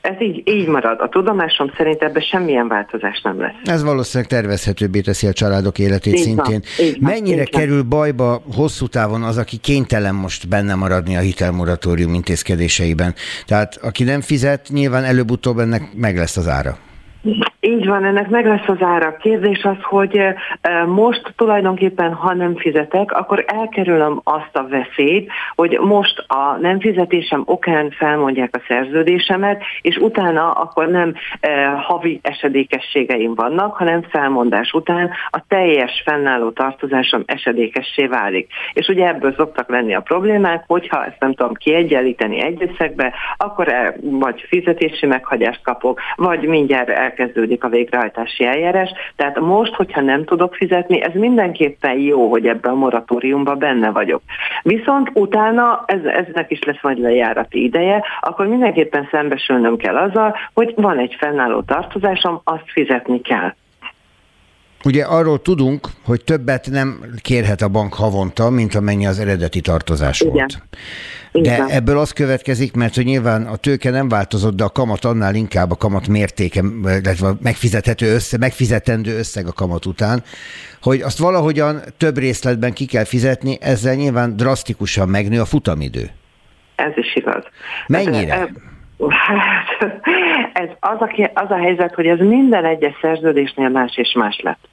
[0.00, 1.00] Ez így, így marad.
[1.00, 3.54] A tudomásom szerint ebben semmilyen változás nem lesz.
[3.64, 6.62] Ez valószínűleg tervezhetőbbé teszi a családok életét így szintén.
[6.76, 7.88] Van, így Mennyire így kerül van.
[7.88, 13.14] bajba hosszú távon az, aki kénytelen most benne maradni a hitelmoratórium intézkedéseiben?
[13.46, 16.78] Tehát aki nem fizet, nyilván előbb-utóbb ennek meg lesz az ára.
[17.60, 19.16] Így van, ennek meg lesz az ára.
[19.16, 20.20] Kérdés az, hogy
[20.86, 27.42] most tulajdonképpen, ha nem fizetek, akkor elkerülöm azt a veszélyt, hogy most a nem fizetésem
[27.44, 31.14] okán felmondják a szerződésemet, és utána akkor nem
[31.76, 38.52] havi esedékességeim vannak, hanem felmondás után a teljes fennálló tartozásom esedékessé válik.
[38.72, 43.68] És ugye ebből szoktak lenni a problémák, hogyha ezt nem tudom kiegyenlíteni egy összegbe, akkor
[43.68, 46.88] el, vagy fizetési meghagyást kapok, vagy mindjárt
[47.18, 48.90] elkezdődik kezdődik a végrehajtási eljárás.
[49.16, 54.22] Tehát most, hogyha nem tudok fizetni, ez mindenképpen jó, hogy ebben a moratóriumban benne vagyok.
[54.62, 60.72] Viszont utána, ez, eznek is lesz majd lejárati ideje, akkor mindenképpen szembesülnöm kell azzal, hogy
[60.76, 63.54] van egy fennálló tartozásom, azt fizetni kell.
[64.84, 70.20] Ugye arról tudunk, hogy többet nem kérhet a bank havonta, mint amennyi az eredeti tartozás
[70.20, 70.32] Igen.
[70.32, 70.62] volt.
[71.32, 75.34] De ebből az következik, mert hogy nyilván a tőke nem változott, de a kamat annál
[75.34, 80.22] inkább a kamat mértéke, illetve a megfizethető össze, megfizetendő összeg a kamat után,
[80.82, 86.10] hogy azt valahogyan több részletben ki kell fizetni, ezzel nyilván drasztikusan megnő a futamidő.
[86.74, 87.44] Ez is igaz.
[87.86, 88.34] Mennyire?
[88.34, 88.50] Hát,
[90.62, 94.68] ez az a, az a helyzet, hogy ez minden egyes szerződésnél más és más lett.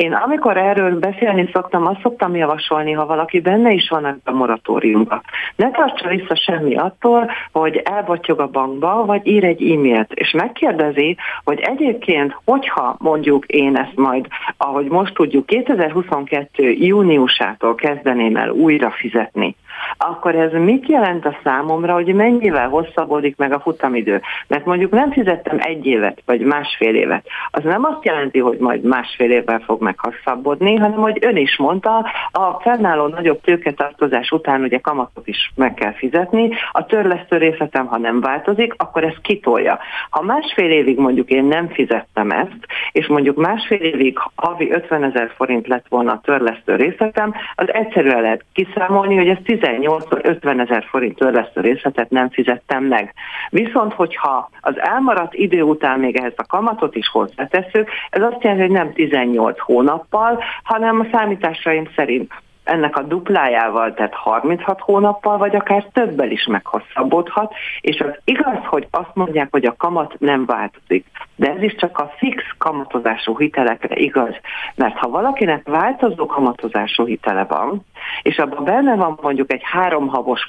[0.00, 5.22] Én amikor erről beszélni szoktam, azt szoktam javasolni, ha valaki benne is van a moratóriumban.
[5.56, 11.16] Ne tartsa vissza semmi attól, hogy elbatyog a bankba, vagy ír egy e-mailt, és megkérdezi,
[11.44, 14.26] hogy egyébként, hogyha mondjuk én ezt majd,
[14.56, 16.70] ahogy most tudjuk, 2022.
[16.70, 19.56] júniusától kezdeném el újra fizetni,
[19.98, 24.20] akkor ez mit jelent a számomra, hogy mennyivel hosszabbodik meg a futamidő?
[24.46, 27.26] Mert mondjuk nem fizettem egy évet, vagy másfél évet.
[27.50, 32.10] Az nem azt jelenti, hogy majd másfél évvel fog meghosszabbodni, hanem hogy ön is mondta,
[32.32, 37.98] a fennálló nagyobb tőketartozás után ugye kamatot is meg kell fizetni, a törlesztő részletem, ha
[37.98, 39.78] nem változik, akkor ez kitolja.
[40.10, 45.30] Ha másfél évig mondjuk én nem fizettem ezt, és mondjuk másfél évig havi 50 ezer
[45.36, 49.38] forint lett volna a törlesztő részletem, az egyszerűen lehet kiszámolni, hogy ez
[49.78, 53.14] 18-50 ezer forint törlesztő részletet nem fizettem meg.
[53.50, 58.62] Viszont, hogyha az elmaradt idő után még ehhez a kamatot is hozzátesszük, ez azt jelenti,
[58.62, 62.32] hogy nem 18 hónappal, hanem a számításaim szerint
[62.64, 68.86] ennek a duplájával, tehát 36 hónappal, vagy akár többel is meghosszabbodhat, és az igaz, hogy
[68.90, 71.06] azt mondják, hogy a kamat nem változik,
[71.36, 74.34] de ez is csak a fix kamatozású hitelekre igaz,
[74.74, 77.84] mert ha valakinek változó kamatozású hitele van,
[78.22, 80.46] és abban benne van mondjuk egy három, havos,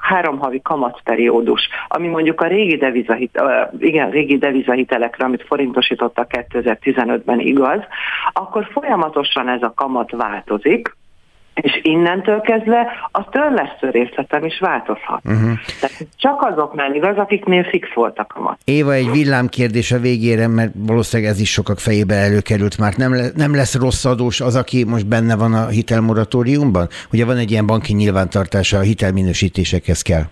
[0.00, 3.42] három havi kamatperiódus, ami mondjuk a régi, devizahit,
[3.78, 7.80] igen, régi devizahitelekre, amit forintosítottak 2015-ben igaz,
[8.32, 10.98] akkor folyamatosan ez a kamat változik,
[11.60, 15.20] és innentől kezdve a törlesztő részletem is változhat.
[15.24, 15.50] Uh-huh.
[15.80, 18.58] Tehát csak azoknál igaz, akiknél fix voltak a mat.
[18.64, 22.94] Éva, egy villámkérdés a végére, mert valószínűleg ez is sokak fejébe előkerült már.
[22.96, 26.88] Nem, le, nem lesz rossz adós az, aki most benne van a hitelmoratóriumban?
[27.12, 30.22] Ugye van egy ilyen banki nyilvántartása, a hitelminősítésekhez kell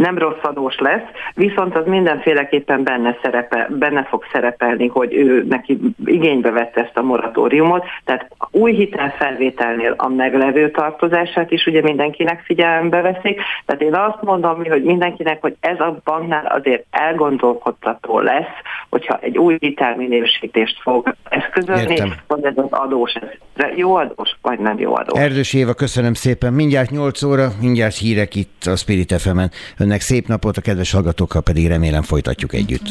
[0.00, 5.80] nem rossz adós lesz, viszont az mindenféleképpen benne, szerepe, benne fog szerepelni, hogy ő neki
[6.04, 13.00] igénybe vette ezt a moratóriumot, tehát új hitelfelvételnél a meglevő tartozását is ugye mindenkinek figyelembe
[13.00, 18.54] veszik, tehát én azt mondom, hogy mindenkinek, hogy ez a banknál azért elgondolkodtató lesz,
[18.90, 22.14] hogyha egy új hitelminősítést fog eszközölni, Értem.
[22.28, 23.28] hogy ez az adós, ez
[23.76, 25.20] jó adós, vagy nem jó adós.
[25.20, 26.52] Erdős Éva, köszönöm szépen.
[26.52, 29.50] Mindjárt 8 óra, mindjárt hírek itt a Spirit FM-en.
[29.90, 32.90] Önnek szép napot, a kedves hallgatókkal pedig remélem folytatjuk együtt.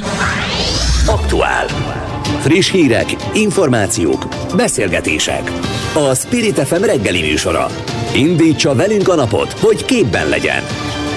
[1.06, 1.68] Aktuál.
[2.40, 5.52] Friss hírek, információk, beszélgetések.
[5.94, 7.68] A Spirit FM reggeli műsora.
[8.16, 10.64] Indítsa velünk a napot, hogy képben legyen.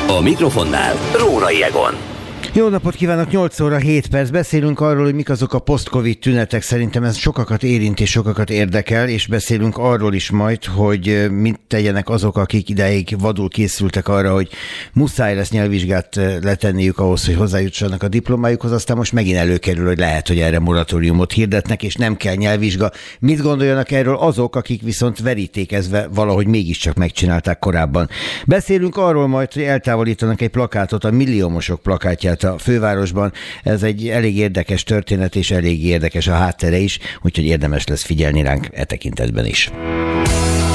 [0.07, 2.12] A mikrofonnál Rórai Egon.
[2.55, 4.31] Jó napot kívánok, 8 óra 7 perc.
[4.31, 6.63] Beszélünk arról, hogy mik azok a post-covid tünetek.
[6.63, 12.09] Szerintem ez sokakat érint és sokakat érdekel, és beszélünk arról is majd, hogy mit tegyenek
[12.09, 14.49] azok, akik ideig vadul készültek arra, hogy
[14.93, 18.73] muszáj lesz nyelvvizsgát letenniük ahhoz, hogy hozzájutsanak a diplomájukhoz.
[18.73, 22.91] Aztán most megint előkerül, hogy lehet, hogy erre moratóriumot hirdetnek, és nem kell nyelvvizsga.
[23.19, 28.09] Mit gondoljanak erről azok, akik viszont verítékezve valahogy mégiscsak megcsinálták korábban?
[28.47, 33.33] Beszélünk arról majd, hogy eltávolítanak egy plakátot, a milliómosok plakátját a fővárosban.
[33.63, 38.43] Ez egy elég érdekes történet, és elég érdekes a háttere is, úgyhogy érdemes lesz figyelni
[38.43, 39.71] ránk e tekintetben is.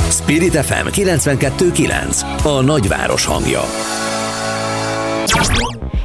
[0.10, 3.62] Spirit FM 92.9 a nagyváros hangja.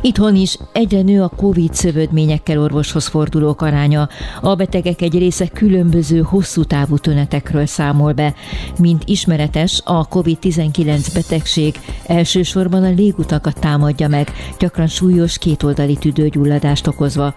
[0.05, 4.09] Itthon is egyre nő a COVID szövődményekkel orvoshoz fordulók aránya.
[4.41, 8.35] A betegek egy része különböző hosszú távú tünetekről számol be.
[8.79, 17.35] Mint ismeretes, a COVID-19 betegség elsősorban a légutakat támadja meg, gyakran súlyos kétoldali tüdőgyulladást okozva.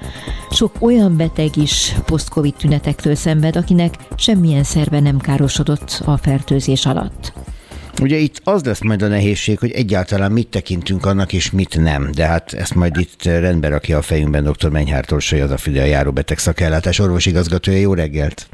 [0.49, 7.44] Sok olyan beteg is post-COVID tünetektől szenved, akinek semmilyen szerve nem károsodott a fertőzés alatt.
[8.01, 12.09] Ugye itt az lesz majd a nehézség, hogy egyáltalán mit tekintünk annak, és mit nem.
[12.15, 14.69] De hát ezt majd itt rendbe rakja a fejünkben dr.
[14.69, 17.77] Menyhár Torsai, az a Fidel járóbeteg szakellátás orvosigazgatója.
[17.77, 18.47] Jó reggelt!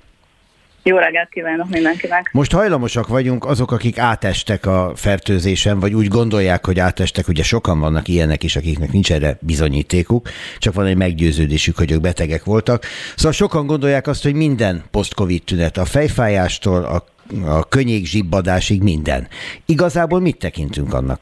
[0.83, 2.29] Jó reggelt kívánok mindenkinek!
[2.31, 7.79] Most hajlamosak vagyunk azok, akik átestek a fertőzésen, vagy úgy gondolják, hogy átestek, ugye sokan
[7.79, 12.85] vannak ilyenek is, akiknek nincs erre bizonyítékuk, csak van egy meggyőződésük, hogy ők betegek voltak.
[13.15, 17.05] Szóval sokan gondolják azt, hogy minden post-covid tünet, a fejfájástól, a
[17.45, 19.27] a könnyék zsibbadásig minden.
[19.65, 21.19] Igazából mit tekintünk annak?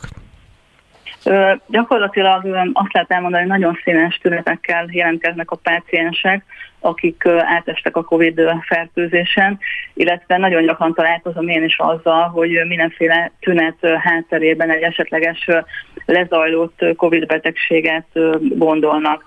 [1.23, 6.43] Ö, gyakorlatilag azt lehet elmondani, hogy nagyon színes tünetekkel jelentkeznek a páciensek,
[6.79, 9.59] akik átestek a COVID fertőzésen,
[9.93, 15.47] illetve nagyon gyakran találkozom én is azzal, hogy mindenféle tünet hátterében egy esetleges
[16.05, 18.07] lezajlott COVID betegséget
[18.39, 19.23] gondolnak.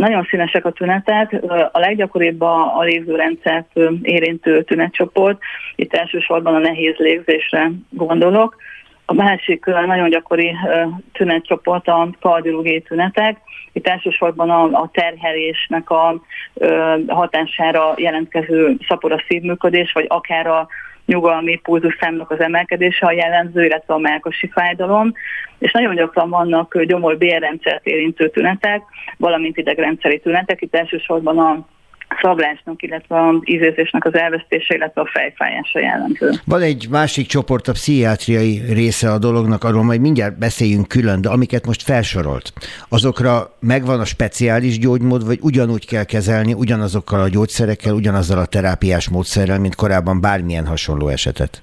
[0.00, 1.36] Nagyon színesek a tünetek,
[1.72, 5.38] a leggyakoribb a, a légzőrendszert érintő tünetcsoport,
[5.76, 8.56] itt elsősorban a nehéz légzésre gondolok.
[9.04, 10.56] A másik nagyon gyakori
[11.12, 13.38] tünetcsoport a kardiológiai tünetek.
[13.72, 16.20] Itt elsősorban a, a terhelésnek a
[17.06, 20.68] hatására jelentkező szapora szívműködés, vagy akár a
[21.10, 25.12] nyugalmi pulzusszámnak az emelkedése a jellemző, illetve a melkosi fájdalom,
[25.58, 28.82] és nagyon gyakran vannak gyomor bérrendszert érintő tünetek,
[29.16, 31.66] valamint idegrendszeri tünetek, itt elsősorban a
[32.22, 36.30] szaglásnak, illetve az ízérzésnek az elvesztése, illetve a fejfájása jellemző.
[36.44, 41.28] Van egy másik csoport, a pszichiátriai része a dolognak, arról majd mindjárt beszéljünk külön, de
[41.28, 42.52] amiket most felsorolt,
[42.88, 49.08] azokra megvan a speciális gyógymód, vagy ugyanúgy kell kezelni, ugyanazokkal a gyógyszerekkel, ugyanazzal a terápiás
[49.08, 51.62] módszerrel, mint korábban bármilyen hasonló esetet?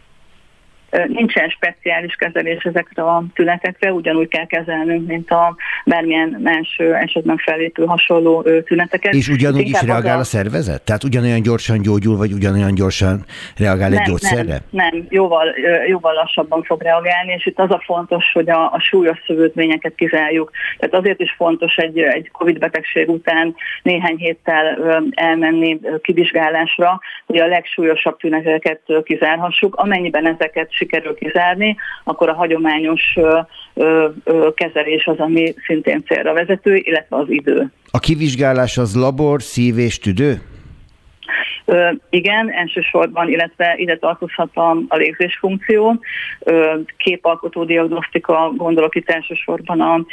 [1.07, 7.85] Nincsen speciális kezelés ezekre a tünetekre, ugyanúgy kell kezelnünk, mint a bármilyen más esetben fellépő
[7.85, 9.13] hasonló tüneteket.
[9.13, 10.19] És ugyanúgy is reagál a...
[10.19, 10.81] a szervezet?
[10.81, 13.25] Tehát ugyanolyan gyorsan gyógyul, vagy ugyanolyan gyorsan
[13.57, 14.57] reagál nem, egy gyógyszerre?
[14.69, 15.55] Nem, nem jóval,
[15.87, 20.51] jóval lassabban fog reagálni, és itt az a fontos, hogy a, a súlyos szövődményeket kizárjuk.
[20.77, 24.77] Tehát azért is fontos egy, egy COVID betegség után néhány héttel
[25.11, 30.86] elmenni kivizsgálásra, hogy a legsúlyosabb tüneteket kizárhassuk, amennyiben ezeket sikerül
[31.19, 33.17] kizárni, akkor a hagyományos
[34.53, 37.71] kezelés az, ami szintén célra vezető, illetve az idő.
[37.91, 40.41] A kivizsgálás az labor, szív és tüdő?
[42.09, 45.99] Igen, elsősorban, illetve ide tartozhat a, a légzés funkció,
[46.97, 50.05] képalkotó diagnosztika, gondolok itt elsősorban a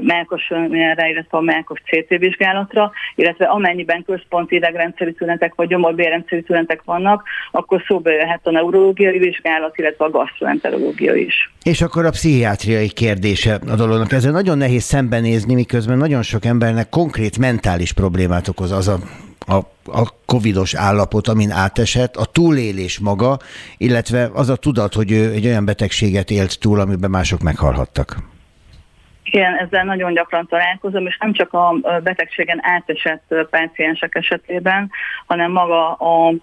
[0.00, 7.22] melkos illetve a melkos CT vizsgálatra, illetve amennyiben központi idegrendszeri tünetek vagy gyomorbérrendszeri tünetek vannak,
[7.50, 11.52] akkor szóba jöhet a neurológiai vizsgálat, illetve a gastroenterológia is.
[11.62, 14.12] És akkor a pszichiátriai kérdése a dolognak.
[14.12, 18.96] Ezzel nagyon nehéz szembenézni, miközben nagyon sok embernek konkrét mentális problémát okoz az a
[19.46, 19.56] a,
[20.00, 23.36] a covidos állapot, amin átesett, a túlélés maga,
[23.76, 28.16] illetve az a tudat, hogy ő egy olyan betegséget élt túl, amiben mások meghalhattak.
[29.30, 34.90] Igen, ezzel nagyon gyakran találkozom, és nem csak a betegségen átesett páciensek esetében,
[35.26, 36.34] hanem maga a,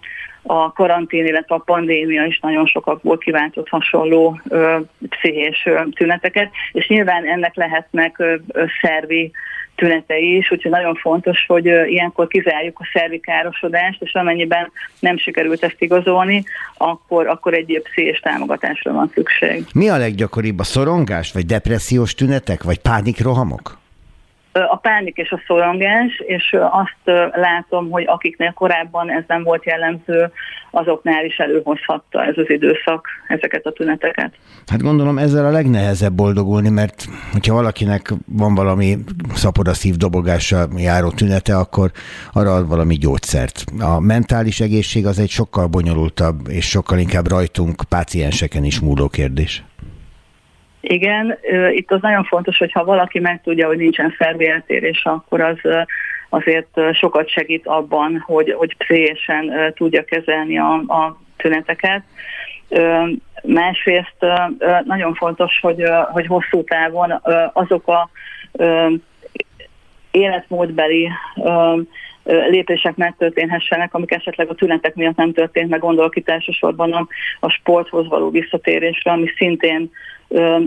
[0.42, 4.78] a karantén, illetve a pandémia is nagyon sokakból kiváltott hasonló ö,
[5.08, 8.36] pszichés ö, tüneteket, és nyilván ennek lehetnek ö,
[8.80, 9.32] szervi
[9.76, 15.62] tünetei is, úgyhogy nagyon fontos, hogy ilyenkor kizárjuk a szervi károsodást, és amennyiben nem sikerült
[15.62, 16.44] ezt igazolni,
[16.76, 19.64] akkor, akkor egy pszichés támogatásra van szükség.
[19.74, 23.78] Mi a leggyakoribb a szorongás, vagy depressziós tünetek, vagy pánikrohamok?
[24.70, 30.30] A pánik és a szorongás, és azt látom, hogy akiknél korábban ez nem volt jellemző,
[30.70, 34.32] azoknál is előhozhatta ez az időszak ezeket a tüneteket.
[34.66, 38.96] Hát gondolom ezzel a legnehezebb boldogulni, mert hogyha valakinek van valami
[39.34, 41.90] szapoda szívdobogással járó tünete, akkor
[42.32, 43.64] arra ad valami gyógyszert.
[43.80, 49.64] A mentális egészség az egy sokkal bonyolultabb és sokkal inkább rajtunk, pácienseken is múló kérdés.
[50.88, 51.38] Igen,
[51.70, 55.58] itt az nagyon fontos, hogy ha valaki megtudja, hogy nincsen szervéltérés, akkor az
[56.28, 62.02] azért sokat segít abban, hogy, hogy pszichésen tudja kezelni a, a tüneteket.
[63.42, 64.26] Másrészt
[64.84, 67.20] nagyon fontos, hogy, hogy hosszú távon
[67.52, 68.10] azok a
[70.10, 71.10] életmódbeli
[72.24, 77.06] lépések megtörténhessenek, amik esetleg a tünetek miatt nem történt, meg gondolok itt elsősorban a,
[77.40, 79.90] a sporthoz való visszatérésre, ami szintén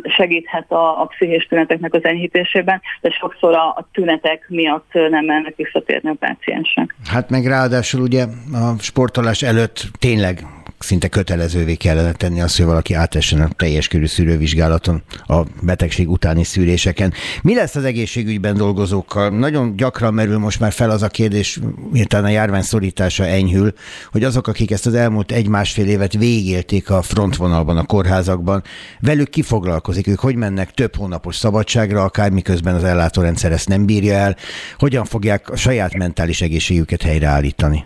[0.04, 5.56] segíthet a, a pszichés tüneteknek az enyhítésében, de sokszor a, a tünetek miatt nem mennek
[5.56, 6.96] visszatérni a páciensek.
[7.10, 10.40] Hát meg ráadásul ugye a sportolás előtt tényleg
[10.80, 16.44] szinte kötelezővé kellene tenni azt, hogy valaki átessen a teljes körű szűrővizsgálaton a betegség utáni
[16.44, 17.14] szűréseken.
[17.42, 19.30] Mi lesz az egészségügyben dolgozókkal?
[19.30, 21.60] Nagyon gyakran merül most már fel az a kérdés,
[21.92, 23.74] miután a járvány szorítása enyhül,
[24.12, 28.64] hogy azok, akik ezt az elmúlt egy-másfél évet végélték a frontvonalban, a kórházakban,
[29.00, 34.14] velük kifoglalkozik, ők hogy mennek több hónapos szabadságra, akár miközben az ellátórendszer ezt nem bírja
[34.14, 34.36] el,
[34.78, 37.86] hogyan fogják a saját mentális egészségüket helyreállítani?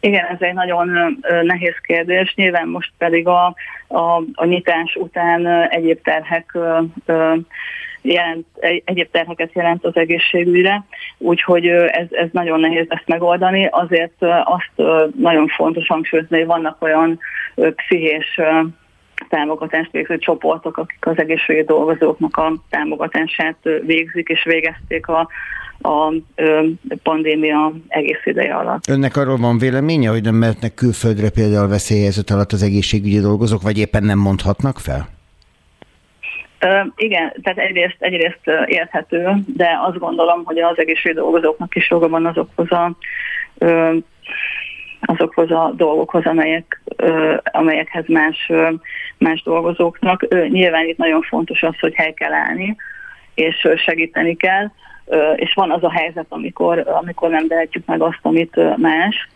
[0.00, 2.34] Igen, ez egy nagyon nehéz kérdés.
[2.34, 3.54] Nyilván most pedig a,
[3.88, 6.58] a, a nyitás után egyéb terhek
[8.02, 8.46] jelent,
[8.84, 10.84] egyéb terheket jelent az egészségügyre,
[11.18, 13.68] úgyhogy ez, ez nagyon nehéz ezt megoldani.
[13.70, 17.18] Azért azt nagyon fontos hangsúlyozni, hogy vannak olyan
[17.54, 18.40] pszichés
[19.30, 23.56] támogatást végző csoportok, akik az egészségügyi dolgozóknak a támogatását
[23.86, 25.28] végzik, és végezték a,
[25.82, 26.14] a
[27.02, 28.88] pandémia egész ideje alatt.
[28.88, 33.78] Önnek arról van véleménye, hogy nem mehetnek külföldre például veszélyhelyzet alatt az egészségügyi dolgozók, vagy
[33.78, 35.08] éppen nem mondhatnak fel?
[36.96, 42.26] Igen, tehát egyrészt, egyrészt érthető, de azt gondolom, hogy az egészségügyi dolgozóknak is joga van
[42.26, 42.96] azokhoz a
[45.00, 46.82] azokhoz a dolgokhoz, amelyek,
[47.44, 48.52] amelyekhez más,
[49.18, 50.26] más dolgozóknak.
[50.48, 52.76] Nyilván itt nagyon fontos az, hogy hely kell állni,
[53.34, 54.70] és segíteni kell
[55.36, 59.28] és van az a helyzet, amikor, amikor nem tehetjük meg azt, amit más,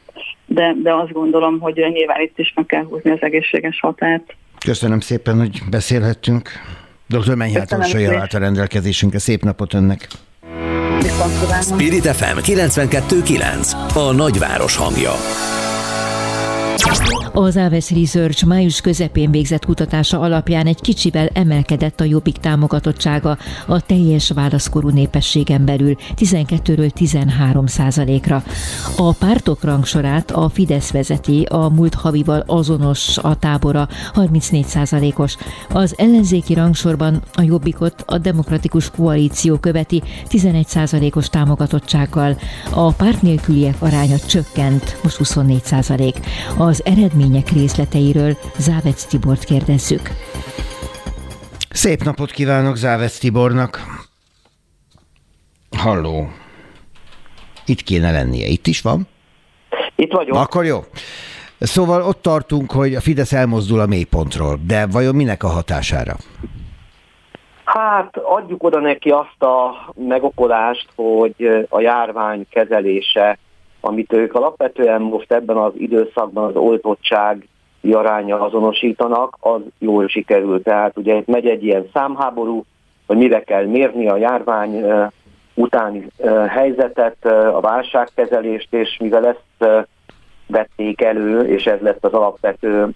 [0.47, 4.35] de, de azt gondolom, hogy nyilván itt is meg kell húzni az egészséges határt.
[4.65, 6.51] Köszönöm szépen, hogy beszélhettünk.
[7.07, 7.35] Dr.
[7.35, 9.19] Menyhát Orsolya állt a rendelkezésünkre.
[9.19, 10.09] Szép napot önnek!
[11.61, 15.13] Spirit FM 92.9 A nagyváros hangja.
[17.37, 23.81] Az Aves Research május közepén végzett kutatása alapján egy kicsivel emelkedett a jobbik támogatottsága a
[23.81, 28.43] teljes válaszkorú népességen belül 12-ről 13 százalékra.
[28.97, 35.37] A pártok rangsorát a Fidesz vezeti, a múlt havival azonos a tábora 34 százalékos.
[35.69, 42.39] Az ellenzéki rangsorban a jobbikot a demokratikus koalíció követi 11 százalékos támogatottsággal.
[42.71, 46.21] A párt nélküliek aránya csökkent, most 24 százalék.
[46.57, 46.81] Az
[47.25, 50.09] eredmények részleteiről Závec Tibort kérdezzük.
[51.71, 53.81] Szép napot kívánok Závec Tibornak.
[55.79, 56.29] Halló.
[57.67, 58.47] Itt kéne lennie.
[58.47, 59.07] Itt is van?
[59.95, 60.37] Itt vagyok.
[60.37, 60.79] Akkor jó.
[61.59, 66.17] Szóval ott tartunk, hogy a Fidesz elmozdul a mélypontról, de vajon minek a hatására?
[67.65, 73.39] Hát adjuk oda neki azt a megokolást, hogy a járvány kezelése
[73.85, 77.49] amit ők alapvetően most ebben az időszakban az oltottság
[77.93, 80.63] aránya azonosítanak, az jól sikerült.
[80.63, 82.65] Tehát ugye itt megy egy ilyen számháború,
[83.07, 84.85] hogy mire kell mérni a járvány
[85.55, 86.07] utáni
[86.49, 89.85] helyzetet, a válságkezelést, és mivel ezt
[90.47, 92.89] vették elő, és ez lett az alapvető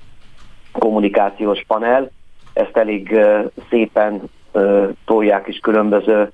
[0.73, 2.11] kommunikációs panel,
[2.53, 3.21] ezt elég
[3.71, 4.23] szépen
[5.05, 6.33] tolják is különböző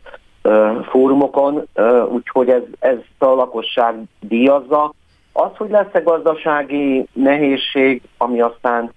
[0.88, 1.68] fórumokon,
[2.08, 4.92] úgyhogy ez, ez a lakosság díjazza.
[5.32, 8.92] Az, hogy lesz-e gazdasági nehézség, ami aztán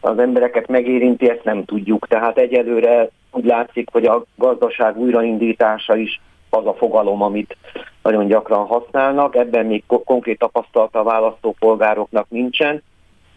[0.00, 2.06] az embereket megérinti, ezt nem tudjuk.
[2.08, 6.20] Tehát egyelőre úgy látszik, hogy a gazdaság újraindítása is
[6.50, 7.56] az a fogalom, amit
[8.02, 9.36] nagyon gyakran használnak.
[9.36, 12.82] Ebben még konkrét tapasztalata a választópolgároknak nincsen.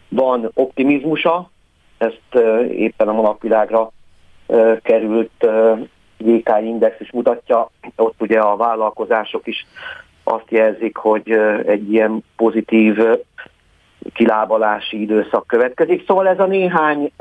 [0.08, 1.50] Van optimizmusa,
[1.98, 3.90] ezt éppen a manapvilágra
[4.82, 5.46] került
[6.24, 9.66] GK index is mutatja, ott ugye a vállalkozások is
[10.24, 11.30] azt jelzik, hogy
[11.66, 12.98] egy ilyen pozitív
[14.14, 16.06] kilábalási időszak következik.
[16.06, 17.12] Szóval ez a néhány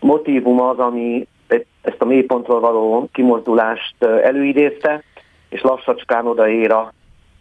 [0.00, 1.26] motivum az, ami
[1.82, 5.02] ezt a mélypontról való kimozdulást előidézte.
[5.48, 6.92] és lassacskán odaér a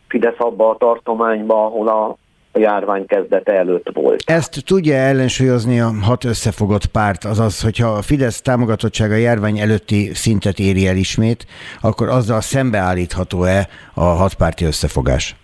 [0.08, 2.16] Fidesz abba a tartományba, ahol a
[2.58, 4.24] a járvány kezdete előtt volt.
[4.26, 10.14] Ezt tudja ellensúlyozni a hat összefogott párt, azaz, hogyha a Fidesz támogatottsága a járvány előtti
[10.14, 11.46] szintet éri el ismét,
[11.82, 15.36] akkor azzal szembeállítható-e a hatpárti összefogás?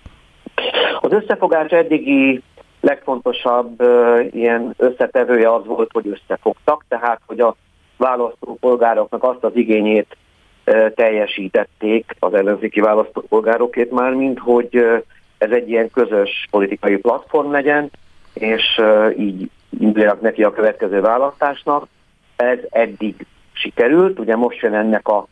[1.01, 2.41] Az összefogás eddigi
[2.81, 7.55] legfontosabb uh, ilyen összetevője az volt, hogy összefogtak, tehát hogy a
[7.97, 10.17] választópolgároknak azt az igényét
[10.65, 15.01] uh, teljesítették az ellenzéki választópolgárokét már, mint hogy uh,
[15.43, 17.91] ez egy ilyen közös politikai platform legyen,
[18.33, 18.81] és
[19.17, 21.87] így induljanak neki a következő választásnak.
[22.35, 25.27] Ez eddig sikerült, ugye most jön ennek a,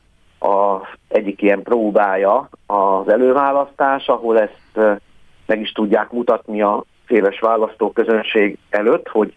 [0.48, 5.00] a egyik ilyen próbája az előválasztás, ahol ezt
[5.46, 9.34] meg is tudják mutatni a széles választóközönség előtt, hogy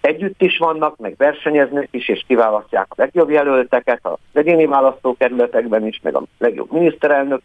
[0.00, 6.00] együtt is vannak, meg versenyeznek is, és kiválasztják a legjobb jelölteket az egyéni választókerületekben is,
[6.02, 7.42] meg a legjobb miniszterelnök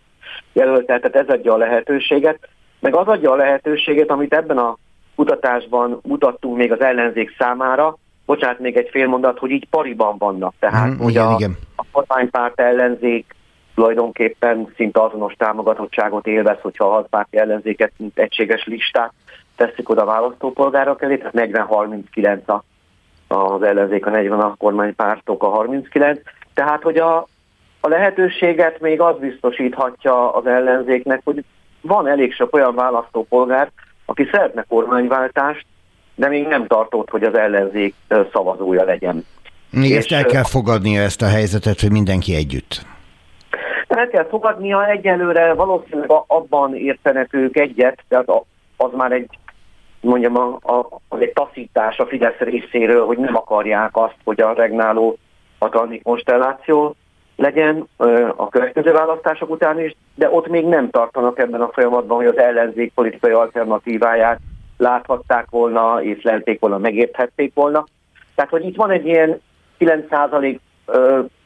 [0.54, 2.48] jelöltet, tehát ez adja a lehetőséget,
[2.82, 4.78] meg az adja a lehetőséget, amit ebben a
[5.16, 10.54] kutatásban mutattunk még az ellenzék számára, bocsánat, még egy fél mondat, hogy így pariban vannak.
[10.60, 11.58] Tehát, mm, hogy igen, a, igen.
[11.76, 13.36] a kormánypárt ellenzék
[13.76, 19.14] tulajdonképpen szinte azonos támogatottságot élvez, hogyha a hatpárti ellenzéket, mint egységes listát
[19.56, 22.62] teszik oda a választópolgárok elé, tehát 40-39
[23.28, 26.20] az ellenzék, a 40 a kormánypártok a 39.
[26.54, 27.28] Tehát, hogy a,
[27.80, 31.44] a lehetőséget még az biztosíthatja az ellenzéknek, hogy
[31.82, 33.72] van elég sok olyan választópolgár,
[34.06, 35.66] aki szeretne kormányváltást,
[36.16, 37.96] de még nem tartott, hogy az ellenzék
[38.32, 39.26] szavazója legyen.
[39.70, 42.86] Még ezt el kell fogadnia ezt a helyzetet, hogy mindenki együtt.
[43.88, 48.28] El kell fogadnia, egyelőre valószínűleg abban értenek ők egyet, tehát
[48.78, 49.30] az már egy
[50.02, 54.54] mondjam, a, a, az egy taszítás a Fidesz részéről, hogy nem akarják azt, hogy a
[54.54, 55.18] regnáló
[55.60, 56.96] hatalmi konstelláció
[57.42, 57.88] legyen
[58.36, 62.38] a következő választások után is, de ott még nem tartanak ebben a folyamatban, hogy az
[62.38, 64.40] ellenzék politikai alternatíváját
[64.78, 67.86] láthatták volna, észlelték volna, megérthették volna.
[68.36, 69.42] Tehát, hogy itt van egy ilyen
[69.80, 70.60] 9%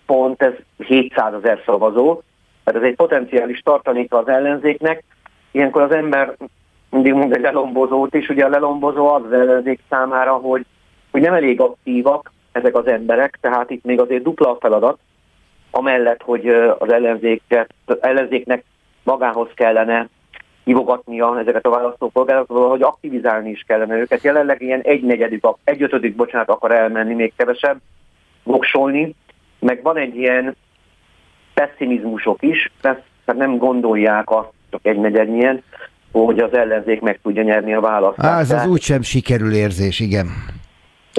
[0.05, 2.21] pont, ez 700 ezer szavazó,
[2.63, 5.03] tehát ez egy potenciális tartaléka az ellenzéknek.
[5.51, 6.35] Ilyenkor az ember
[6.89, 10.65] mindig mond egy lelombozót is, ugye a lelombozó az, az ellenzék számára, hogy,
[11.11, 14.97] hogy nem elég aktívak ezek az emberek, tehát itt még azért dupla a feladat,
[15.76, 16.47] amellett, hogy
[16.78, 18.63] az ellenzéket, ellenzéknek
[19.03, 20.09] magához kellene
[20.63, 24.23] hívogatnia ezeket a választópolgárokat, hogy aktivizálni is kellene őket.
[24.23, 27.78] Jelenleg ilyen egy negyedik, egy ötödik, bocsánat, akar elmenni, még kevesebb,
[28.43, 29.15] voksolni,
[29.59, 30.55] meg van egy ilyen
[31.53, 35.63] pessimizmusok is, tehát nem gondolják azt, csak egy negyednyien,
[36.11, 38.30] hogy az ellenzék meg tudja nyerni a választást.
[38.30, 40.28] Á, ez az úgysem sikerül érzés, igen.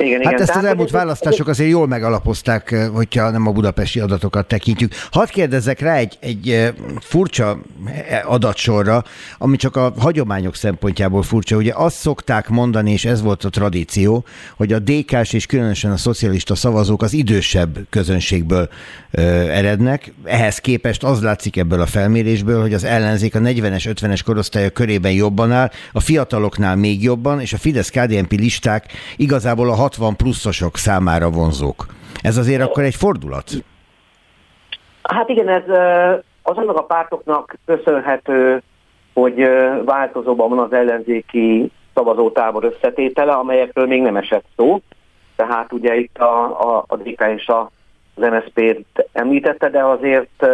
[0.02, 0.42] Igen, hát igen.
[0.42, 4.92] ezt az elmúlt választások azért jól megalapozták, eh, hogyha nem a budapesti adatokat tekintjük.
[5.10, 6.68] Hadd kérdezzek rá egy, egy eh,
[7.00, 9.04] furcsa eh, adatsorra,
[9.38, 11.56] ami csak a hagyományok szempontjából furcsa.
[11.56, 14.24] Ugye azt szokták mondani, és ez volt a tradíció,
[14.56, 18.68] hogy a dk és különösen a szocialista szavazók az idősebb közönségből
[19.10, 20.12] ö, erednek.
[20.24, 25.12] Ehhez képest az látszik ebből a felmérésből, hogy az ellenzék a 40-es, 50-es korosztálya körében
[25.12, 31.30] jobban áll, a fiataloknál még jobban, és a Fidesz-KDNP listák igazából a 60 pluszosok számára
[31.30, 31.86] vonzók.
[32.22, 33.50] Ez azért akkor egy fordulat?
[35.02, 35.62] Hát igen, ez
[36.42, 38.62] azonnak a pártoknak köszönhető,
[39.14, 39.48] hogy
[39.84, 44.80] változóban van az ellenzéki szavazótábor összetétele, amelyekről még nem esett szó.
[45.36, 47.70] Tehát ugye itt a, a, a DK és a,
[48.14, 50.46] az MSZP-t említette, de azért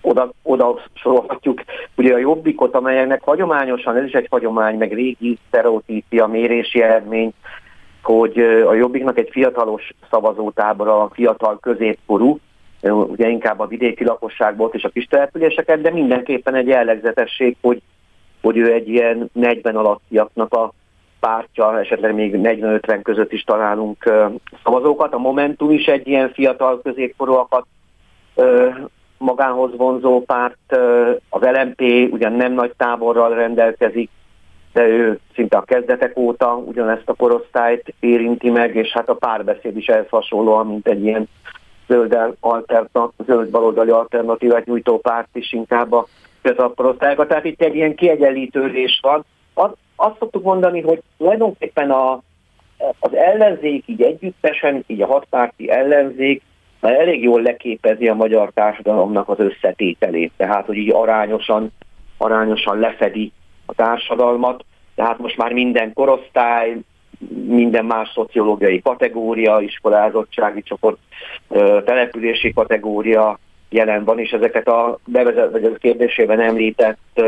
[0.00, 1.62] oda, oda sorolhatjuk
[1.96, 7.32] ugye a jobbikot, amelyeknek hagyományosan, ez is egy hagyomány, meg régi sztereotípia, mérési eredmény,
[8.06, 12.38] hogy a Jobbiknak egy fiatalos szavazótábora, fiatal középkorú,
[12.82, 17.82] ugye inkább a vidéki lakosságból és a kis településeket, de mindenképpen egy jellegzetesség, hogy,
[18.42, 20.72] hogy ő egy ilyen 40 alattiaknak a
[21.20, 24.12] pártja, esetleg még 40-50 között is találunk
[24.64, 25.14] szavazókat.
[25.14, 27.66] A Momentum is egy ilyen fiatal középkorúakat
[29.18, 30.76] magánhoz vonzó párt,
[31.28, 31.80] az LMP
[32.12, 34.10] ugyan nem nagy táborral rendelkezik,
[34.76, 39.76] de ő szinte a kezdetek óta ugyanezt a korosztályt érinti meg, és hát a párbeszéd
[39.76, 41.28] is ehhez hasonlóan, mint egy ilyen
[41.88, 46.06] zöld, alternat, zöld baloldali alternatívát nyújtó párt is inkább a
[46.42, 47.28] fiatal korosztályokat.
[47.28, 49.24] Tehát itt egy ilyen kiegyenlítődés van.
[49.54, 52.12] Az, azt szoktuk mondani, hogy tulajdonképpen a,
[52.98, 56.42] az ellenzék így együttesen, így a hatpárti ellenzék,
[56.80, 61.72] már elég jól leképezi a magyar társadalomnak az összetételét, tehát hogy így arányosan,
[62.16, 63.32] arányosan lefedi
[63.66, 64.64] a társadalmat,
[64.94, 66.76] tehát most már minden korosztály,
[67.46, 70.98] minden más szociológiai kategória, iskolázottsági csoport,
[71.84, 73.38] települési kategória
[73.68, 77.22] jelen van, és ezeket a bevezet, vagy a kérdésében említett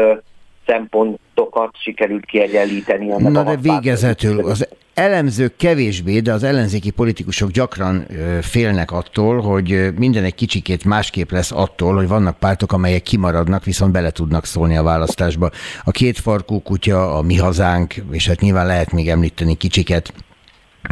[0.68, 3.10] szempontokat sikerült kiegyenlíteni.
[3.10, 8.06] Ennek Na de végezetül, az elemzők kevésbé, de az ellenzéki politikusok gyakran
[8.40, 13.92] félnek attól, hogy minden egy kicsikét másképp lesz attól, hogy vannak pártok, amelyek kimaradnak, viszont
[13.92, 15.50] bele tudnak szólni a választásba.
[15.84, 20.12] A két farkú kutya, a mi hazánk, és hát nyilván lehet még említeni kicsiket.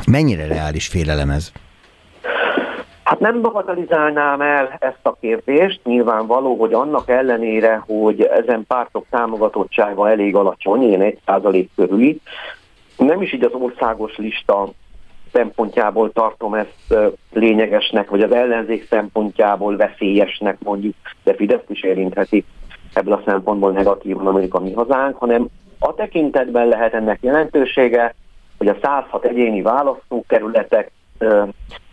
[0.07, 1.53] Mennyire reális félelem ez?
[3.07, 10.11] Hát nem bagatelizálnám el ezt a kérdést, nyilvánvaló, hogy annak ellenére, hogy ezen pártok támogatottsága
[10.11, 12.21] elég alacsony, én egy százalék körüli,
[12.97, 14.69] nem is így az országos lista
[15.33, 16.95] szempontjából tartom ezt
[17.33, 20.95] lényegesnek, vagy az ellenzék szempontjából veszélyesnek mondjuk,
[21.25, 22.45] de Fidesz is érintheti
[22.93, 25.47] ebből a szempontból negatívan Amerika mi hazánk, hanem
[25.79, 28.15] a tekintetben lehet ennek jelentősége,
[28.59, 30.91] hogy a 106 egyéni választókerületek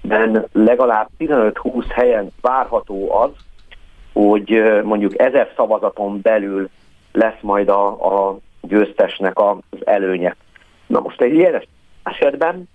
[0.01, 3.29] ben legalább 15-20 helyen várható az,
[4.13, 6.69] hogy mondjuk ezer szavazaton belül
[7.11, 10.35] lesz majd a, a győztesnek az előnye.
[10.87, 11.63] Na most egy ilyen
[12.03, 12.69] esetben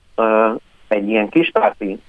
[0.88, 2.00] egy ilyen kispárti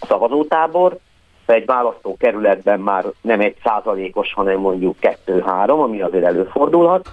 [0.00, 0.98] szavazótábor
[1.46, 7.12] egy választókerületben már nem egy százalékos, hanem mondjuk kettő-három, ami azért előfordulhat,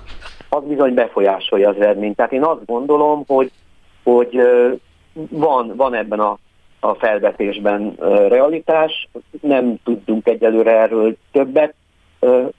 [0.49, 2.15] az bizony befolyásolja az eredményt.
[2.15, 3.51] Tehát én azt gondolom, hogy,
[4.03, 4.39] hogy
[5.29, 6.37] van, van ebben a
[6.79, 7.95] a felvetésben
[8.29, 9.07] realitás.
[9.41, 11.73] Nem tudunk egyelőre erről többet.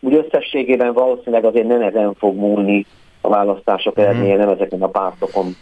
[0.01, 2.87] Úgy összességében valószínűleg azért nem ezen fog múlni
[3.21, 4.05] a választások mhm.
[4.05, 5.57] eredménye, nem ezeken a pártokon.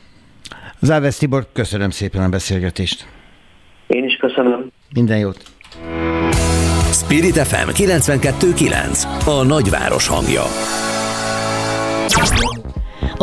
[0.80, 3.06] Záves Tibor, köszönöm szépen a beszélgetést.
[3.86, 4.70] Én is köszönöm.
[4.94, 5.42] Minden jót.
[6.92, 10.42] Spirit FM 92.9 A nagyváros hangja.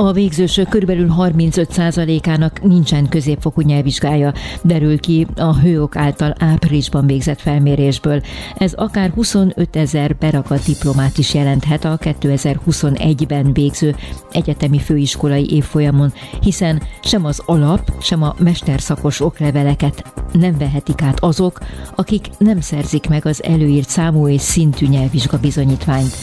[0.04, 8.22] A végzősök körülbelül 35%-ának nincsen középfokú nyelvvizsgája, derül ki a hőok által áprilisban végzett felmérésből.
[8.58, 13.96] Ez akár 25 ezer beragadt diplomát is jelenthet a 2021-ben végző
[14.32, 21.60] egyetemi főiskolai évfolyamon, hiszen sem az alap, sem a mesterszakos okleveleket nem vehetik át azok,
[21.96, 26.16] akik nem szerzik meg az előírt számú és szintű nyelvvizsga bizonyítványt.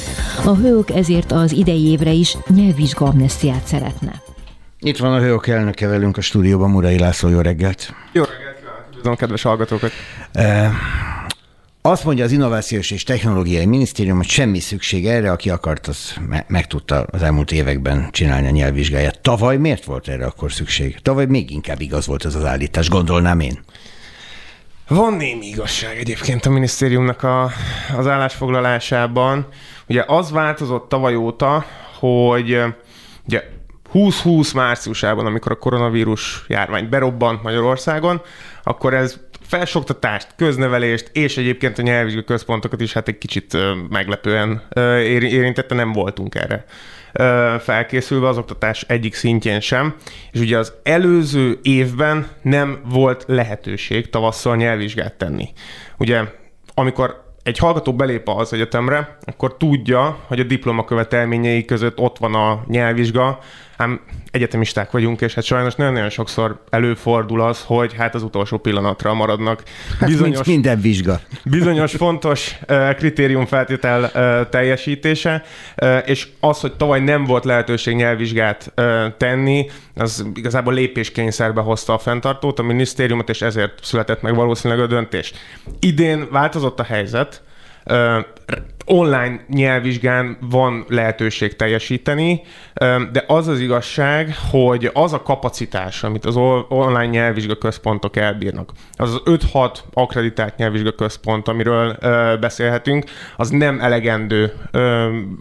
[0.45, 4.23] A hőok ezért az idei évre is nyelvvizsga amnestiát szeretne.
[4.79, 7.95] Itt van a Hőok elnöke velünk a stúdióban, Murai László, jó reggelt!
[8.13, 8.59] Jó reggelt,
[8.89, 9.91] üdvözlöm a kedves hallgatókat!
[10.33, 10.71] E,
[11.83, 16.49] azt mondja az Innovációs és Technológiai Minisztérium, hogy semmi szükség erre, aki akart, az me-
[16.49, 19.21] meg tudta az elmúlt években csinálni a nyelvvizsgáját.
[19.21, 20.99] Tavaly miért volt erre akkor szükség?
[21.03, 23.59] Tavaly még inkább igaz volt ez az állítás, gondolnám én.
[24.89, 27.51] Van némi igazság egyébként a minisztériumnak a,
[27.97, 29.47] az állásfoglalásában.
[29.89, 31.65] Ugye az változott tavaly óta,
[31.99, 32.59] hogy
[33.29, 33.43] Ugye
[33.93, 38.21] 2020 márciusában, amikor a koronavírus járvány berobbant Magyarországon,
[38.63, 43.57] akkor ez felsoktatást, köznevelést és egyébként a nyelvvizsgai központokat is hát egy kicsit
[43.89, 44.63] meglepően
[45.01, 46.65] érintette, nem voltunk erre
[47.59, 49.95] felkészülve az oktatás egyik szintjén sem,
[50.33, 55.49] és ugye az előző évben nem volt lehetőség tavasszal nyelvvizsgát tenni.
[55.99, 56.23] Ugye
[56.75, 62.35] amikor egy hallgató belép az egyetemre, akkor tudja, hogy a diploma követelményei között ott van
[62.35, 63.39] a nyelvvizsga,
[63.79, 64.01] ám
[64.31, 69.63] egyetemisták vagyunk, és hát sajnos nagyon-nagyon sokszor előfordul az, hogy hát az utolsó pillanatra maradnak
[70.01, 71.21] hát bizonyos, minden vizsga.
[71.45, 72.59] bizonyos fontos
[72.97, 75.43] kritériumfeltétel uh, teljesítése,
[76.05, 78.73] és az, hogy tavaly nem volt lehetőség nyelvvizsgát
[79.17, 84.87] tenni, az igazából lépéskényszerbe hozta a fenntartót, a minisztériumot, és ezért született meg valószínűleg a
[84.87, 85.33] döntés.
[85.81, 87.43] Idén változott a helyzet,
[88.89, 92.41] online nyelvvizsgán van lehetőség teljesíteni,
[93.13, 96.37] de az az igazság, hogy az a kapacitás, amit az
[96.69, 101.97] online nyelvvizsga központok elbírnak, az az 5-6 akreditált nyelvvizsga központ, amiről
[102.41, 103.05] beszélhetünk,
[103.37, 104.53] az nem elegendő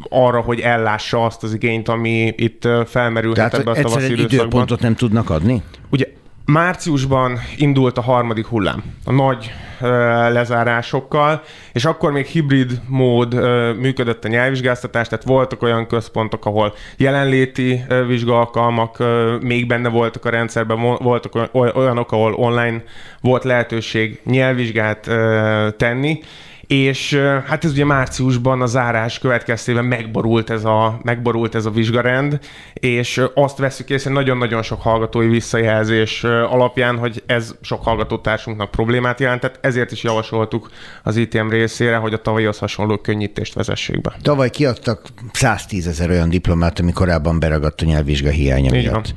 [0.09, 4.45] arra, hogy ellássa azt az igényt, ami itt felmerülhet Tehát ebbe a tavaszi időszakban.
[4.45, 5.61] időpontot nem tudnak adni?
[5.89, 6.05] Ugye
[6.51, 9.87] Márciusban indult a harmadik hullám, a nagy ö,
[10.31, 11.41] lezárásokkal,
[11.73, 17.83] és akkor még hibrid mód ö, működött a nyelvvizsgáztatás, tehát voltak olyan központok, ahol jelenléti
[17.87, 22.83] ö, vizsgaalkalmak ö, még benne voltak a rendszerben, voltak olyanok, ahol online
[23.21, 26.19] volt lehetőség nyelvvizsgát ö, tenni,
[26.67, 27.13] és
[27.45, 32.39] hát ez ugye márciusban a zárás következtében megborult ez a, megborult ez a vizsgarend,
[32.73, 39.59] és azt veszük észre nagyon-nagyon sok hallgatói visszajelzés alapján, hogy ez sok hallgatótársunknak problémát jelentett,
[39.61, 40.69] ezért is javasoltuk
[41.03, 44.15] az ITM részére, hogy a tavalyhoz hasonló könnyítést vezessék be.
[44.21, 49.15] Tavaly kiadtak 110 ezer olyan diplomát, ami korábban beragadt a nyelvvizsga hiánya miatt.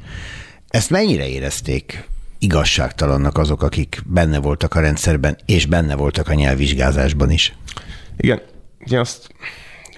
[0.68, 2.08] Ezt mennyire érezték
[2.40, 7.54] igazságtalannak azok, akik benne voltak a rendszerben, és benne voltak a nyelvvizsgázásban is?
[8.16, 8.40] Igen,
[8.90, 9.34] azt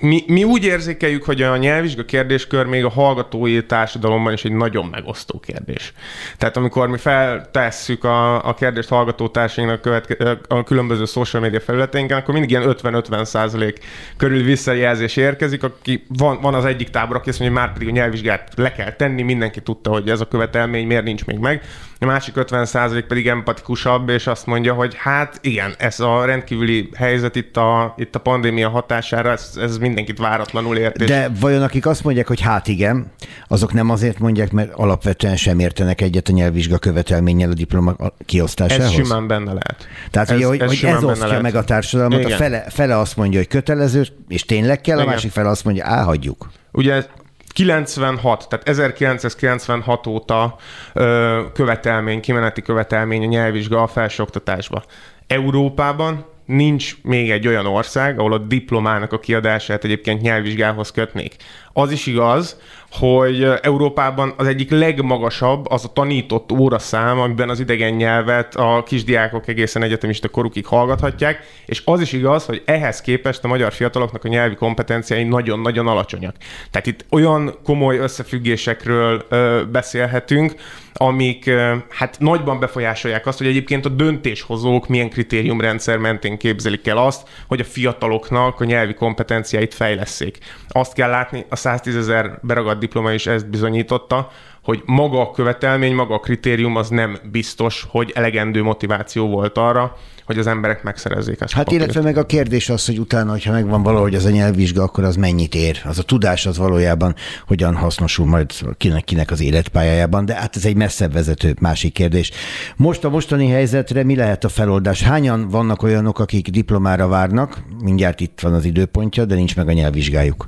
[0.03, 4.87] mi, mi úgy érzékeljük, hogy a nyelvvizsga kérdéskör még a hallgatói társadalomban is egy nagyon
[4.87, 5.93] megosztó kérdés.
[6.39, 12.35] Tehát amikor mi feltesszük a, a kérdést hallgatótársainknak a, a különböző social media felületeinken, akkor
[12.35, 13.79] mindig ilyen 50-50 százalék
[14.17, 17.89] körül visszajelzés érkezik, aki van, van az egyik tábor, aki azt mondja, hogy már pedig
[17.89, 21.63] a nyelvvizsgát le kell tenni, mindenki tudta, hogy ez a követelmény miért nincs még meg.
[22.03, 26.89] A másik 50 százalék pedig empatikusabb, és azt mondja, hogy hát igen, ez a rendkívüli
[26.97, 31.05] helyzet itt a, itt a pandémia hatására, ez, ez mindenkit váratlanul ért.
[31.05, 33.13] De vajon akik azt mondják, hogy hát igen,
[33.49, 37.97] azok nem azért mondják, mert alapvetően sem értenek egyet a nyelvvizsga követelménnyel a diploma
[38.27, 38.85] kiosztásához?
[38.85, 39.89] Ez simán benne lehet.
[40.11, 41.43] Tehát ez, ugye, hogy ez, hogy ez osztja lehet.
[41.43, 42.33] meg a társadalmat, igen.
[42.33, 45.09] a fele, fele azt mondja, hogy kötelező, és tényleg kell, igen.
[45.09, 46.51] a másik fele azt mondja, á, hagyjuk.
[46.73, 47.05] Ugye
[47.53, 50.57] 96, tehát 1996 óta
[50.93, 54.83] ö, követelmény, kimeneti követelmény a nyelvvizsga a felsőoktatásba.
[55.27, 61.37] Európában nincs még egy olyan ország, ahol a diplomának a kiadását egyébként nyelvvizsgához kötnék.
[61.73, 67.93] Az is igaz, hogy Európában az egyik legmagasabb az a tanított óraszám, amiben az idegen
[67.93, 73.49] nyelvet a kisdiákok egészen egyetemista korukig hallgathatják, és az is igaz, hogy ehhez képest a
[73.49, 76.37] magyar fiataloknak a nyelvi kompetenciái nagyon-nagyon alacsonyak.
[76.71, 80.55] Tehát itt olyan komoly összefüggésekről ö, beszélhetünk,
[80.93, 81.51] amik
[81.89, 87.61] hát nagyban befolyásolják azt, hogy egyébként a döntéshozók milyen kritériumrendszer mentén képzelik el azt, hogy
[87.61, 90.39] a fiataloknak a nyelvi kompetenciáit fejleszék.
[90.69, 94.31] Azt kell látni, a 110 ezer beragadt diploma is ezt bizonyította,
[94.63, 99.97] hogy maga a követelmény, maga a kritérium az nem biztos, hogy elegendő motiváció volt arra,
[100.27, 101.53] hogy az emberek megszerezzék ezt.
[101.53, 105.05] Hát illetve meg a kérdés az, hogy utána, hogyha megvan valahogy az a nyelvvizsga, akkor
[105.05, 105.81] az mennyit ér?
[105.85, 107.15] Az a tudás az valójában
[107.47, 112.31] hogyan hasznosul majd kinek, kinek az életpályájában, de hát ez egy messzebb vezető másik kérdés.
[112.77, 115.03] Most a mostani helyzetre mi lehet a feloldás?
[115.03, 117.63] Hányan vannak olyanok, akik diplomára várnak?
[117.83, 120.47] Mindjárt itt van az időpontja, de nincs meg a nyelvvizsgájuk.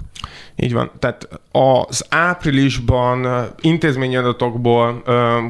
[0.57, 0.91] Így van.
[0.99, 1.29] Tehát
[1.89, 5.03] az áprilisban intézményi adatokból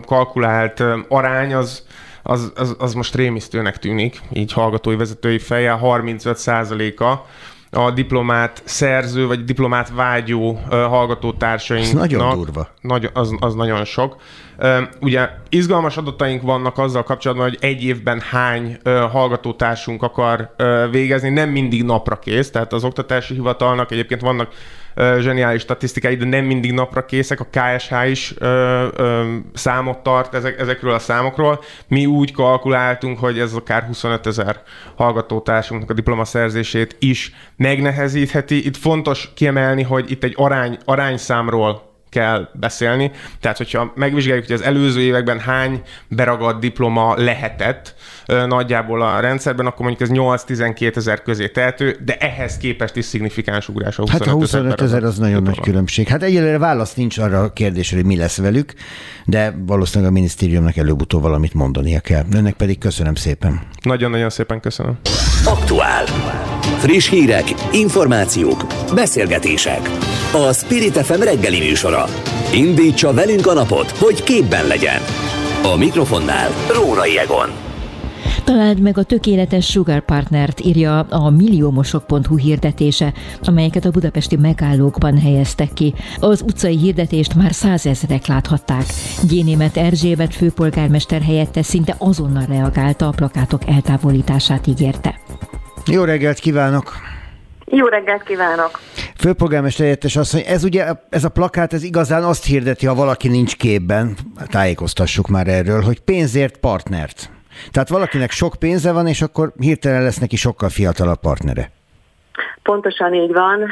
[0.06, 1.82] kalkulált arány az
[2.26, 7.26] az, az, az most rémisztőnek tűnik, így hallgatói vezetői fejjel 35%-a
[7.74, 12.04] a diplomát szerző, vagy diplomát vágyó hallgatótársainknak.
[12.04, 12.68] Ez nagyon durva.
[12.80, 14.16] Nagy, az, az nagyon sok.
[15.00, 18.78] Ugye izgalmas adataink vannak azzal kapcsolatban, hogy egy évben hány
[19.10, 20.54] hallgatótársunk akar
[20.90, 24.48] végezni, nem mindig napra kész, tehát az oktatási hivatalnak egyébként vannak
[24.96, 27.40] zseniális statisztikái, de nem mindig napra készek.
[27.40, 31.60] A KSH is ö, ö, számot tart ezek, ezekről a számokról.
[31.88, 34.62] Mi úgy kalkuláltunk, hogy ez akár 25 ezer
[34.96, 38.66] hallgatótársunknak a diplomaszerzését is megnehezítheti.
[38.66, 43.10] Itt fontos kiemelni, hogy itt egy arány, arányszámról kell beszélni.
[43.40, 47.94] Tehát, hogyha megvizsgáljuk, hogy az előző években hány beragadt diploma lehetett
[48.26, 53.68] nagyjából a rendszerben, akkor mondjuk ez 8-12 ezer közé tehető, de ehhez képest is szignifikáns
[53.68, 55.56] ugrás a 25 Hát a 25 ezer az nagyon diploma.
[55.56, 56.08] nagy különbség.
[56.08, 58.72] Hát egyelőre válasz nincs arra a kérdésre, hogy mi lesz velük,
[59.24, 62.24] de valószínűleg a minisztériumnak előbb-utóbb valamit mondania kell.
[62.32, 63.60] Önnek pedig köszönöm szépen.
[63.82, 64.98] Nagyon-nagyon szépen köszönöm.
[65.44, 66.04] Aktuál.
[66.64, 69.90] Friss hírek, információk, beszélgetések.
[70.32, 72.04] A Spirit FM reggeli műsora.
[72.54, 75.00] Indítsa velünk a napot, hogy képben legyen.
[75.72, 77.48] A mikrofonnál Rórai Egon.
[78.44, 83.12] Találd meg a tökéletes Sugar Partnert, írja a milliómosok.hu hirdetése,
[83.42, 85.94] amelyeket a budapesti megállókban helyeztek ki.
[86.20, 88.84] Az utcai hirdetést már százezrek láthatták.
[89.28, 95.20] Gyénémet Erzsébet főpolgármester helyette szinte azonnal reagálta, a plakátok eltávolítását ígérte.
[95.86, 96.92] Jó reggelt kívánok!
[97.64, 98.80] Jó reggelt kívánok!
[99.16, 103.56] Főpolgármester helyettes asszony, ez ugye, ez a plakát, ez igazán azt hirdeti, ha valaki nincs
[103.56, 104.16] képben,
[104.46, 107.30] tájékoztassuk már erről, hogy pénzért partnert.
[107.70, 111.70] Tehát valakinek sok pénze van, és akkor hirtelen lesz neki sokkal fiatalabb partnere.
[112.64, 113.70] Pontosan így van.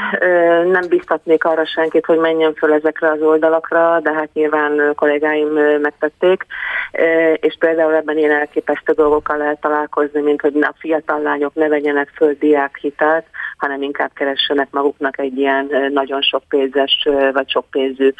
[0.70, 5.48] Nem biztatnék arra senkit, hogy menjen föl ezekre az oldalakra, de hát nyilván kollégáim
[5.80, 6.46] megtették.
[7.34, 12.08] És például ebben ilyen elképesztő dolgokkal lehet találkozni, mint hogy a fiatal lányok ne vegyenek
[12.14, 13.24] föl diákhitelt,
[13.62, 18.12] hanem inkább keressenek maguknak egy ilyen nagyon sok pénzes vagy sok pénzű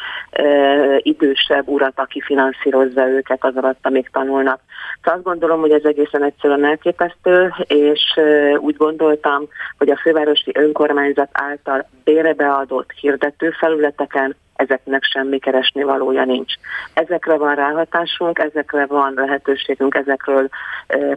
[0.97, 4.59] idősebb urat, aki finanszírozza őket az alatt, amíg tanulnak.
[4.95, 8.19] Szóval azt gondolom, hogy ez egészen egyszerűen elképesztő, és
[8.57, 9.47] úgy gondoltam,
[9.77, 16.53] hogy a fővárosi önkormányzat által bérebeadott hirdető felületeken ezeknek semmi keresni valója nincs.
[16.93, 20.49] Ezekre van ráhatásunk, ezekre van lehetőségünk, ezekről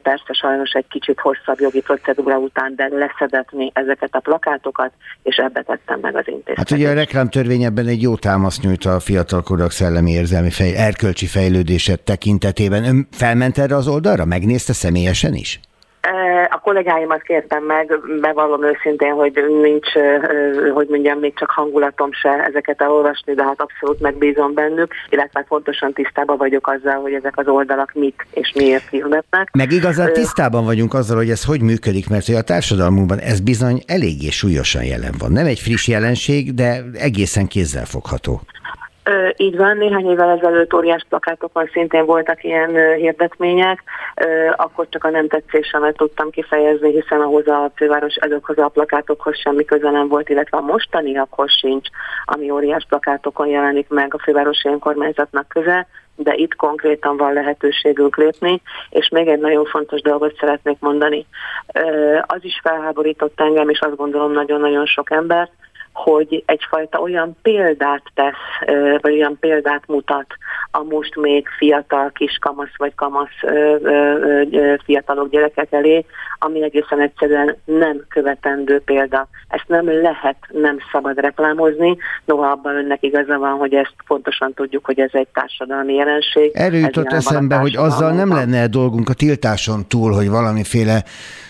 [0.02, 5.62] persze sajnos egy kicsit hosszabb jogi procedúra után, de leszedetni ezeket a plakátokat, és ebbe
[5.62, 6.58] tettem meg az intézkedést.
[6.58, 11.26] Hát ugye a reklámtörvény ebben egy jó támaszt nyújt a fiatalkorok szellemi érzelmi fej, erkölcsi
[11.26, 12.84] fejlődése tekintetében.
[12.84, 14.24] Ön felment erre az oldalra?
[14.24, 15.60] Megnézte személyesen is?
[16.50, 19.88] A kollégáimat kértem meg, bevallom őszintén, hogy nincs,
[20.74, 25.92] hogy mondjam, még csak hangulatom se ezeket elolvasni, de hát abszolút megbízom bennük, illetve fontosan
[25.92, 29.48] tisztában vagyok azzal, hogy ezek az oldalak mit és miért hirdetnek.
[29.52, 33.82] Meg igazán tisztában vagyunk azzal, hogy ez hogy működik, mert hogy a társadalmunkban ez bizony
[33.86, 35.32] eléggé súlyosan jelen van.
[35.32, 38.40] Nem egy friss jelenség, de egészen kézzelfogható.
[39.36, 43.82] Így van, néhány évvel ezelőtt óriás plakátokon szintén voltak ilyen hirdetmények,
[44.56, 49.64] akkor csak a nem tetszésemet tudtam kifejezni, hiszen ahhoz a főváros ezekhoz a plakátokhoz semmi
[49.64, 51.88] köze nem volt, illetve a mostaniakhoz sincs,
[52.24, 58.62] ami óriás plakátokon jelenik meg a fővárosi önkormányzatnak köze, de itt konkrétan van lehetőségünk lépni,
[58.90, 61.26] és még egy nagyon fontos dolgot szeretnék mondani.
[62.26, 65.50] Az is felháborított engem, és azt gondolom nagyon-nagyon sok embert,
[65.96, 68.70] hogy egyfajta olyan példát tesz,
[69.00, 70.26] vagy olyan példát mutat
[70.70, 73.38] a most még fiatal kiskamasz vagy kamasz
[74.84, 76.04] fiatalok gyerekek elé,
[76.38, 79.28] ami egészen egyszerűen nem követendő példa.
[79.48, 84.84] Ezt nem lehet, nem szabad reklámozni, noha abban önnek igaza van, hogy ezt pontosan tudjuk,
[84.84, 86.50] hogy ez egy társadalmi jelenség.
[86.54, 91.04] Erről jutott eszembe, hogy azzal nem lenne dolgunk a tiltáson túl, hogy valamiféle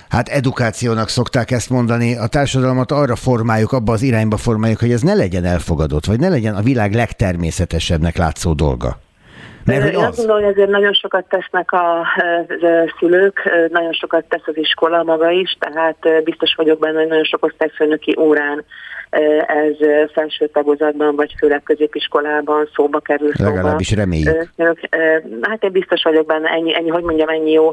[0.09, 5.01] hát edukációnak szokták ezt mondani, a társadalmat arra formáljuk, abba az irányba formáljuk, hogy ez
[5.01, 8.99] ne legyen elfogadott, vagy ne legyen a világ legtermészetesebbnek látszó dolga.
[9.65, 12.07] Mert hogy Én azt gondolom, hogy ezért nagyon sokat tesznek a, a
[12.99, 17.45] szülők, nagyon sokat tesz az iskola maga is, tehát biztos vagyok benne, hogy nagyon sok
[17.45, 18.65] osztályfőnöki órán
[19.47, 19.77] ez
[20.13, 23.33] felső tagozatban, vagy főleg középiskolában szóba kerül.
[23.35, 23.51] Szóba.
[23.51, 24.49] Legalábbis reméljük.
[25.41, 27.73] Hát én biztos vagyok benne, ennyi, ennyi, hogy mondjam, ennyi jó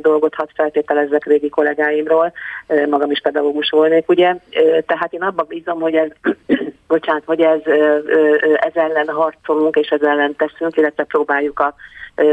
[0.00, 2.32] dolgot hadd feltételezzek régi kollégáimról,
[2.88, 4.34] magam is pedagógus volnék, ugye,
[4.86, 6.08] tehát én abban bízom, hogy ez
[6.88, 7.60] bocsánat, hogy ez,
[8.54, 11.74] ez ellen harcolunk és ez ellen teszünk, illetve próbáljuk a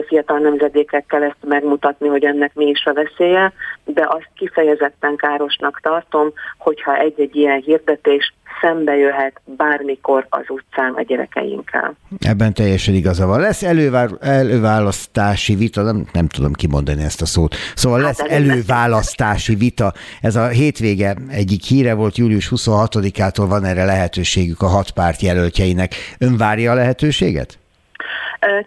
[0.07, 3.53] fiatal nemzedékekkel ezt megmutatni, hogy ennek mi is a veszélye,
[3.85, 11.01] de azt kifejezetten károsnak tartom, hogyha egy-egy ilyen hirdetés szembe jöhet bármikor az utcán a
[11.01, 11.95] gyerekeinkkel.
[12.19, 13.39] Ebben teljesen igaza van.
[13.39, 17.55] Lesz elővár, előválasztási vita, nem, nem tudom kimondani ezt a szót.
[17.76, 19.93] Szóval hát lesz előválasztási vita.
[20.22, 25.95] Ez a hétvége egyik híre volt, július 26-ától van erre lehetőségük a hat párt jelöltjeinek.
[26.19, 27.57] Ön várja a lehetőséget?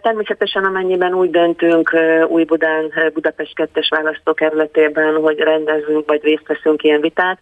[0.01, 1.95] Természetesen amennyiben úgy döntünk
[2.27, 7.39] Új-Budán, Budapest 2-es választókerületében, hogy rendezünk vagy részt veszünk ilyen vitát,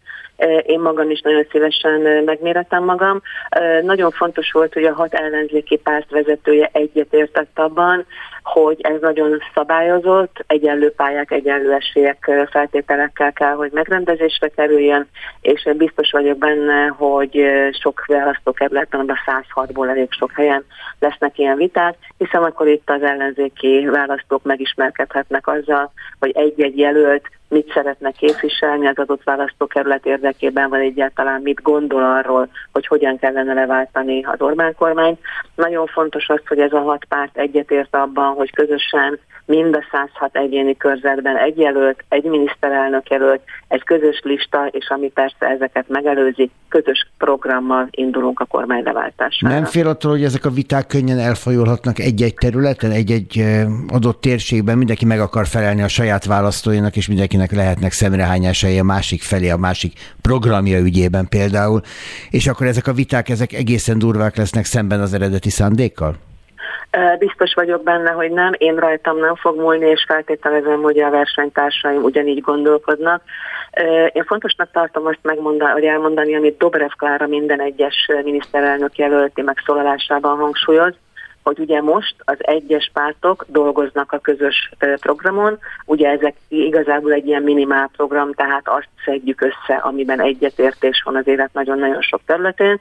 [0.66, 3.22] én magam is nagyon szívesen megméretem magam.
[3.82, 8.06] Nagyon fontos volt, hogy a hat ellenzéki párt vezetője egyetértett abban,
[8.44, 15.08] hogy ez nagyon szabályozott, egyenlő pályák, egyenlő esélyek feltételekkel kell, hogy megrendezésre kerüljön,
[15.42, 17.46] és biztos vagyok benne, hogy
[17.82, 20.66] sok választókerületen, a 106-ból elég sok helyen
[21.00, 27.72] lesznek ilyen viták, hiszen akkor itt az ellenzéki választók megismerkedhetnek azzal, hogy egy-egy jelölt mit
[27.74, 34.24] szeretne képviselni az adott választókerület érdekében, vagy egyáltalán mit gondol arról, hogy hogyan kellene leváltani
[34.24, 35.20] az Orbán kormányt.
[35.56, 40.36] Nagyon fontos az, hogy ez a hat párt egyetért abban, hogy közösen mind a 106
[40.36, 46.50] egyéni körzetben egy jelölt, egy miniszterelnök jelölt, egy közös lista, és ami persze ezeket megelőzi,
[46.68, 49.50] közös programmal indulunk a kormányleváltásra.
[49.50, 53.44] Nem fél attól, hogy ezek a viták könnyen elfajulhatnak egy-egy területen, egy-egy
[53.88, 57.08] adott térségben, mindenki meg akar felelni a saját választóinak, és
[57.40, 61.82] mindenkinek lehetnek szemrehányásai a másik felé, a másik programja ügyében például,
[62.30, 66.16] és akkor ezek a viták, ezek egészen durvák lesznek szemben az eredeti szándékkal?
[67.20, 72.04] Biztos vagyok benne, hogy nem, én rajtam nem fog múlni, és feltételezem, hogy a versenytársaim
[72.04, 73.22] ugyanígy gondolkodnak.
[74.12, 80.38] Én fontosnak tartom azt megmondani, hogy elmondani, amit Dobrev Klára minden egyes miniszterelnök jelölti megszólalásában
[80.38, 80.94] hangsúlyoz,
[81.50, 87.44] hogy ugye most az egyes pártok dolgoznak a közös programon, ugye ezek igazából egy ilyen
[87.44, 92.80] minimál program, tehát azt szedjük össze, amiben egyetértés van az élet nagyon-nagyon sok területén,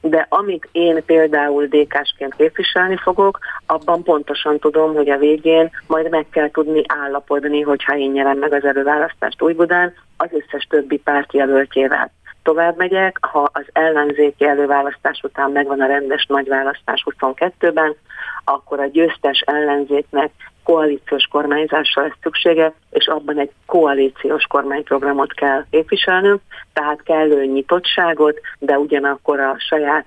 [0.00, 6.26] de amit én például DK-sként képviselni fogok, abban pontosan tudom, hogy a végén majd meg
[6.30, 12.12] kell tudni állapodni, hogyha én nyerem meg az előválasztást Újbudán, az összes többi párt jelöltjével
[12.42, 17.96] tovább megyek, ha az ellenzéki előválasztás után megvan a rendes nagyválasztás 22-ben,
[18.44, 20.30] akkor a győztes ellenzéknek
[20.64, 26.40] koalíciós kormányzásra lesz szüksége, és abban egy koalíciós kormányprogramot kell képviselnünk,
[26.72, 30.06] tehát kellő nyitottságot, de ugyanakkor a saját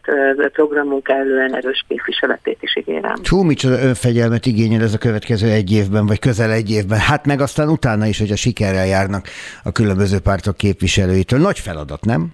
[0.52, 3.16] programunk kellően erős képviseletét is ígérem.
[3.30, 7.00] Hú, micsoda önfegyelmet igényel ez a következő egy évben, vagy közel egy évben.
[7.00, 9.28] Hát meg aztán utána is, hogy a sikerrel járnak
[9.64, 11.40] a különböző pártok képviselőitől.
[11.40, 12.28] Nagy feladat, nem?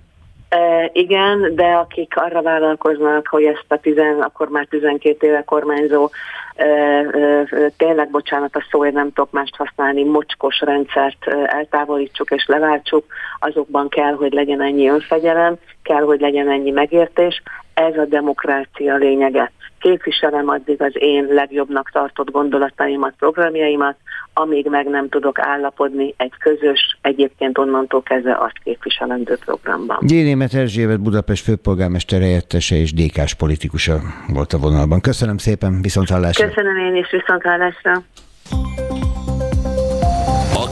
[0.49, 6.09] E, igen, de akik arra vállalkoznak, hogy ezt a tizen, akkor már 12 éve kormányzó
[6.55, 7.45] e, e,
[7.77, 13.05] tényleg, bocsánat a szóért nem tudok mást használni, mocskos rendszert eltávolítsuk és leváltsuk,
[13.39, 17.41] azokban kell, hogy legyen ennyi önfegyelem, kell, hogy legyen ennyi megértés.
[17.73, 23.95] Ez a demokrácia lényege képviselem addig az én legjobbnak tartott gondolataimat, programjaimat,
[24.33, 29.97] amíg meg nem tudok állapodni egy közös, egyébként onnantól kezdve azt képviselendő programban.
[30.01, 33.99] Gyénémet Erzsébet Budapest főpolgármester helyettese és DK-s politikusa
[34.33, 35.01] volt a vonalban.
[35.01, 36.47] Köszönöm szépen, viszont hallásra.
[36.47, 38.03] Köszönöm én is, viszont hallásra.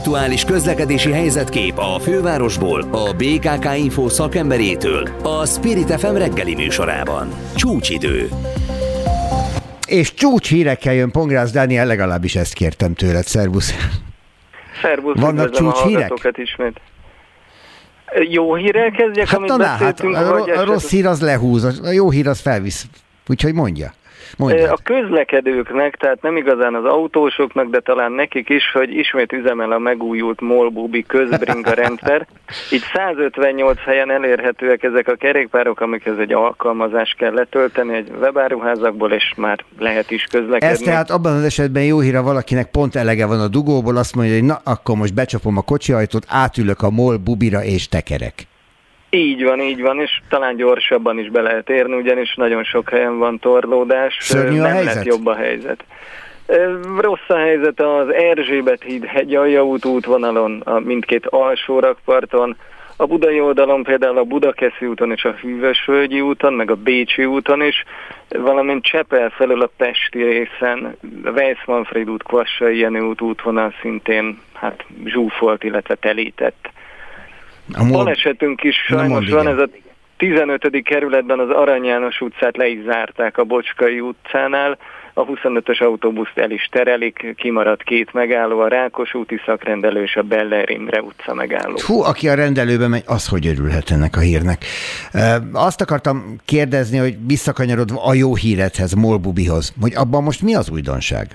[0.08, 7.28] Aktuális közlekedési helyzetkép a fővárosból, a BKK Info szakemberétől, a Spirit FM reggeli műsorában.
[7.56, 8.28] Csúcsidő.
[9.88, 13.24] És csúcs hírekkel jön Pongrász Dániel, legalábbis ezt kértem tőled.
[13.24, 13.74] Szervusz.
[14.82, 16.12] Szervusz, Vannak csúcs hírek?
[16.36, 16.80] ismét.
[18.30, 20.14] Jó hírrel kezdjek, hát amit na, beszéltünk?
[20.14, 22.86] Hát a, a, a rossz hír az lehúz, a jó hír az felvisz.
[23.26, 23.92] Úgyhogy mondja.
[24.36, 24.70] Mondjad.
[24.70, 29.78] A közlekedőknek, tehát nem igazán az autósoknak, de talán nekik is, hogy ismét üzemel a
[29.78, 32.26] megújult Molbubi közbringa rendszer.
[32.72, 39.32] Így 158 helyen elérhetőek ezek a kerékpárok, amikhez egy alkalmazást kell letölteni egy webáruházakból, és
[39.36, 40.66] már lehet is közlekedni.
[40.66, 44.14] Ez tehát abban az esetben jó hír, ha valakinek pont elege van a dugóból, azt
[44.14, 48.46] mondja, hogy na, akkor most becsapom a kocsiajtót, átülök a MOL bubira és tekerek.
[49.10, 53.18] Így van, így van, és talán gyorsabban is be lehet érni, ugyanis nagyon sok helyen
[53.18, 54.16] van torlódás.
[54.20, 54.94] Szörnyű a nem helyzet?
[54.94, 55.84] lett jobb a helyzet.
[56.98, 62.56] Rossz a helyzet az Erzsébet híd hegyalja út útvonalon, a mindkét alsó rakparton,
[63.00, 67.62] a budai oldalon például a Budakeszi úton és a Hűvösvölgyi úton, meg a Bécsi úton
[67.62, 67.84] is,
[68.28, 74.84] valamint Csepel felől a Pesti részen, a Weiss-Manfred út, Kvassai Jenő út útvonal szintén hát
[75.04, 76.70] zsúfolt, illetve telített.
[77.72, 78.04] A mol...
[78.04, 79.68] Balesetünk is sajnos van, ez a
[80.16, 80.82] 15.
[80.84, 84.78] kerületben az Arany János utcát le is zárták a Bocskai utcánál,
[85.14, 90.22] a 25-ös autóbuszt el is terelik, kimaradt két megálló, a Rákos úti szakrendelő és a
[90.22, 91.76] Beller Imre utca megálló.
[91.86, 94.64] Hú, aki a rendelőbe megy, az hogy örülhet ennek a hírnek.
[95.52, 101.26] Azt akartam kérdezni, hogy visszakanyarodva a jó híredhez, Molbubihoz, hogy abban most mi az újdonság?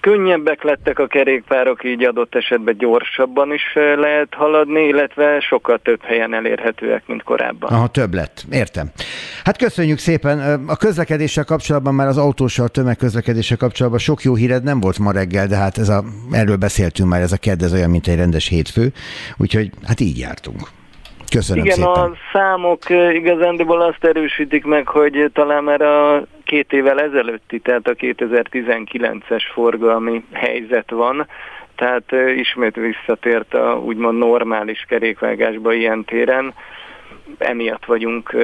[0.00, 6.02] Könnyebbek lettek a kerékpárok, így adott esetben gyorsabban is eh, lehet haladni, illetve sokkal több
[6.02, 7.70] helyen elérhetőek, mint korábban.
[7.70, 8.44] Aha, több lett.
[8.50, 8.90] Értem.
[9.44, 10.64] Hát köszönjük szépen.
[10.66, 15.46] A közlekedéssel kapcsolatban, már az autóssal, tömegközlekedéssel kapcsolatban sok jó híred nem volt ma reggel,
[15.46, 18.48] de hát ez a, erről beszéltünk már, ez a kedd, ez olyan, mint egy rendes
[18.48, 18.92] hétfő.
[19.36, 20.79] Úgyhogy hát így jártunk.
[21.30, 21.92] Köszönöm Igen, szépen.
[21.92, 27.94] a számok igazándiból azt erősítik meg, hogy talán már a két évvel ezelőtti, tehát a
[27.94, 31.26] 2019-es forgalmi helyzet van,
[31.76, 36.54] tehát ismét visszatért a úgymond normális kerékvágásba ilyen téren.
[37.38, 38.36] Emiatt vagyunk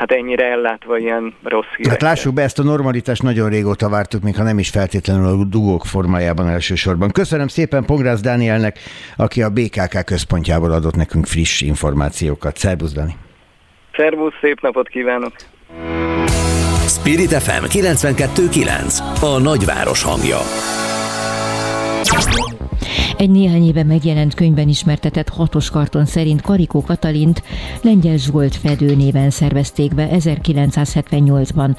[0.00, 1.90] hát ennyire ellátva ilyen rossz hírekkel.
[1.90, 5.44] Hát lássuk be, ezt a normalitást nagyon régóta vártuk, még ha nem is feltétlenül a
[5.44, 7.10] dugók formájában elsősorban.
[7.10, 8.78] Köszönöm szépen Pongrász Dánielnek,
[9.16, 12.56] aki a BKK központjából adott nekünk friss információkat.
[12.56, 13.16] Szervusz, Dani!
[13.96, 15.32] Szervusz, szép napot kívánok!
[16.86, 20.38] Spirit FM 92.9 A nagyváros hangja
[23.20, 27.42] egy néhány éve megjelent könyvben ismertetett hatos karton szerint Karikó Katalint
[27.82, 31.76] Lengyel Zsolt Fedő néven szervezték be 1978-ban.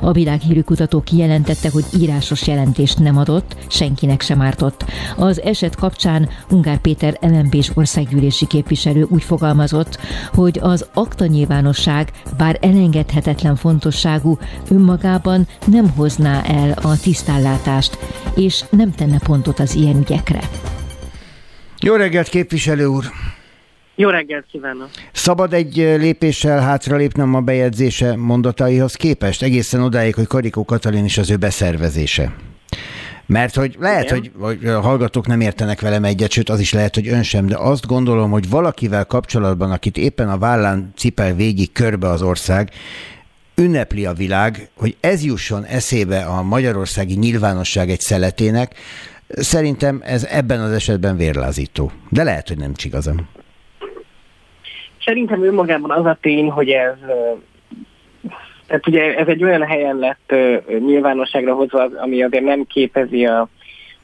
[0.00, 4.84] A világhírű kutató kijelentette, hogy írásos jelentést nem adott, senkinek sem ártott.
[5.16, 9.98] Az eset kapcsán Ungár Péter lmp országgyűlési képviselő úgy fogalmazott,
[10.32, 14.38] hogy az akta nyilvánosság, bár elengedhetetlen fontosságú,
[14.68, 17.98] önmagában nem hozná el a tisztállátást,
[18.34, 20.40] és nem tenne pontot az ilyen ügyekre.
[21.82, 23.04] Jó reggelt, képviselő úr!
[23.94, 24.88] Jó reggelt kívánok!
[25.12, 31.30] Szabad egy lépéssel hátralépnem a bejegyzése mondataihoz képest, egészen odáig, hogy Karikó Katalin is az
[31.30, 32.32] ő beszervezése.
[33.26, 36.94] Mert hogy lehet, hogy, hogy a hallgatók nem értenek velem egyet, sőt az is lehet,
[36.94, 41.72] hogy ön sem, de azt gondolom, hogy valakivel kapcsolatban, akit éppen a vállán cipel végig
[41.72, 42.70] körbe az ország,
[43.54, 48.74] ünnepli a világ, hogy ez jusson eszébe a magyarországi nyilvánosság egy szeletének,
[49.32, 51.90] Szerintem ez ebben az esetben vérlázító.
[52.08, 53.28] De lehet, hogy nem csigazam.
[55.04, 56.94] Szerintem önmagában az a tény, hogy ez
[58.66, 60.34] tehát ugye ez egy olyan helyen lett
[60.66, 63.48] nyilvánosságra hozva, ami azért nem képezi a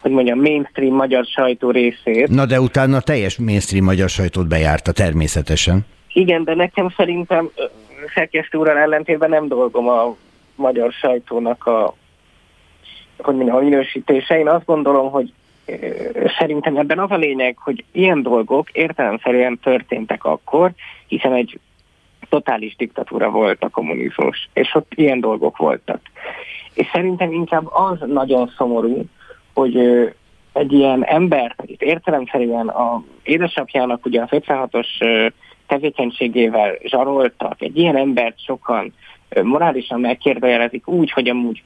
[0.00, 2.28] hogy mondjam, mainstream magyar sajtó részét.
[2.28, 5.86] Na de utána teljes mainstream magyar sajtót bejárta természetesen.
[6.12, 7.50] Igen, de nekem szerintem
[8.14, 10.16] szerkesztő úrral ellentétben nem dolgom a
[10.54, 11.94] magyar sajtónak a
[13.18, 14.38] hogy mondjam, a minősítése.
[14.38, 15.32] Én azt gondolom, hogy
[16.38, 20.72] szerintem ebben az a lényeg, hogy ilyen dolgok értelemszerűen történtek akkor,
[21.06, 21.58] hiszen egy
[22.28, 26.00] totális diktatúra volt a kommunizmus, és ott ilyen dolgok voltak.
[26.74, 29.04] És szerintem inkább az nagyon szomorú,
[29.54, 29.76] hogy
[30.52, 34.86] egy ilyen ember, itt értelemszerűen a édesapjának ugye a 56-os
[35.66, 38.92] tevékenységével zsaroltak, egy ilyen embert sokan
[39.42, 41.62] morálisan megkérdőjelezik úgy, hogy amúgy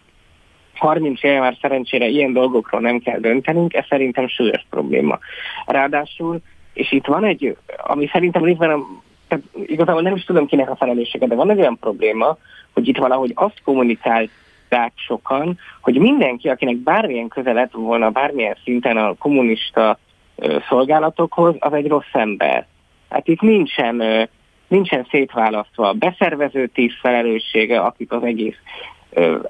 [0.81, 5.19] 30 éve már szerencsére ilyen dolgokról nem kell döntenünk, ez szerintem súlyos probléma.
[5.67, 6.41] Ráadásul,
[6.73, 8.85] és itt van egy, ami szerintem részben,
[9.29, 12.37] tehát igazából nem is tudom kinek a felelőssége, de van egy olyan probléma,
[12.73, 18.97] hogy itt valahogy azt kommunikálták sokan, hogy mindenki, akinek bármilyen köze lett volna bármilyen szinten
[18.97, 19.99] a kommunista
[20.69, 22.67] szolgálatokhoz, az egy rossz ember.
[23.11, 24.29] Hát itt nincsen,
[24.69, 28.57] nincsen szétválasztva a beszervező tíz felelőssége, akik az egész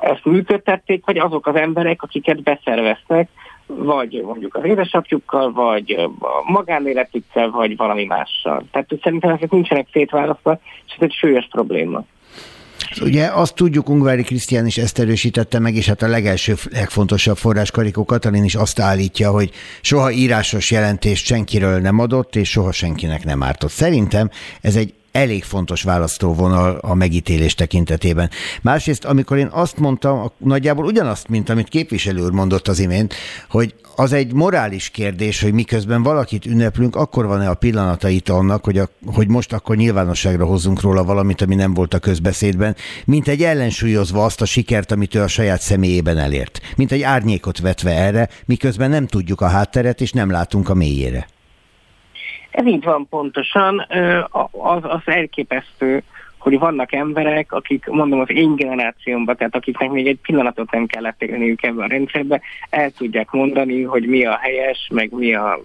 [0.01, 3.29] ezt működtették, vagy azok az emberek, akiket beszerveztek,
[3.67, 8.65] vagy mondjuk az édesapjukkal, vagy a magánéletükkel, vagy valami mással.
[8.73, 12.05] Tehát szerintem ezek nincsenek szétválasztva, és ez egy súlyos probléma.
[13.01, 17.71] Ugye azt tudjuk, Ungvári Krisztián is ezt erősítette meg, és hát a legelső, legfontosabb forrás
[17.71, 19.51] Karikó Katalin is azt állítja, hogy
[19.81, 23.71] soha írásos jelentést senkiről nem adott, és soha senkinek nem ártott.
[23.71, 24.31] Szerintem
[24.61, 28.31] ez egy elég fontos választóvonal a megítélés tekintetében.
[28.63, 33.15] Másrészt, amikor én azt mondtam, nagyjából ugyanazt, mint amit képviselő úr mondott az imént,
[33.49, 38.79] hogy az egy morális kérdés, hogy miközben valakit ünneplünk, akkor van-e a pillanatait annak, hogy,
[38.79, 43.43] a, hogy most akkor nyilvánosságra hozzunk róla valamit, ami nem volt a közbeszédben, mint egy
[43.43, 46.61] ellensúlyozva azt a sikert, amit ő a saját személyében elért.
[46.77, 51.27] Mint egy árnyékot vetve erre, miközben nem tudjuk a hátteret, és nem látunk a mélyére.
[52.51, 53.87] Ez így van pontosan,
[54.51, 56.03] az, az elképesztő,
[56.39, 61.23] hogy vannak emberek, akik mondom az én generációmban, tehát akiknek még egy pillanatot nem kellett
[61.23, 62.41] élniük ebben a rendszerbe,
[62.71, 65.61] el tudják mondani, hogy mi a helyes, meg mi a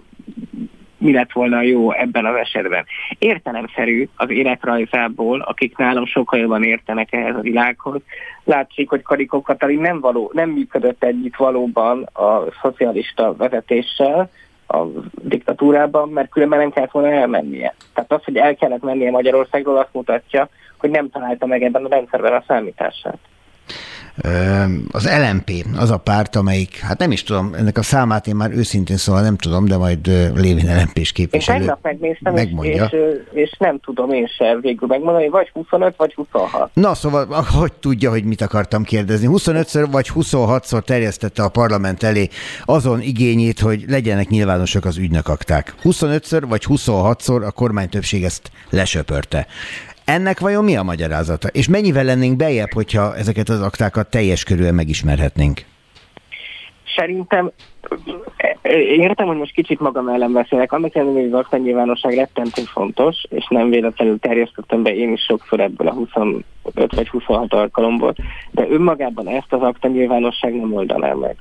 [0.98, 2.86] mi lett volna jó ebben az esetben.
[3.18, 8.02] Értelemszerű az életrajzából, akik nálam sokkal jobban értenek ehhez a világhoz.
[8.44, 14.30] Látszik, hogy Karikó Katalin nem, való, nem működött együtt valóban a szocialista vezetéssel,
[14.68, 14.86] a
[15.22, 17.76] diktatúrában, mert különben nem kellett volna elmennie.
[17.94, 21.90] Tehát az, hogy el kellett mennie Magyarországról, azt mutatja, hogy nem találta meg ebben a
[21.90, 23.18] rendszerben a számítását.
[24.92, 28.52] Az LMP az a párt, amelyik, hát nem is tudom, ennek a számát én már
[28.52, 32.86] őszintén szóval nem tudom, de majd Lévin LMP-s képviselő Én tegnap megnéztem, megmondja.
[32.86, 36.70] És, és, és nem tudom én sem végül megmondani, vagy 25 vagy 26.
[36.74, 39.28] Na szóval, hogy tudja, hogy mit akartam kérdezni.
[39.32, 42.28] 25-ször vagy 26-szor terjesztette a parlament elé
[42.66, 45.76] azon igényét, hogy legyenek nyilvánosak az ügynökakták.
[45.84, 49.48] 25-ször vagy 26-szor a kormány többség ezt lesöpörte.
[50.06, 51.48] Ennek vajon mi a magyarázata?
[51.48, 55.62] És mennyivel lennénk bejebb, hogyha ezeket az aktákat teljes körülön megismerhetnénk?
[56.96, 57.52] Szerintem
[58.98, 63.24] értem, hogy most kicsit magam ellen beszélek, annak ellenére, hogy az akta nyilvánosság rettentő fontos,
[63.30, 68.16] és nem véletlenül terjesztettem be én is sokszor ebből a 25 vagy 26 alkalomból,
[68.52, 71.36] de önmagában ezt az akta nyilvánosság nem oldaná meg.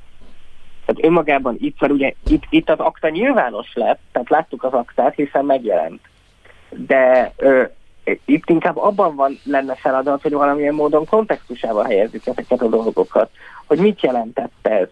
[0.85, 5.15] Tehát önmagában itt, mert ugye itt, itt az akta nyilvános lett, tehát láttuk az aktát,
[5.15, 6.01] hiszen megjelent.
[6.71, 7.63] De ö,
[8.25, 13.31] itt inkább abban van lenne feladat, hogy valamilyen módon kontextusába helyezzük ezeket a dolgokat.
[13.67, 14.89] Hogy mit jelentett ez?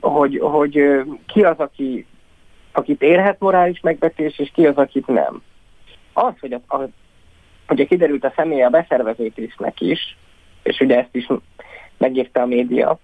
[0.00, 2.06] Hogy, hogy ki az, aki,
[2.72, 5.42] akit érhet morális megbetés, és ki az, akit nem.
[6.12, 6.88] Az, hogy a, a,
[7.68, 10.16] ugye kiderült a személy a beszervezőtésznek is,
[10.62, 11.26] és ugye ezt is
[11.96, 12.98] megírta a média,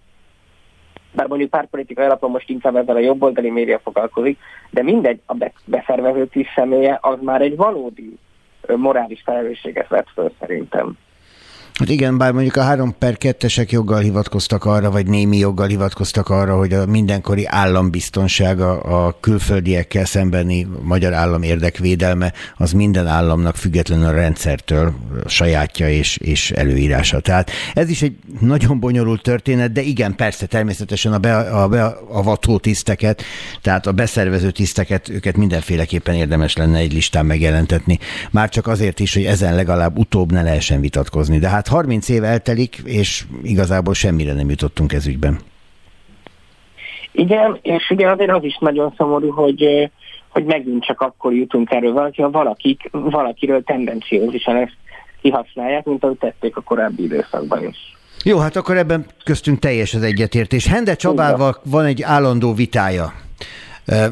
[1.13, 4.39] bár mondjuk pártpolitikai alapon most inkább ezzel a jobboldali média foglalkozik,
[4.71, 8.19] de mindegy, a beszervezőtés személye az már egy valódi
[8.77, 10.99] morális felelősséget vett föl szerintem.
[11.79, 16.29] Hát igen, bár mondjuk a három per kettesek joggal hivatkoztak arra, vagy némi joggal hivatkoztak
[16.29, 24.07] arra, hogy a mindenkori állambiztonsága a külföldiekkel szembeni magyar állam érdekvédelme az minden államnak függetlenül
[24.07, 24.95] a rendszertől
[25.27, 27.21] sajátja és, és előírása.
[27.21, 32.59] Tehát ez is egy nagyon bonyolult történet, de igen, persze természetesen a, be, a beavató
[32.59, 33.23] tiszteket,
[33.63, 37.99] tehát a beszervező tiszteket, őket mindenféleképpen érdemes lenne egy listán megjelentetni.
[38.31, 41.39] Már csak azért is, hogy ezen legalább utóbb ne lehessen vitatkozni.
[41.39, 45.39] De hát hát 30 év eltelik, és igazából semmire nem jutottunk ez ügyben.
[47.13, 49.91] Igen, és ugye azért az is nagyon szomorú, hogy,
[50.29, 54.77] hogy megint csak akkor jutunk erről valaki, ha valakik, valakiről tendenciózusan ezt
[55.23, 57.77] kihasználják, mint ahogy tették a korábbi időszakban is.
[58.25, 60.67] Jó, hát akkor ebben köztünk teljes az egyetértés.
[60.67, 63.13] Hende Csabával van egy állandó vitája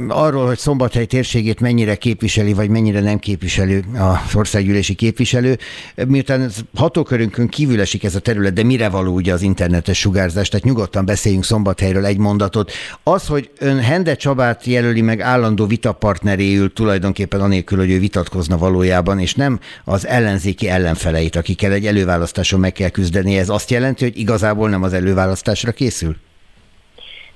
[0.08, 5.58] Arról, hogy Szombathely térségét mennyire képviseli, vagy mennyire nem képviseli az országgyűlési képviselő,
[6.06, 10.64] miután hatókörünkön kívül esik ez a terület, de mire való ugye az internetes sugárzás, tehát
[10.64, 12.72] nyugodtan beszéljünk Szombathelyről egy mondatot.
[13.02, 19.18] Az, hogy ön Hende Csabát jelöli meg állandó vitapartneréül tulajdonképpen anélkül, hogy ő vitatkozna valójában,
[19.18, 24.18] és nem az ellenzéki ellenfeleit, akikkel egy előválasztáson meg kell küzdeni, ez azt jelenti, hogy
[24.18, 26.16] igazából nem az előválasztásra készül?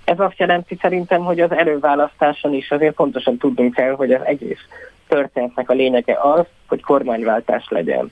[0.06, 4.60] Ez azt jelenti szerintem, hogy az előválasztáson is azért pontosan tudnunk kell, hogy az egész
[5.08, 8.10] történetnek a lényege az, hogy kormányváltás legyen.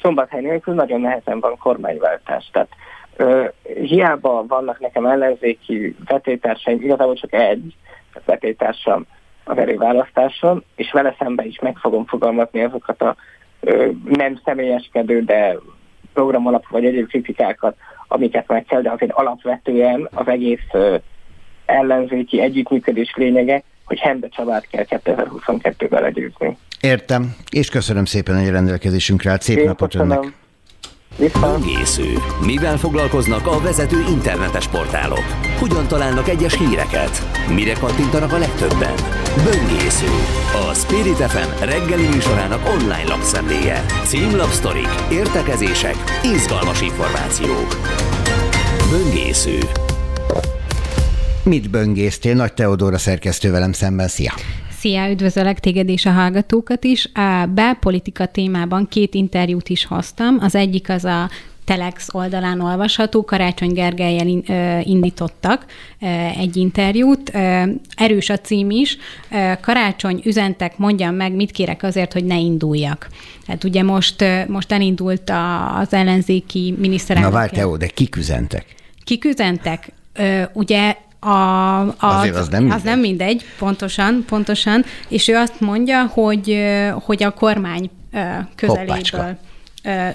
[0.00, 2.48] Szombathely nélkül nagyon nehezen van kormányváltás.
[2.52, 2.68] Tehát
[3.16, 7.74] ö, hiába vannak nekem ellenzéki vetétársaim, igazából csak egy
[8.24, 9.06] vetétársam
[9.44, 13.16] az előválasztáson, és vele szembe is meg fogom fogalmazni azokat a
[13.60, 15.56] ö, nem személyeskedő, de
[16.12, 17.76] programalapú vagy egyéb kritikákat,
[18.08, 20.96] amiket meg kell, de azért alapvetően az egész ö,
[21.66, 26.56] ellenzéki együttműködés lényege, hogy Hende Csabát kell 2022-ben legyőzni.
[26.80, 29.42] Értem, és köszönöm szépen, hogy a rendelkezésünkre állt.
[29.42, 30.16] Szép Én napot köszönöm.
[30.18, 30.32] önnek!
[31.40, 32.12] Böngésző.
[32.46, 35.24] Mivel foglalkoznak a vezető internetes portálok?
[35.58, 37.22] Hogyan találnak egyes híreket?
[37.54, 38.94] Mire kattintanak a legtöbben?
[39.44, 40.06] Böngésző.
[40.68, 43.84] A Spirit FM reggeli műsorának online lapszemléje.
[44.04, 47.76] Címlapsztorik, értekezések, izgalmas információk.
[48.90, 49.58] Böngésző.
[51.48, 52.34] Mit böngésztél?
[52.34, 54.08] Nagy Teodóra szerkesztő velem szemben.
[54.08, 54.32] Szia!
[54.78, 57.10] Szia, üdvözöllek téged és a hallgatókat is.
[57.14, 60.38] A belpolitika témában két interjút is hoztam.
[60.40, 61.30] Az egyik az a
[61.64, 64.26] Telex oldalán olvasható, Karácsony Gergelyel
[64.82, 65.66] indítottak
[66.38, 67.32] egy interjút.
[67.96, 68.96] Erős a cím is.
[69.60, 73.08] Karácsony, üzentek, mondjam meg, mit kérek azért, hogy ne induljak.
[73.46, 75.32] Hát ugye most, most elindult
[75.80, 77.32] az ellenzéki miniszterelnök.
[77.32, 78.74] Na várj, Teó, de kik üzentek?
[79.04, 79.92] Kik üzentek?
[80.52, 82.78] Ugye a, a, Azért az nem mindegy.
[82.78, 84.84] Az nem mindegy, pontosan, pontosan.
[85.08, 86.64] És ő azt mondja, hogy,
[86.94, 87.90] hogy a kormány
[88.54, 89.36] közeléből Hoppácska.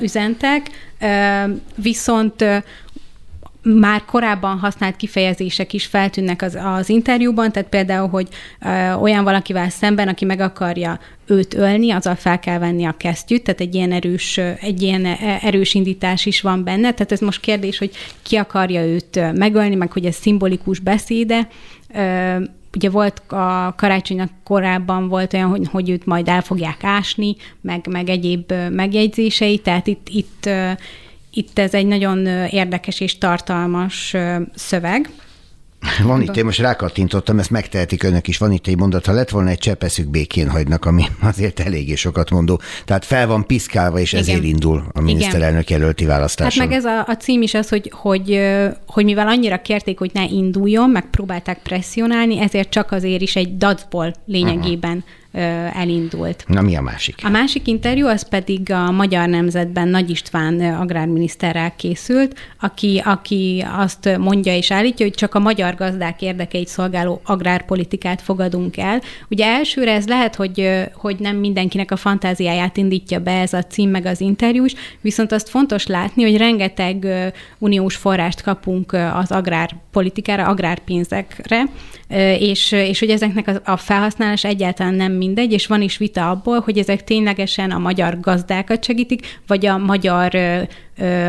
[0.02, 0.69] üzentek,
[1.76, 2.45] viszont
[3.64, 8.28] már korábban használt kifejezések is feltűnnek az, az interjúban, tehát például, hogy
[8.62, 13.44] ö, olyan valakivel szemben, aki meg akarja őt ölni, azzal fel kell venni a kesztyűt,
[13.44, 15.06] tehát egy ilyen erős, egy ilyen
[15.42, 19.92] erős indítás is van benne, tehát ez most kérdés, hogy ki akarja őt megölni, meg
[19.92, 21.48] hogy ez szimbolikus beszéde,
[21.96, 22.36] ö,
[22.76, 27.88] ugye volt a karácsonynak korábban volt olyan, hogy, hogy őt majd el fogják ásni, meg,
[27.90, 30.50] meg egyéb megjegyzései, tehát itt, itt
[31.34, 34.16] itt ez egy nagyon érdekes és tartalmas
[34.56, 35.10] szöveg.
[36.03, 39.30] Van itt, én most rákattintottam, ezt megtehetik önök is, van itt egy mondat, ha lett
[39.30, 42.62] volna egy csepeszük békén hagynak, ami azért eléggé sokat mondó.
[42.86, 44.24] Tehát fel van piszkálva, és Igen.
[44.24, 46.62] ezért indul a miniszterelnök jelölti választáson.
[46.62, 48.40] Hát meg ez a, a cím is az, hogy, hogy,
[48.88, 53.58] hogy mivel annyira kérték, hogy ne induljon, meg próbálták presszionálni, ezért csak azért is egy
[53.58, 55.20] dacból lényegében uh-huh
[55.74, 56.44] elindult.
[56.48, 57.16] Na mi a másik?
[57.24, 64.18] A másik interjú az pedig a Magyar Nemzetben Nagy István agrárminiszterrel készült, aki, aki azt
[64.18, 69.02] mondja és állítja, hogy csak a magyar gazdák érdekeit szolgáló agrárpolitikát fogadunk el.
[69.30, 73.90] Ugye elsőre ez lehet, hogy, hogy nem mindenkinek a fantáziáját indítja be ez a cím
[73.90, 77.08] meg az interjús, viszont azt fontos látni, hogy rengeteg
[77.58, 81.64] uniós forrást kapunk az agrárpolitikára, agrárpénzekre,
[82.40, 86.78] és, és hogy ezeknek a, felhasználás egyáltalán nem mindegy, és van is vita abból, hogy
[86.78, 90.36] ezek ténylegesen a magyar gazdákat segítik, vagy a magyar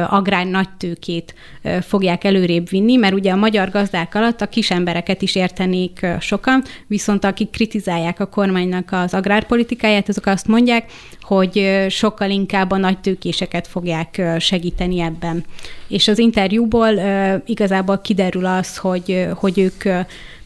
[0.09, 1.35] agrár nagytőkét
[1.81, 6.63] fogják előrébb vinni, mert ugye a magyar gazdák alatt a kis embereket is értenék sokan,
[6.87, 13.67] viszont akik kritizálják a kormánynak az agrárpolitikáját, azok azt mondják, hogy sokkal inkább a nagytőkéseket
[13.67, 15.45] fogják segíteni ebben.
[15.89, 17.01] És az interjúból
[17.47, 19.85] igazából kiderül az, hogy, hogy ők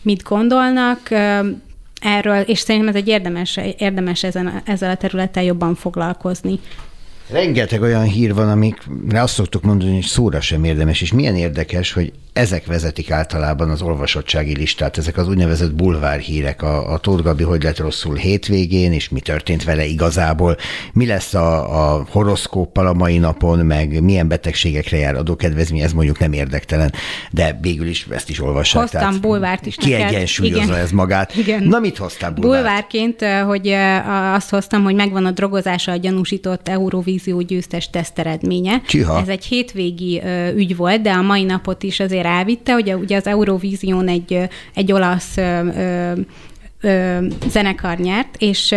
[0.07, 1.11] mit gondolnak,
[2.01, 6.61] erről, és szerintem ez egy érdemes, érdemes ezen, ezzel a területtel jobban foglalkozni.
[7.31, 11.93] Rengeteg olyan hír van, amikre azt szoktuk mondani, hogy szóra sem érdemes, és milyen érdekes,
[11.93, 17.23] hogy ezek vezetik általában az olvasottsági listát, ezek az úgynevezett bulvár hírek, a, a Tóth
[17.23, 20.57] Gabi hogy lett rosszul hétvégén, és mi történt vele igazából,
[20.93, 26.19] mi lesz a, a horoszkóppal a mai napon, meg milyen betegségekre jár adókedvezmény, ez mondjuk
[26.19, 26.93] nem érdektelен,
[27.31, 28.81] de végül is ezt is olvassák.
[28.81, 31.37] Hoztam tehát bulvárt is Kiegyensúlyozza ez magát.
[31.37, 31.63] Igen.
[31.63, 32.63] Na mit hoztál bulvárt?
[32.63, 33.69] Bulvárként, hogy
[34.35, 36.69] azt hoztam, hogy megvan a drogozása a gyanúsított
[37.17, 38.81] Eurovízió győztes teszteredménye.
[38.87, 39.21] Csiha.
[39.21, 40.23] Ez egy hétvégi
[40.55, 44.93] ügy volt, de a mai napot is azért elvitte, hogy ugye az Eurovízión egy, egy
[44.93, 46.13] olasz ö,
[47.49, 48.75] zenekar nyert, és,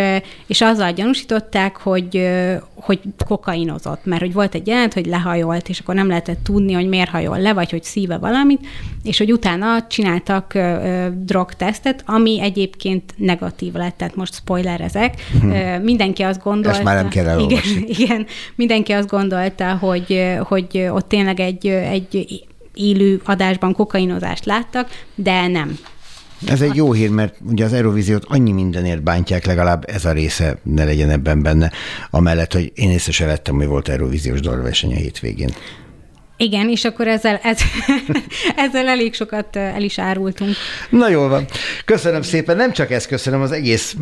[0.47, 2.29] és azzal gyanúsították, hogy,
[2.75, 6.87] hogy kokainozott, mert hogy volt egy jelent, hogy lehajolt, és akkor nem lehetett tudni, hogy
[6.87, 8.67] miért hajol le, vagy hogy szíve valamit,
[9.03, 15.13] és hogy utána csináltak ö, drogtesztet, ami egyébként negatív lett, tehát most spoilerezek.
[15.41, 15.47] Hm.
[15.83, 16.77] mindenki azt gondolta...
[16.77, 17.61] Ezt már nem kell igen,
[17.99, 18.25] igen,
[18.55, 25.77] mindenki azt gondolta, hogy, hogy ott tényleg egy, egy élő adásban kokainozást láttak, de nem.
[26.47, 30.57] Ez egy jó hír, mert ugye az Eurovíziót annyi mindenért bántják, legalább ez a része
[30.63, 31.71] ne legyen ebben benne,
[32.09, 35.49] amellett, hogy én észre se vettem, hogy volt Eurovíziós dalverseny a hétvégén.
[36.41, 37.59] Igen, és akkor ezzel, ez,
[38.65, 40.55] ezzel elég sokat el is árultunk.
[40.89, 41.45] Na jól van.
[41.85, 42.55] Köszönöm szépen.
[42.55, 43.95] Nem csak ezt köszönöm, az egész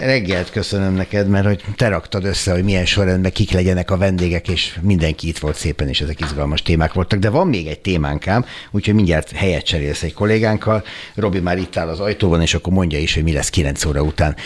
[0.00, 4.48] reggelt köszönöm neked, mert hogy te raktad össze, hogy milyen sorrendben kik legyenek a vendégek,
[4.48, 7.18] és mindenki itt volt szépen, és ezek izgalmas témák voltak.
[7.18, 10.84] De van még egy témánkám, úgyhogy mindjárt helyet cserélsz egy kollégánkkal.
[11.14, 14.02] Robi már itt áll az ajtóban, és akkor mondja is, hogy mi lesz 9 óra
[14.02, 14.36] után.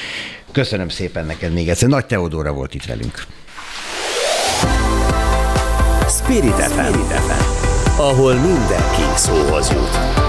[0.53, 1.89] Köszönöm szépen neked még egyszer.
[1.89, 3.27] Nagy Teodóra volt itt velünk.
[6.09, 7.38] Spirit FM,
[7.99, 10.28] ahol mindenki szóhoz jut.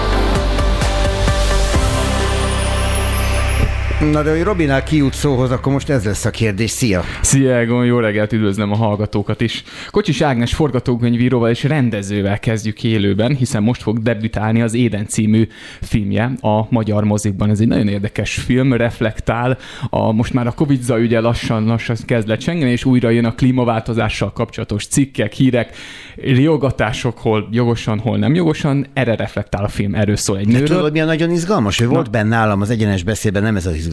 [4.00, 6.70] Na de hogy Robinál kijut szóhoz, akkor most ez lesz a kérdés.
[6.70, 7.02] Szia!
[7.20, 9.64] Szia Egon, jó reggelt, üdvözlöm a hallgatókat is.
[9.90, 15.46] Kocsis Ágnes forgatókönyvíróval és rendezővel kezdjük élőben, hiszen most fog debütálni az Éden című
[15.80, 17.50] filmje a magyar mozikban.
[17.50, 19.58] Ez egy nagyon érdekes film, reflektál
[19.90, 24.32] a most már a Covid ügye lassan, lassan kezd lecsengeni, és újra jön a klímaváltozással
[24.32, 25.76] kapcsolatos cikkek, hírek,
[26.16, 28.86] riogatások, hol jogosan, hol nem jogosan.
[28.92, 30.66] Erre reflektál a film, erről szól egy nőről.
[30.66, 31.78] De tudod, mi a nagyon izgalmas?
[31.78, 33.88] Hogy volt benne nálam az egyenes beszédben, nem ez az izgalmas,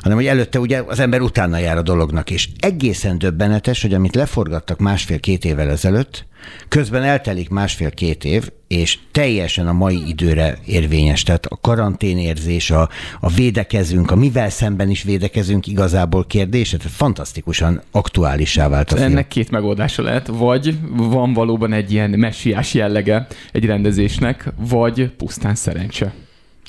[0.00, 4.14] hanem hogy előtte ugye az ember utána jár a dolognak, és egészen döbbenetes, hogy amit
[4.14, 6.26] leforgattak másfél-két évvel ezelőtt,
[6.68, 11.22] közben eltelik másfél-két év, és teljesen a mai időre érvényes.
[11.22, 12.88] Tehát a karanténérzés, a,
[13.20, 19.10] a védekezünk, a mivel szemben is védekezünk igazából kérdése, tehát fantasztikusan aktuálissá vált a film.
[19.10, 25.54] Ennek két megoldása lehet, vagy van valóban egy ilyen messiás jellege egy rendezésnek, vagy pusztán
[25.54, 26.14] szerencse.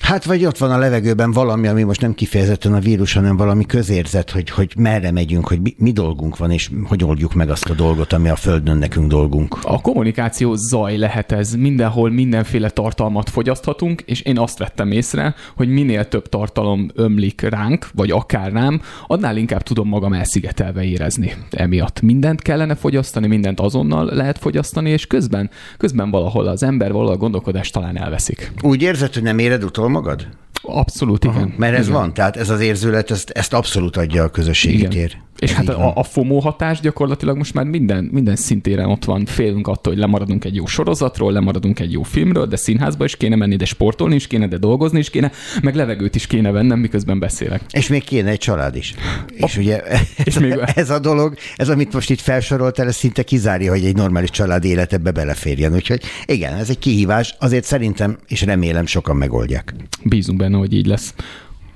[0.01, 3.65] Hát vagy ott van a levegőben valami, ami most nem kifejezetten a vírus, hanem valami
[3.65, 7.69] közérzet, hogy, hogy merre megyünk, hogy mi, mi dolgunk van, és hogy oldjuk meg azt
[7.69, 9.57] a dolgot, ami a Földön nekünk dolgunk.
[9.63, 11.53] A kommunikáció zaj lehet ez.
[11.53, 17.87] Mindenhol mindenféle tartalmat fogyaszthatunk, és én azt vettem észre, hogy minél több tartalom ömlik ránk,
[17.93, 21.33] vagy akár rám, annál inkább tudom magam elszigetelve érezni.
[21.49, 27.13] Emiatt mindent kellene fogyasztani, mindent azonnal lehet fogyasztani, és közben, közben valahol az ember valahol
[27.13, 28.51] a gondolkodást talán elveszik.
[28.61, 30.27] Úgy érzed, hogy nem éred utol magad?
[30.61, 31.35] Abszolút, igen.
[31.35, 31.99] Aha, mert ez igen.
[31.99, 34.89] van, tehát ez az érzület, ezt, ezt abszolút adja a közösségi igen.
[34.89, 35.17] tér.
[35.39, 39.25] És hát a, a FOMO hatás gyakorlatilag most már minden, minden szintéren ott van.
[39.25, 43.35] Félünk attól, hogy lemaradunk egy jó sorozatról, lemaradunk egy jó filmről, de színházba is kéne
[43.35, 45.31] menni, de sportolni is kéne, de dolgozni is kéne,
[45.61, 47.61] meg levegőt is kéne vennem, miközben beszélek.
[47.71, 48.93] És még kéne egy család is.
[49.39, 50.59] A, és ugye ez, és még...
[50.75, 54.63] ez a dolog, ez amit most itt felsoroltál, ez szinte kizárja, hogy egy normális család
[54.63, 55.73] életebe beleférjen.
[55.73, 59.73] Úgyhogy igen, ez egy kihívás, azért szerintem és remélem sokan megoldják.
[60.03, 61.13] Bízunk benne, hogy így lesz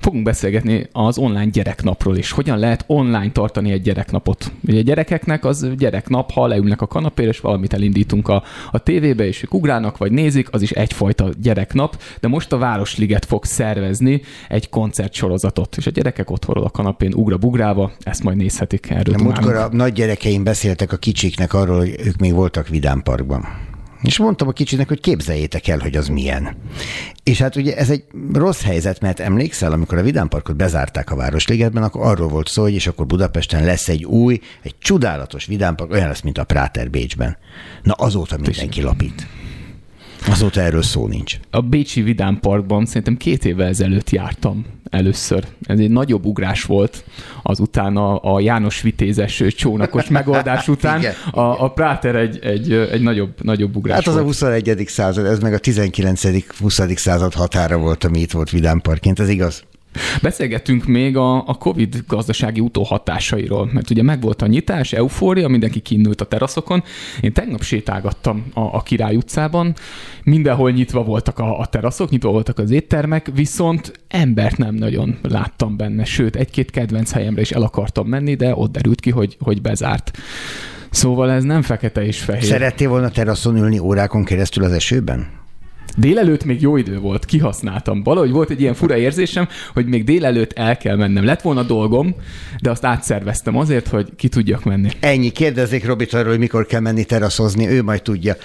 [0.02, 2.30] fogunk beszélgetni az online gyereknapról is.
[2.30, 4.52] Hogyan lehet online tartani egy gyereknapot?
[4.68, 9.26] Ugye a gyerekeknek az gyereknap, ha leülnek a kanapére, és valamit elindítunk a, a tévébe,
[9.26, 14.22] és ők ugrálnak, vagy nézik, az is egyfajta gyereknap, de most a Városliget fog szervezni
[14.48, 19.16] egy koncertsorozatot, és a gyerekek otthonról a kanapén ugra-bugrálva, ezt majd nézhetik erről.
[19.16, 23.70] Múltkor a nagy gyerekeim beszéltek a kicsiknek arról, hogy ők még voltak Vidámparkban.
[24.02, 26.56] És mondtam a kicsinek, hogy képzeljétek el, hogy az milyen.
[27.22, 31.82] És hát ugye ez egy rossz helyzet, mert emlékszel, amikor a Vidámparkot bezárták a Városligetben,
[31.82, 36.08] akkor arról volt szó, hogy és akkor Budapesten lesz egy új, egy csodálatos Vidámpark, olyan
[36.08, 37.36] lesz, mint a Práter Bécsben.
[37.82, 39.26] Na azóta mindenki lapít.
[40.26, 41.38] Azóta erről szó nincs.
[41.50, 45.46] A Bécsi Vidám Parkban szerintem két évvel ezelőtt jártam először.
[45.66, 47.04] Ez egy nagyobb ugrás volt
[47.42, 50.98] azután a, a János Vitézes csónakos megoldás után.
[50.98, 54.24] igen, a, a Práter egy, egy, egy nagyobb, nagyobb ugrás Hát az volt.
[54.24, 54.84] a 21.
[54.86, 56.96] század, ez meg a 19.-20.
[56.96, 59.62] század határa volt, ami itt volt Vidám Parkként, ez igaz?
[60.22, 66.20] Beszélgettünk még a, a COVID gazdasági utóhatásairól, mert ugye megvolt a nyitás, eufória, mindenki kinnült
[66.20, 66.82] a teraszokon.
[67.20, 69.74] Én tegnap sétálgattam a, a Király utcában,
[70.24, 75.76] mindenhol nyitva voltak a, a teraszok, nyitva voltak az éttermek, viszont embert nem nagyon láttam
[75.76, 79.62] benne, sőt, egy-két kedvenc helyemre is el akartam menni, de ott derült ki, hogy, hogy
[79.62, 80.18] bezárt.
[80.90, 82.42] Szóval ez nem fekete és fehér.
[82.42, 85.41] Szerettél volna teraszon ülni órákon keresztül az esőben?
[85.96, 88.02] Délelőtt még jó idő volt, kihasználtam.
[88.02, 91.24] Valahogy volt egy ilyen fura érzésem, hogy még délelőtt el kell mennem.
[91.24, 92.14] Lett volna dolgom,
[92.60, 94.88] de azt átszerveztem azért, hogy ki tudjak menni.
[95.00, 95.30] Ennyi.
[95.30, 98.36] Kérdezzék Robit arról, hogy mikor kell menni teraszozni, ő majd tudja.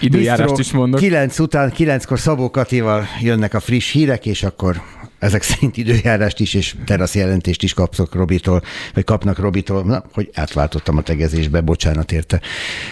[0.00, 1.00] Időjárást Bistro, is mondok.
[1.00, 4.82] Kilenc után, kilenckor Szabó Katival jönnek a friss hírek, és akkor
[5.18, 8.62] ezek szerint időjárást is, és terasz jelentést is kaptok Robitól,
[8.94, 12.40] vagy kapnak Robitól, na, hogy átváltottam a tegezésbe, bocsánat érte.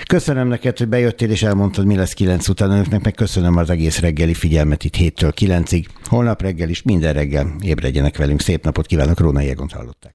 [0.07, 3.98] Köszönöm neked, hogy bejöttél, és elmondtad, mi lesz kilenc után önöknek, meg köszönöm az egész
[3.98, 5.89] reggeli figyelmet itt héttől kilencig.
[6.05, 8.40] Holnap reggel is, minden reggel ébredjenek velünk.
[8.40, 10.15] Szép napot kívánok, Róna Jégont hallották.